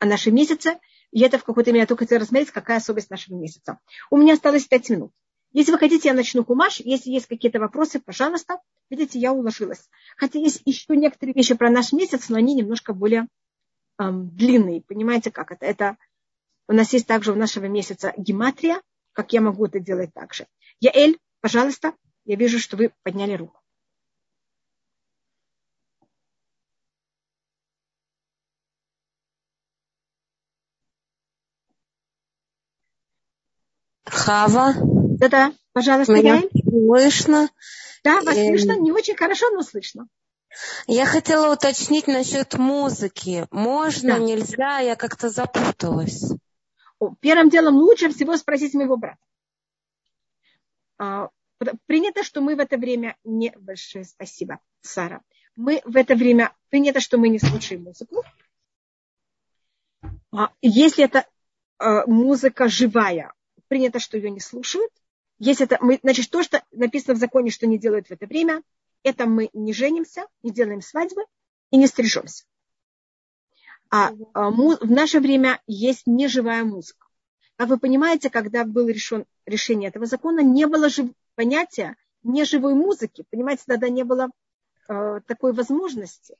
нашем 0.00 0.34
месяце. 0.34 0.80
И 1.12 1.20
это 1.20 1.38
в 1.38 1.44
какой-то 1.44 1.70
мере 1.70 1.82
я 1.82 1.86
только 1.86 2.04
хотела 2.04 2.20
рассмотреть, 2.20 2.50
какая 2.50 2.78
особенность 2.78 3.10
нашего 3.10 3.36
месяца. 3.36 3.78
У 4.10 4.16
меня 4.16 4.34
осталось 4.34 4.66
пять 4.66 4.88
минут. 4.90 5.12
Если 5.52 5.72
вы 5.72 5.78
хотите, 5.78 6.08
я 6.08 6.14
начну 6.14 6.44
кумаш. 6.44 6.80
Если 6.80 7.10
есть 7.10 7.26
какие-то 7.26 7.58
вопросы, 7.58 8.00
пожалуйста. 8.00 8.60
Видите, 8.88 9.18
я 9.18 9.32
уложилась. 9.32 9.88
Хотя 10.16 10.38
есть 10.38 10.62
еще 10.64 10.96
некоторые 10.96 11.34
вещи 11.34 11.54
про 11.54 11.70
наш 11.70 11.92
месяц, 11.92 12.28
но 12.28 12.36
они 12.36 12.54
немножко 12.54 12.92
более 12.92 13.26
эм, 13.98 14.28
длинные. 14.30 14.82
Понимаете, 14.82 15.30
как 15.30 15.50
это? 15.50 15.66
Это 15.66 15.96
у 16.68 16.72
нас 16.72 16.92
есть 16.92 17.06
также 17.06 17.32
у 17.32 17.36
нашего 17.36 17.64
месяца 17.64 18.14
гематрия, 18.16 18.80
как 19.12 19.32
я 19.32 19.40
могу 19.40 19.66
это 19.66 19.80
делать 19.80 20.14
также. 20.14 20.46
Яэль, 20.78 21.18
пожалуйста, 21.40 21.94
я 22.24 22.36
вижу, 22.36 22.60
что 22.60 22.76
вы 22.76 22.92
подняли 23.02 23.34
руку. 23.34 23.60
Хава. 34.06 34.74
Да-да, 35.20 35.52
пожалуйста, 35.74 36.14
Меня 36.14 36.36
Яэль. 36.36 36.50
слышно? 36.64 37.50
Да, 38.02 38.22
вас 38.22 38.38
эм... 38.38 38.48
слышно, 38.48 38.78
не 38.78 38.90
очень 38.90 39.14
хорошо, 39.14 39.50
но 39.50 39.60
слышно. 39.60 40.08
Я 40.86 41.04
хотела 41.04 41.52
уточнить 41.52 42.06
насчет 42.06 42.54
музыки. 42.54 43.46
Можно, 43.50 44.14
да. 44.14 44.18
нельзя, 44.18 44.78
я 44.78 44.96
как-то 44.96 45.28
запуталась. 45.28 46.24
Первым 47.20 47.50
делом 47.50 47.76
лучше 47.76 48.08
всего 48.08 48.34
спросить 48.38 48.72
моего 48.72 48.96
брата. 48.96 49.18
А, 50.98 51.28
принято, 51.84 52.24
что 52.24 52.40
мы 52.40 52.56
в 52.56 52.58
это 52.58 52.78
время 52.78 53.18
не... 53.22 53.52
Большое 53.58 54.06
спасибо, 54.06 54.58
Сара. 54.80 55.20
Мы 55.54 55.82
в 55.84 55.96
это 55.96 56.14
время... 56.14 56.56
Принято, 56.70 57.00
что 57.00 57.18
мы 57.18 57.28
не 57.28 57.38
слушаем 57.38 57.82
музыку. 57.82 58.24
А, 60.32 60.50
если 60.62 61.04
это 61.04 61.26
а, 61.78 62.06
музыка 62.06 62.68
живая, 62.68 63.34
принято, 63.68 63.98
что 63.98 64.16
ее 64.16 64.30
не 64.30 64.40
слушают. 64.40 64.90
Если 65.40 65.64
это, 65.64 65.78
мы, 65.80 65.98
значит, 66.02 66.28
то, 66.30 66.42
что 66.42 66.62
написано 66.70 67.14
в 67.14 67.18
законе, 67.18 67.50
что 67.50 67.66
не 67.66 67.78
делают 67.78 68.08
в 68.08 68.10
это 68.10 68.26
время, 68.26 68.62
это 69.02 69.24
мы 69.24 69.48
не 69.54 69.72
женимся, 69.72 70.26
не 70.42 70.50
делаем 70.50 70.82
свадьбы 70.82 71.22
и 71.70 71.78
не 71.78 71.86
стрижемся. 71.86 72.44
А, 73.88 74.10
а 74.34 74.50
в 74.50 74.90
наше 74.90 75.18
время 75.18 75.62
есть 75.66 76.02
неживая 76.06 76.62
музыка. 76.62 77.06
Как 77.56 77.70
вы 77.70 77.78
понимаете, 77.78 78.28
когда 78.28 78.64
было 78.64 78.88
решен, 78.88 79.24
решение 79.46 79.88
этого 79.88 80.04
закона, 80.04 80.40
не 80.40 80.66
было 80.66 80.90
же 80.90 81.10
понятия 81.36 81.96
неживой 82.22 82.74
музыки. 82.74 83.24
Понимаете, 83.30 83.62
тогда 83.66 83.88
не 83.88 84.04
было 84.04 84.28
э, 84.90 85.20
такой 85.26 85.54
возможности. 85.54 86.36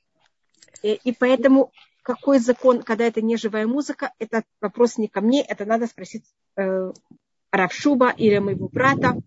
И, 0.83 0.93
и 0.93 1.11
поэтому 1.11 1.71
какой 2.03 2.37
закон, 2.37 2.83
когда 2.83 3.05
это 3.05 3.23
неживая 3.23 3.65
музыка, 3.65 4.13
это 4.19 4.43
вопрос 4.61 4.97
не 4.99 5.07
ко 5.07 5.21
мне, 5.21 5.41
это 5.41 5.65
надо 5.65 5.87
спросить 5.87 6.25
э, 6.55 6.93
Равшуба 7.51 8.11
или 8.11 8.37
моего 8.37 8.69
брата. 8.69 9.17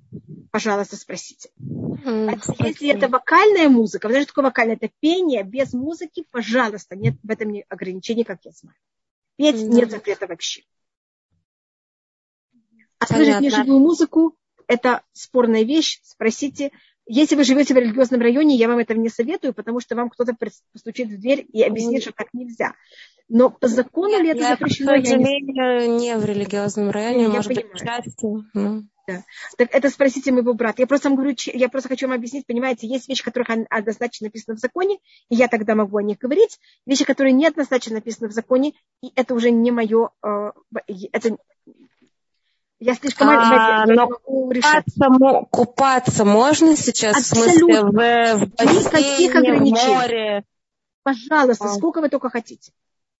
Пожалуйста, 0.51 0.97
спросите. 0.97 1.51
Mm, 1.59 2.41
если 2.65 2.89
это 2.91 3.09
вокальная 3.09 3.69
музыка, 3.69 4.09
знаете, 4.09 4.27
что 4.27 4.33
такое 4.35 4.45
вокальная? 4.45 4.77
Это 4.77 4.91
пение 5.01 5.43
без 5.43 5.73
музыки, 5.73 6.25
пожалуйста, 6.31 6.97
нет 6.97 7.17
в 7.23 7.31
этом 7.31 7.55
ограничений, 7.69 8.25
как 8.25 8.45
я 8.45 8.53
знаю. 8.53 8.77
Петь 9.37 9.57
mm-hmm. 9.57 9.69
нет 9.69 9.91
запрета 9.91 10.27
вообще. 10.27 10.63
А 12.99 13.07
слышать 13.07 13.41
неживую 13.41 13.81
музыку– 13.81 14.37
это 14.67 15.03
спорная 15.13 15.65
вещь. 15.65 16.01
Спросите, 16.05 16.71
если 17.07 17.37
вы 17.37 17.45
живете 17.45 17.75
в 17.75 17.77
религиозном 17.77 18.21
районе, 18.21 18.57
я 18.57 18.69
вам 18.69 18.79
этого 18.79 18.99
не 18.99 19.09
советую, 19.09 19.55
потому 19.55 19.81
что 19.81 19.95
вам 19.95 20.11
кто-то 20.11 20.35
постучит 20.73 21.09
в 21.09 21.21
дверь 21.21 21.47
и 21.53 21.63
объяснит, 21.63 22.03
что 22.03 22.13
так 22.13 22.29
нельзя. 22.33 22.75
Но 23.29 23.51
по 23.51 23.69
закону 23.69 24.21
ли 24.21 24.31
это 24.31 24.41
я, 24.41 24.49
запрещено? 24.51 24.97
Сожалению, 24.97 25.97
не... 25.97 25.99
не 25.99 26.17
в 26.17 26.25
религиозном 26.25 26.91
районе, 26.91 27.25
я 27.25 27.29
может 27.29 27.49
понимаю. 27.49 27.73
быть, 27.73 27.83
частью. 27.83 28.45
Ну. 28.53 28.83
Да. 29.07 29.23
Так 29.59 29.69
это 29.73 29.91
спросите 29.91 30.33
моего 30.33 30.55
брата. 30.55 30.81
Я 30.83 30.87
просто 30.87 31.09
вам 31.09 31.17
говорю, 31.17 31.35
я 31.53 31.69
просто 31.69 31.89
хочу 31.89 32.07
вам 32.07 32.17
объяснить, 32.17 32.47
понимаете, 32.47 32.87
есть 32.87 33.09
вещи, 33.09 33.23
которых 33.23 33.49
однозначно 33.69 34.27
написано 34.27 34.57
в 34.57 34.61
законе, 34.61 34.99
и 35.29 35.35
я 35.35 35.49
тогда 35.49 35.75
могу 35.75 35.99
о 35.99 36.03
них 36.03 36.19
говорить. 36.19 36.59
Вещи, 36.87 37.05
которые 37.05 37.33
не 37.33 37.47
однозначно 37.47 37.95
написаны 37.95 38.29
в 38.29 38.33
законе, 38.33 38.73
и 39.03 39.13
это 39.15 39.35
уже 39.35 39.51
не 39.51 39.71
мое, 39.71 40.11
э, 40.25 40.53
это 41.13 41.37
я 42.85 42.95
слишком 42.95 43.31
а, 43.31 43.87
я 43.87 43.87
но 43.87 44.09
могу 44.09 44.51
решать. 44.51 44.85
Купаться, 44.85 45.47
купаться 45.51 46.25
можно 46.27 46.77
сейчас? 46.77 47.17
Абсолютно. 47.17 47.87
В, 47.87 47.93
смысле, 47.93 48.35
в, 48.35 48.39
в 48.39 48.85
Никаких 48.85 49.35
ограничений. 49.35 49.95
В 49.95 49.95
море. 49.95 50.45
Пожалуйста, 51.03 51.65
а. 51.65 51.69
сколько 51.69 52.03
вы 52.03 52.11
только 52.11 52.29
хотите. 52.29 52.73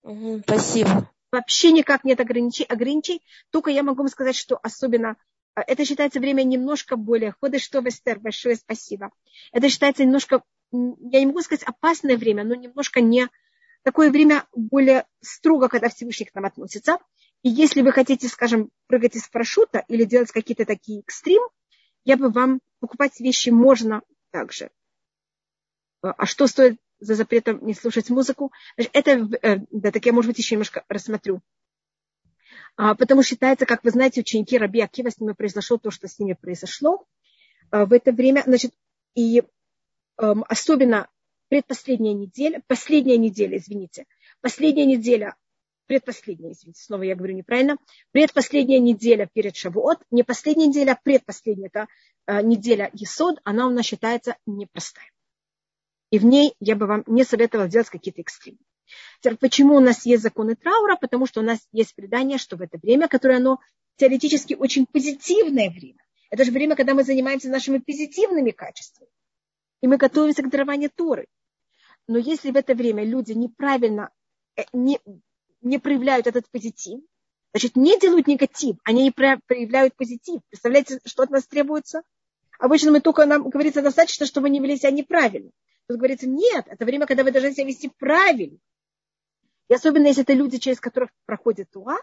Угу, 0.03 0.43
спасибо. 0.45 1.11
Вообще 1.33 1.73
никак 1.73 2.05
нет 2.05 2.21
ограничений. 2.21 2.69
ограничений. 2.69 3.23
Только 3.51 3.71
я 3.71 3.83
могу 3.83 4.03
вам 4.03 4.09
сказать, 4.09 4.37
что 4.37 4.59
особенно 4.63 5.17
а, 5.55 5.63
это 5.63 5.87
считается 5.87 6.21
время 6.21 6.43
немножко 6.43 6.97
более. 6.97 7.35
Ходы 7.41 7.59
что, 7.59 7.79
Вестер, 7.79 8.21
большое 8.21 8.57
спасибо. 8.57 9.13
Это 9.51 9.71
считается 9.71 10.05
немножко, 10.05 10.43
я 10.73 11.21
не 11.21 11.27
могу 11.27 11.41
сказать 11.41 11.65
опасное 11.65 12.19
время, 12.19 12.45
но 12.45 12.55
немножко 12.55 13.01
не 13.01 13.29
такое 13.83 14.11
время 14.11 14.45
более 14.55 15.07
строго, 15.23 15.69
когда 15.69 15.89
Всевышний 15.89 16.27
к 16.27 16.35
нам 16.35 16.45
относится. 16.45 16.99
И 17.45 17.51
если 17.51 17.83
вы 17.83 17.93
хотите, 17.93 18.27
скажем, 18.29 18.71
прыгать 18.87 19.17
из 19.17 19.29
парашюта 19.29 19.85
или 19.89 20.05
делать 20.05 20.33
какие-то 20.33 20.65
такие 20.65 21.01
экстрим, 21.01 21.43
я 22.05 22.17
бы 22.17 22.31
вам 22.31 22.61
покупать 22.81 23.21
вещи 23.21 23.51
можно 23.51 24.01
также. 24.31 24.71
А 26.01 26.25
что 26.25 26.47
стоит 26.47 26.81
за 27.01 27.15
запретом 27.15 27.65
не 27.65 27.75
слушать 27.75 28.09
музыку? 28.09 28.51
Это, 28.77 29.29
э, 29.43 29.59
да, 29.71 29.93
так 29.93 30.07
я, 30.07 30.15
может 30.15 30.31
быть, 30.31 30.39
еще 30.39 30.55
немножко 30.55 30.85
рассмотрю. 30.89 31.43
А, 32.77 32.95
потому 32.95 33.23
считается, 33.23 33.67
как 33.67 33.85
вы 33.85 33.91
знаете, 33.91 34.23
ученики 34.23 34.57
Раби 34.57 34.81
Акива, 34.81 35.11
с 35.11 35.19
ними 35.19 35.33
произошло 35.33 35.77
то, 35.77 35.91
что 35.91 36.09
с 36.09 36.19
ними 36.19 36.33
произошло 36.33 37.07
а, 37.71 37.85
в 37.85 37.93
это 37.93 38.13
время. 38.13 38.43
Значит, 38.47 38.73
и 39.15 39.43
эм, 40.19 40.45
особенно 40.49 41.11
предпоследняя 41.49 42.15
неделя, 42.15 42.63
последняя 42.67 43.19
неделя, 43.19 43.59
извините, 43.59 44.07
последняя 44.41 44.87
неделя 44.87 45.37
предпоследняя, 45.87 46.53
извините, 46.53 46.83
снова 46.83 47.03
я 47.03 47.15
говорю 47.15 47.35
неправильно, 47.35 47.77
предпоследняя 48.13 48.81
неделя 48.81 49.29
перед 49.33 49.57
Шавуот, 49.57 49.99
не 50.11 50.23
последняя 50.23 50.67
неделя, 50.67 50.93
а 50.93 51.01
предпоследняя, 51.03 51.69
это 51.73 51.87
э, 52.27 52.43
неделя 52.43 52.91
Есод, 52.93 53.41
она 53.45 53.67
у 53.67 53.71
нас 53.71 53.85
считается 53.85 54.37
непростая. 54.47 55.11
И 56.11 56.19
в 56.19 56.25
ней 56.25 56.55
я 56.61 56.77
бы 56.77 56.87
вам 56.87 57.03
не 57.07 57.25
советовала 57.25 57.69
делать 57.69 57.89
какие-то 57.89 58.23
экстремы. 58.23 58.59
Теперь, 59.21 59.37
почему 59.37 59.77
у 59.77 59.81
нас 59.81 60.07
есть 60.07 60.23
законы 60.23 60.55
траура? 60.55 60.97
Потому 60.97 61.27
что 61.27 61.41
у 61.41 61.43
нас 61.43 61.59
есть 61.73 61.95
предание, 61.95 62.39
что 62.39 62.57
в 62.57 62.63
это 62.63 62.79
время, 62.79 63.09
которое 63.09 63.39
оно 63.39 63.59
теоретически 63.97 64.55
очень 64.55 64.87
позитивное 64.87 65.71
время, 65.71 66.05
это 66.31 66.45
же 66.45 66.51
время, 66.51 66.77
когда 66.77 66.95
мы 66.95 67.05
занимаемся 67.05 67.49
нашими 67.49 67.79
позитивными 67.79 68.51
качествами, 68.51 69.11
и 69.81 69.87
мы 69.87 69.97
готовимся 69.97 70.43
к 70.43 70.51
дарованию 70.51 70.91
Торы. 70.95 71.27
Но 72.07 72.19
если 72.19 72.51
в 72.51 72.57
это 72.57 72.75
время 72.75 73.05
люди 73.05 73.33
неправильно, 73.33 74.11
э, 74.57 74.63
не, 74.73 75.01
не 75.65 75.79
проявляют 75.79 76.27
этот 76.27 76.49
позитив, 76.51 77.01
значит, 77.53 77.77
не 77.77 77.99
делают 77.99 78.27
негатив, 78.27 78.77
они 78.85 79.05
не 79.05 79.11
проявляют 79.11 79.97
позитив. 79.97 80.41
Представляете, 80.51 81.01
что 81.05 81.23
от 81.23 81.31
нас 81.31 81.47
требуется? 81.47 82.03
Обычно 82.59 82.93
мы 82.93 83.01
только, 83.01 83.27
нам 83.27 83.49
говорится, 83.49 83.83
достаточно, 83.83 84.27
чтобы 84.27 84.47
они 84.47 84.61
вели 84.61 84.77
себя 84.77 84.91
неправильно. 84.91 85.51
Тут 85.87 85.99
говорится, 85.99 86.27
нет, 86.27 86.67
это 86.67 86.85
время, 86.85 87.07
когда 87.07 87.25
вы 87.25 87.31
должны 87.31 87.53
себя 87.53 87.67
вести 87.67 87.91
правильно. 87.99 88.59
И 89.69 89.75
особенно, 89.75 90.07
если 90.07 90.23
это 90.23 90.33
люди, 90.33 90.59
через 90.59 90.81
которых 90.81 91.11
проходит 91.27 91.71
Туа, 91.71 91.99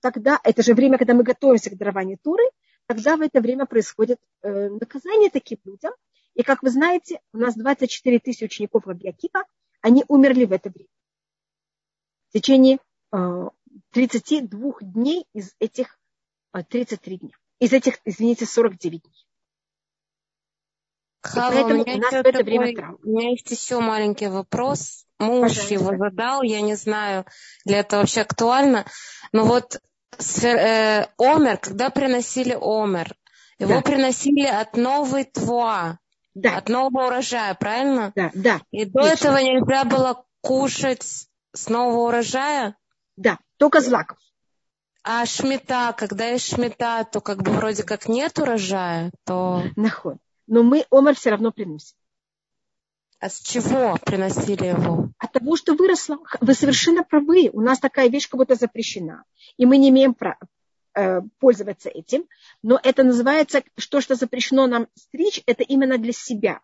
тогда, 0.00 0.40
это 0.42 0.62
же 0.62 0.74
время, 0.74 0.98
когда 0.98 1.14
мы 1.14 1.22
готовимся 1.22 1.70
к 1.70 1.76
дарованию 1.76 2.18
Туры, 2.22 2.44
тогда 2.86 3.16
в 3.16 3.20
это 3.20 3.40
время 3.40 3.66
происходит 3.66 4.18
э, 4.42 4.68
наказание 4.68 5.30
таким 5.30 5.58
людям. 5.64 5.92
И, 6.34 6.42
как 6.42 6.62
вы 6.62 6.70
знаете, 6.70 7.20
у 7.32 7.38
нас 7.38 7.54
24 7.54 8.18
тысячи 8.20 8.44
учеников 8.44 8.86
Рабиакива, 8.86 9.44
они 9.80 10.04
умерли 10.08 10.44
в 10.44 10.52
это 10.52 10.70
время. 10.70 10.88
В 12.28 12.32
течение 12.32 12.78
32 13.12 14.72
дней 14.80 15.26
из 15.32 15.54
этих 15.58 15.98
33 16.52 17.18
дня. 17.18 17.36
Из 17.60 17.72
этих, 17.72 17.98
извините, 18.04 18.46
49 18.46 19.02
дней. 19.02 19.26
Хава, 21.22 21.52
поэтому 21.52 21.82
у, 21.82 21.86
меня 21.86 21.96
у 21.96 22.00
нас 22.00 22.12
в 22.12 22.16
это 22.16 22.32
такой, 22.32 22.42
время 22.58 22.96
У 23.04 23.08
меня 23.08 23.30
есть 23.30 23.50
еще 23.50 23.78
маленький 23.78 24.26
вопрос. 24.26 25.06
Муж 25.20 25.50
Пожалуйста. 25.50 25.74
его 25.74 25.96
задал, 25.96 26.42
я 26.42 26.60
не 26.60 26.74
знаю, 26.74 27.24
для 27.64 27.78
этого 27.78 28.00
вообще 28.00 28.22
актуально. 28.22 28.86
Но 29.30 29.44
вот 29.44 29.80
э, 30.42 31.06
Омер, 31.18 31.58
когда 31.58 31.90
приносили 31.90 32.58
Омер, 32.60 33.14
его 33.60 33.74
да. 33.74 33.80
приносили 33.82 34.46
от 34.46 34.76
новой 34.76 35.24
твуа, 35.24 35.98
да. 36.34 36.56
от 36.56 36.68
нового 36.68 37.06
урожая, 37.06 37.54
правильно? 37.54 38.12
Да, 38.16 38.32
да. 38.34 38.60
И 38.72 38.84
до 38.84 39.02
Отлично. 39.02 39.28
этого 39.28 39.38
нельзя 39.38 39.84
было 39.84 40.24
кушать 40.40 41.28
с 41.52 41.68
нового 41.68 42.08
урожая? 42.08 42.76
Да, 43.16 43.38
только 43.58 43.80
злаков. 43.80 44.18
А 45.04 45.26
шмета, 45.26 45.94
когда 45.96 46.28
есть 46.28 46.54
шмета, 46.54 47.04
то 47.04 47.20
как 47.20 47.42
бы 47.42 47.50
вроде 47.50 47.82
как 47.82 48.08
нет 48.08 48.38
урожая, 48.38 49.10
то... 49.24 49.62
Наход. 49.74 50.18
Но 50.46 50.62
мы 50.62 50.86
омар 50.90 51.16
все 51.16 51.30
равно 51.30 51.50
приносим. 51.50 51.96
А 53.18 53.28
с 53.28 53.40
чего 53.40 53.96
приносили 54.04 54.66
его? 54.66 55.10
От 55.18 55.32
того, 55.32 55.56
что 55.56 55.74
выросло. 55.74 56.18
Вы 56.40 56.54
совершенно 56.54 57.04
правы. 57.04 57.50
У 57.52 57.60
нас 57.60 57.78
такая 57.78 58.08
вещь 58.08 58.28
как 58.28 58.38
будто 58.38 58.54
запрещена. 58.54 59.24
И 59.56 59.66
мы 59.66 59.76
не 59.76 59.90
имеем 59.90 60.14
права 60.14 60.38
э, 60.94 61.20
пользоваться 61.38 61.88
этим. 61.88 62.26
Но 62.62 62.80
это 62.82 63.04
называется, 63.04 63.62
что, 63.76 64.00
что 64.00 64.14
запрещено 64.14 64.66
нам 64.66 64.88
стричь, 64.94 65.42
это 65.46 65.62
именно 65.62 65.98
для 65.98 66.12
себя. 66.12 66.60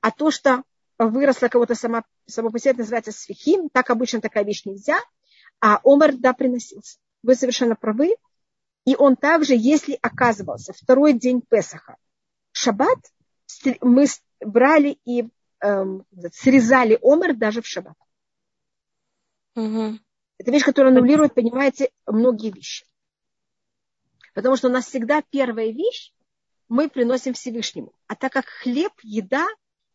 А 0.00 0.10
то, 0.10 0.30
что 0.30 0.62
выросло 0.98 1.48
кого-то 1.48 1.74
само, 1.74 2.04
само 2.26 2.50
по 2.50 2.58
себе, 2.58 2.74
называется 2.74 3.12
свихим, 3.12 3.68
так 3.70 3.90
обычно 3.90 4.20
такая 4.20 4.44
вещь 4.44 4.64
нельзя– 4.64 4.98
а 5.62 5.78
Омар, 5.84 6.16
да, 6.16 6.32
приносился. 6.32 6.98
Вы 7.22 7.36
совершенно 7.36 7.76
правы. 7.76 8.16
И 8.84 8.96
он 8.96 9.14
также, 9.14 9.54
если 9.56 9.96
оказывался 10.02 10.72
второй 10.72 11.12
день 11.12 11.40
Песаха, 11.40 11.96
шаббат, 12.50 12.98
мы 13.80 14.06
брали 14.40 14.98
и 15.04 15.28
эм, 15.60 16.04
срезали 16.32 16.98
омар 17.00 17.36
даже 17.36 17.62
в 17.62 17.66
шаббат. 17.68 17.96
Угу. 19.54 20.00
Это 20.38 20.50
вещь, 20.50 20.64
которая 20.64 20.92
аннулирует, 20.92 21.34
понимаете, 21.34 21.92
многие 22.06 22.50
вещи. 22.50 22.84
Потому 24.34 24.56
что 24.56 24.66
у 24.66 24.72
нас 24.72 24.86
всегда 24.86 25.22
первая 25.22 25.70
вещь 25.70 26.12
мы 26.68 26.90
приносим 26.90 27.34
Всевышнему. 27.34 27.92
А 28.08 28.16
так 28.16 28.32
как 28.32 28.46
хлеб, 28.46 28.92
еда, 29.04 29.46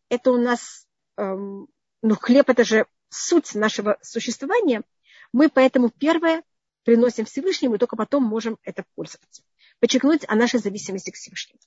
это 0.08 0.32
у 0.32 0.38
нас, 0.38 0.86
эм, 1.18 1.68
ну, 2.00 2.14
хлеб 2.16 2.48
это 2.48 2.64
же 2.64 2.86
суть 3.10 3.54
нашего 3.54 3.98
существования– 4.00 4.82
мы 5.32 5.48
поэтому 5.48 5.90
первое 5.90 6.42
приносим 6.84 7.24
Всевышнему, 7.24 7.74
и 7.74 7.78
только 7.78 7.96
потом 7.96 8.24
можем 8.24 8.58
это 8.62 8.84
пользоваться. 8.94 9.42
Подчеркнуть 9.80 10.24
о 10.26 10.34
нашей 10.34 10.60
зависимости 10.60 11.10
к 11.10 11.16
Всевышнему. 11.16 11.60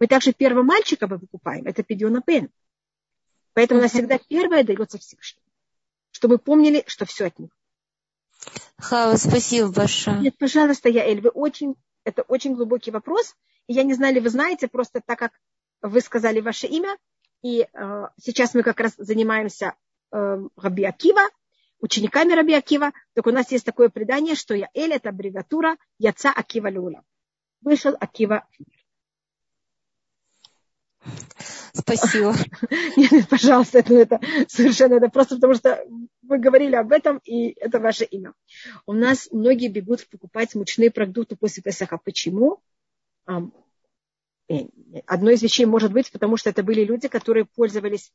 Мы 0.00 0.06
также 0.06 0.32
первого 0.32 0.62
мальчика 0.62 1.06
мы 1.06 1.18
выкупаем, 1.18 1.66
это 1.66 1.82
Педиона 1.82 2.22
Бен. 2.26 2.50
Поэтому 3.54 3.80
у 3.80 3.82
нас 3.82 3.92
всегда 3.92 4.18
первое 4.18 4.64
дается 4.64 4.98
Всевышнему. 4.98 5.44
Чтобы 6.10 6.38
помнили, 6.38 6.84
что 6.86 7.04
все 7.04 7.26
от 7.26 7.38
них. 7.38 7.50
Хава, 8.78 9.16
спасибо 9.16 9.70
большое. 9.70 10.18
Нет, 10.18 10.36
пожалуйста, 10.38 10.88
я 10.88 11.04
Эль, 11.04 11.20
вы 11.20 11.28
очень, 11.30 11.74
это 12.04 12.22
очень 12.22 12.54
глубокий 12.54 12.90
вопрос. 12.90 13.36
И 13.66 13.74
я 13.74 13.82
не 13.84 13.94
знаю, 13.94 14.14
ли 14.14 14.20
вы 14.20 14.30
знаете, 14.30 14.68
просто 14.68 15.00
так 15.04 15.18
как 15.18 15.32
вы 15.82 16.00
сказали 16.00 16.40
ваше 16.40 16.66
имя, 16.66 16.96
и 17.42 17.66
э, 17.72 18.06
сейчас 18.20 18.54
мы 18.54 18.62
как 18.62 18.80
раз 18.80 18.94
занимаемся 18.96 19.74
э, 20.12 20.38
Раби 20.56 20.84
Акива, 20.84 21.22
учениками 21.82 22.32
Раби 22.32 22.54
Акива, 22.54 22.92
так 23.12 23.26
у 23.26 23.30
нас 23.30 23.50
есть 23.52 23.66
такое 23.66 23.90
предание, 23.90 24.34
что 24.34 24.54
я 24.54 24.70
Эль 24.72 24.94
это 24.94 25.10
аббревиатура 25.10 25.76
Яца 25.98 26.30
Акива 26.30 26.68
Люла. 26.68 27.02
Вышел 27.60 27.94
Акива 28.00 28.46
Спасибо. 31.74 32.34
Нет, 32.96 33.10
нет, 33.12 33.28
пожалуйста, 33.28 33.78
это, 33.78 33.94
это 33.94 34.20
совершенно 34.46 34.94
это 34.94 35.08
просто 35.08 35.36
потому, 35.36 35.54
что 35.54 35.84
вы 36.22 36.38
говорили 36.38 36.76
об 36.76 36.92
этом, 36.92 37.18
и 37.24 37.54
это 37.58 37.80
ваше 37.80 38.04
имя. 38.04 38.34
У 38.86 38.92
нас 38.92 39.28
многие 39.32 39.68
бегут 39.68 40.06
покупать 40.08 40.54
мучные 40.54 40.90
продукты 40.90 41.34
после 41.34 41.62
Песаха. 41.62 41.98
Почему? 41.98 42.60
Э, 43.26 43.40
одно 45.06 45.30
из 45.30 45.42
вещей 45.42 45.64
может 45.64 45.92
быть, 45.92 46.12
потому 46.12 46.36
что 46.36 46.50
это 46.50 46.62
были 46.62 46.84
люди, 46.84 47.08
которые 47.08 47.46
пользовались 47.46 48.12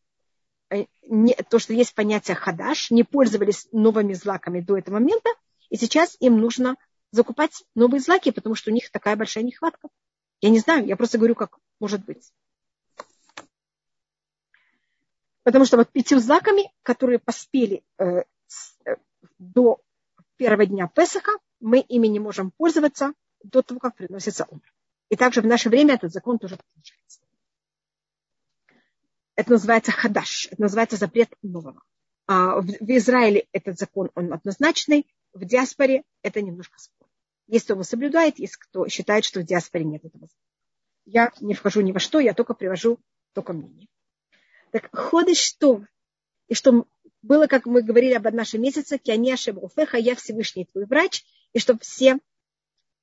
не, 1.03 1.33
то, 1.33 1.59
что 1.59 1.73
есть 1.73 1.95
понятие 1.95 2.35
хадаш, 2.35 2.91
не 2.91 3.03
пользовались 3.03 3.67
новыми 3.71 4.13
злаками 4.13 4.59
до 4.61 4.77
этого 4.77 4.95
момента, 4.95 5.29
И 5.69 5.77
сейчас 5.77 6.15
им 6.19 6.39
нужно 6.39 6.75
закупать 7.11 7.63
новые 7.75 8.01
злаки, 8.01 8.31
потому 8.31 8.55
что 8.55 8.71
у 8.71 8.73
них 8.73 8.91
такая 8.91 9.15
большая 9.15 9.43
нехватка. 9.43 9.89
Я 10.41 10.49
не 10.49 10.59
знаю, 10.59 10.85
я 10.85 10.95
просто 10.95 11.17
говорю, 11.17 11.35
как 11.35 11.57
может 11.79 12.05
быть. 12.05 12.31
Потому 15.43 15.65
что 15.65 15.77
вот 15.77 15.89
пятью 15.89 16.19
злаками, 16.19 16.71
которые 16.83 17.19
поспели 17.19 17.83
э, 17.97 18.23
с, 18.47 18.75
э, 18.85 18.97
до 19.39 19.81
первого 20.35 20.65
дня 20.65 20.87
Песаха, 20.93 21.31
мы 21.59 21.79
ими 21.79 22.07
не 22.07 22.19
можем 22.19 22.51
пользоваться 22.51 23.13
до 23.43 23.61
того, 23.61 23.79
как 23.79 23.95
приносится 23.95 24.45
умер. 24.49 24.73
И 25.09 25.15
также 25.15 25.41
в 25.41 25.45
наше 25.45 25.69
время 25.69 25.95
этот 25.95 26.11
закон 26.11 26.37
тоже 26.37 26.57
получается. 26.73 27.16
Это 29.37 29.51
называется 29.51 29.91
хадаш, 29.91 30.47
это 30.51 30.59
называется 30.63 30.97
запрет 30.97 31.29
нового. 31.43 31.81
А 32.25 32.59
в, 32.59 32.67
Израиле 32.67 33.47
этот 33.51 33.77
закон, 33.77 34.09
он 34.15 34.33
однозначный, 34.33 35.07
в 35.31 35.45
диаспоре 35.45 36.03
это 36.23 36.41
немножко 36.41 36.77
спор. 36.79 37.07
Есть 37.45 37.65
кто 37.65 37.75
его 37.75 37.83
соблюдает, 37.83 38.39
есть 38.39 38.57
кто 38.57 38.87
считает, 38.87 39.25
что 39.25 39.39
в 39.39 39.43
диаспоре 39.43 39.85
нет 39.85 40.03
этого 40.03 40.25
закона. 40.25 40.51
Я 41.05 41.31
не 41.39 41.53
вхожу 41.53 41.81
ни 41.81 41.91
во 41.91 41.99
что, 41.99 42.19
я 42.19 42.33
только 42.33 42.55
привожу 42.55 42.99
только 43.33 43.53
мнение. 43.53 43.87
Так 44.71 44.89
ходишь 44.91 45.37
что? 45.37 45.85
И 46.47 46.55
что 46.55 46.87
было, 47.21 47.45
как 47.45 47.67
мы 47.67 47.83
говорили 47.83 48.15
об 48.15 48.33
нашем 48.33 48.63
месяце, 48.63 48.97
кианяша 48.97 49.53
уфеха, 49.53 49.97
я 49.97 50.15
Всевышний 50.15 50.65
твой 50.65 50.85
врач, 50.85 51.23
и 51.53 51.59
чтобы 51.59 51.81
все 51.81 52.17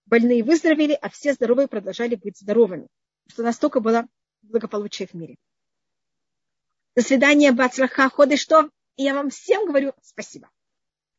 больные 0.05 0.43
выздоровели, 0.43 0.99
а 1.01 1.09
все 1.11 1.33
здоровые 1.33 1.69
продолжали 1.69 2.17
быть 2.17 2.39
здоровыми. 2.39 2.89
Что 3.29 3.45
настолько 3.45 3.79
было 3.79 4.09
благополучие 4.43 5.07
в 5.07 5.15
мире. 5.15 5.37
До 6.95 7.03
свидания, 7.03 7.53
Бацлаха, 7.53 8.09
ходы 8.09 8.37
что? 8.37 8.71
И 8.97 9.03
я 9.03 9.15
вам 9.15 9.31
всем 9.31 9.67
говорю 9.67 9.93
спасибо. 10.03 10.49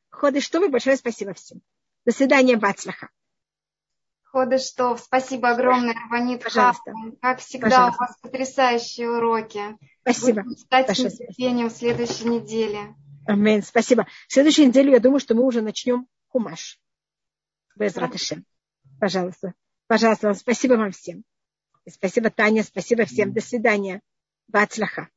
Ходы 0.10 0.40
что 0.40 0.60
вы, 0.60 0.70
большое 0.70 0.96
спасибо 0.96 1.34
всем. 1.34 1.62
До 2.06 2.12
свидания, 2.14 2.56
Бацлаха. 2.56 3.10
Ходы 4.24 4.58
что? 4.58 4.96
Спасибо 4.98 5.50
огромное, 5.50 5.94
Раванит 5.94 6.44
Пожалуйста. 6.44 6.94
Как 7.22 7.40
всегда, 7.40 7.68
Пожалуйста. 7.68 7.98
у 7.98 8.06
вас 8.06 8.18
потрясающие 8.22 9.10
уроки. 9.10 9.78
Спасибо. 10.02 10.44
Будем 10.44 10.58
ждать 10.58 10.90
с 10.90 11.00
нетерпением 11.00 11.70
в 11.70 11.74
следующей 11.74 12.26
неделе. 12.26 12.96
Амин. 13.28 13.64
Спасибо. 13.64 14.08
В 14.28 14.34
следующей 14.34 14.68
неделе, 14.68 14.92
я 14.92 15.00
думаю, 15.00 15.20
что 15.20 15.36
мы 15.36 15.44
уже 15.44 15.62
начнем 15.62 16.08
хумаш. 16.28 16.80
Без 17.76 17.94
да. 17.94 18.10
Пожалуйста. 19.00 19.54
Пожалуйста, 19.88 20.34
спасибо 20.34 20.74
вам 20.74 20.92
всем. 20.92 21.24
И 21.86 21.90
спасибо, 21.90 22.30
Таня, 22.30 22.64
спасибо 22.64 23.06
всем. 23.06 23.34
До 23.34 23.42
свидания. 23.42 24.02
Бацлаха. 24.48 25.10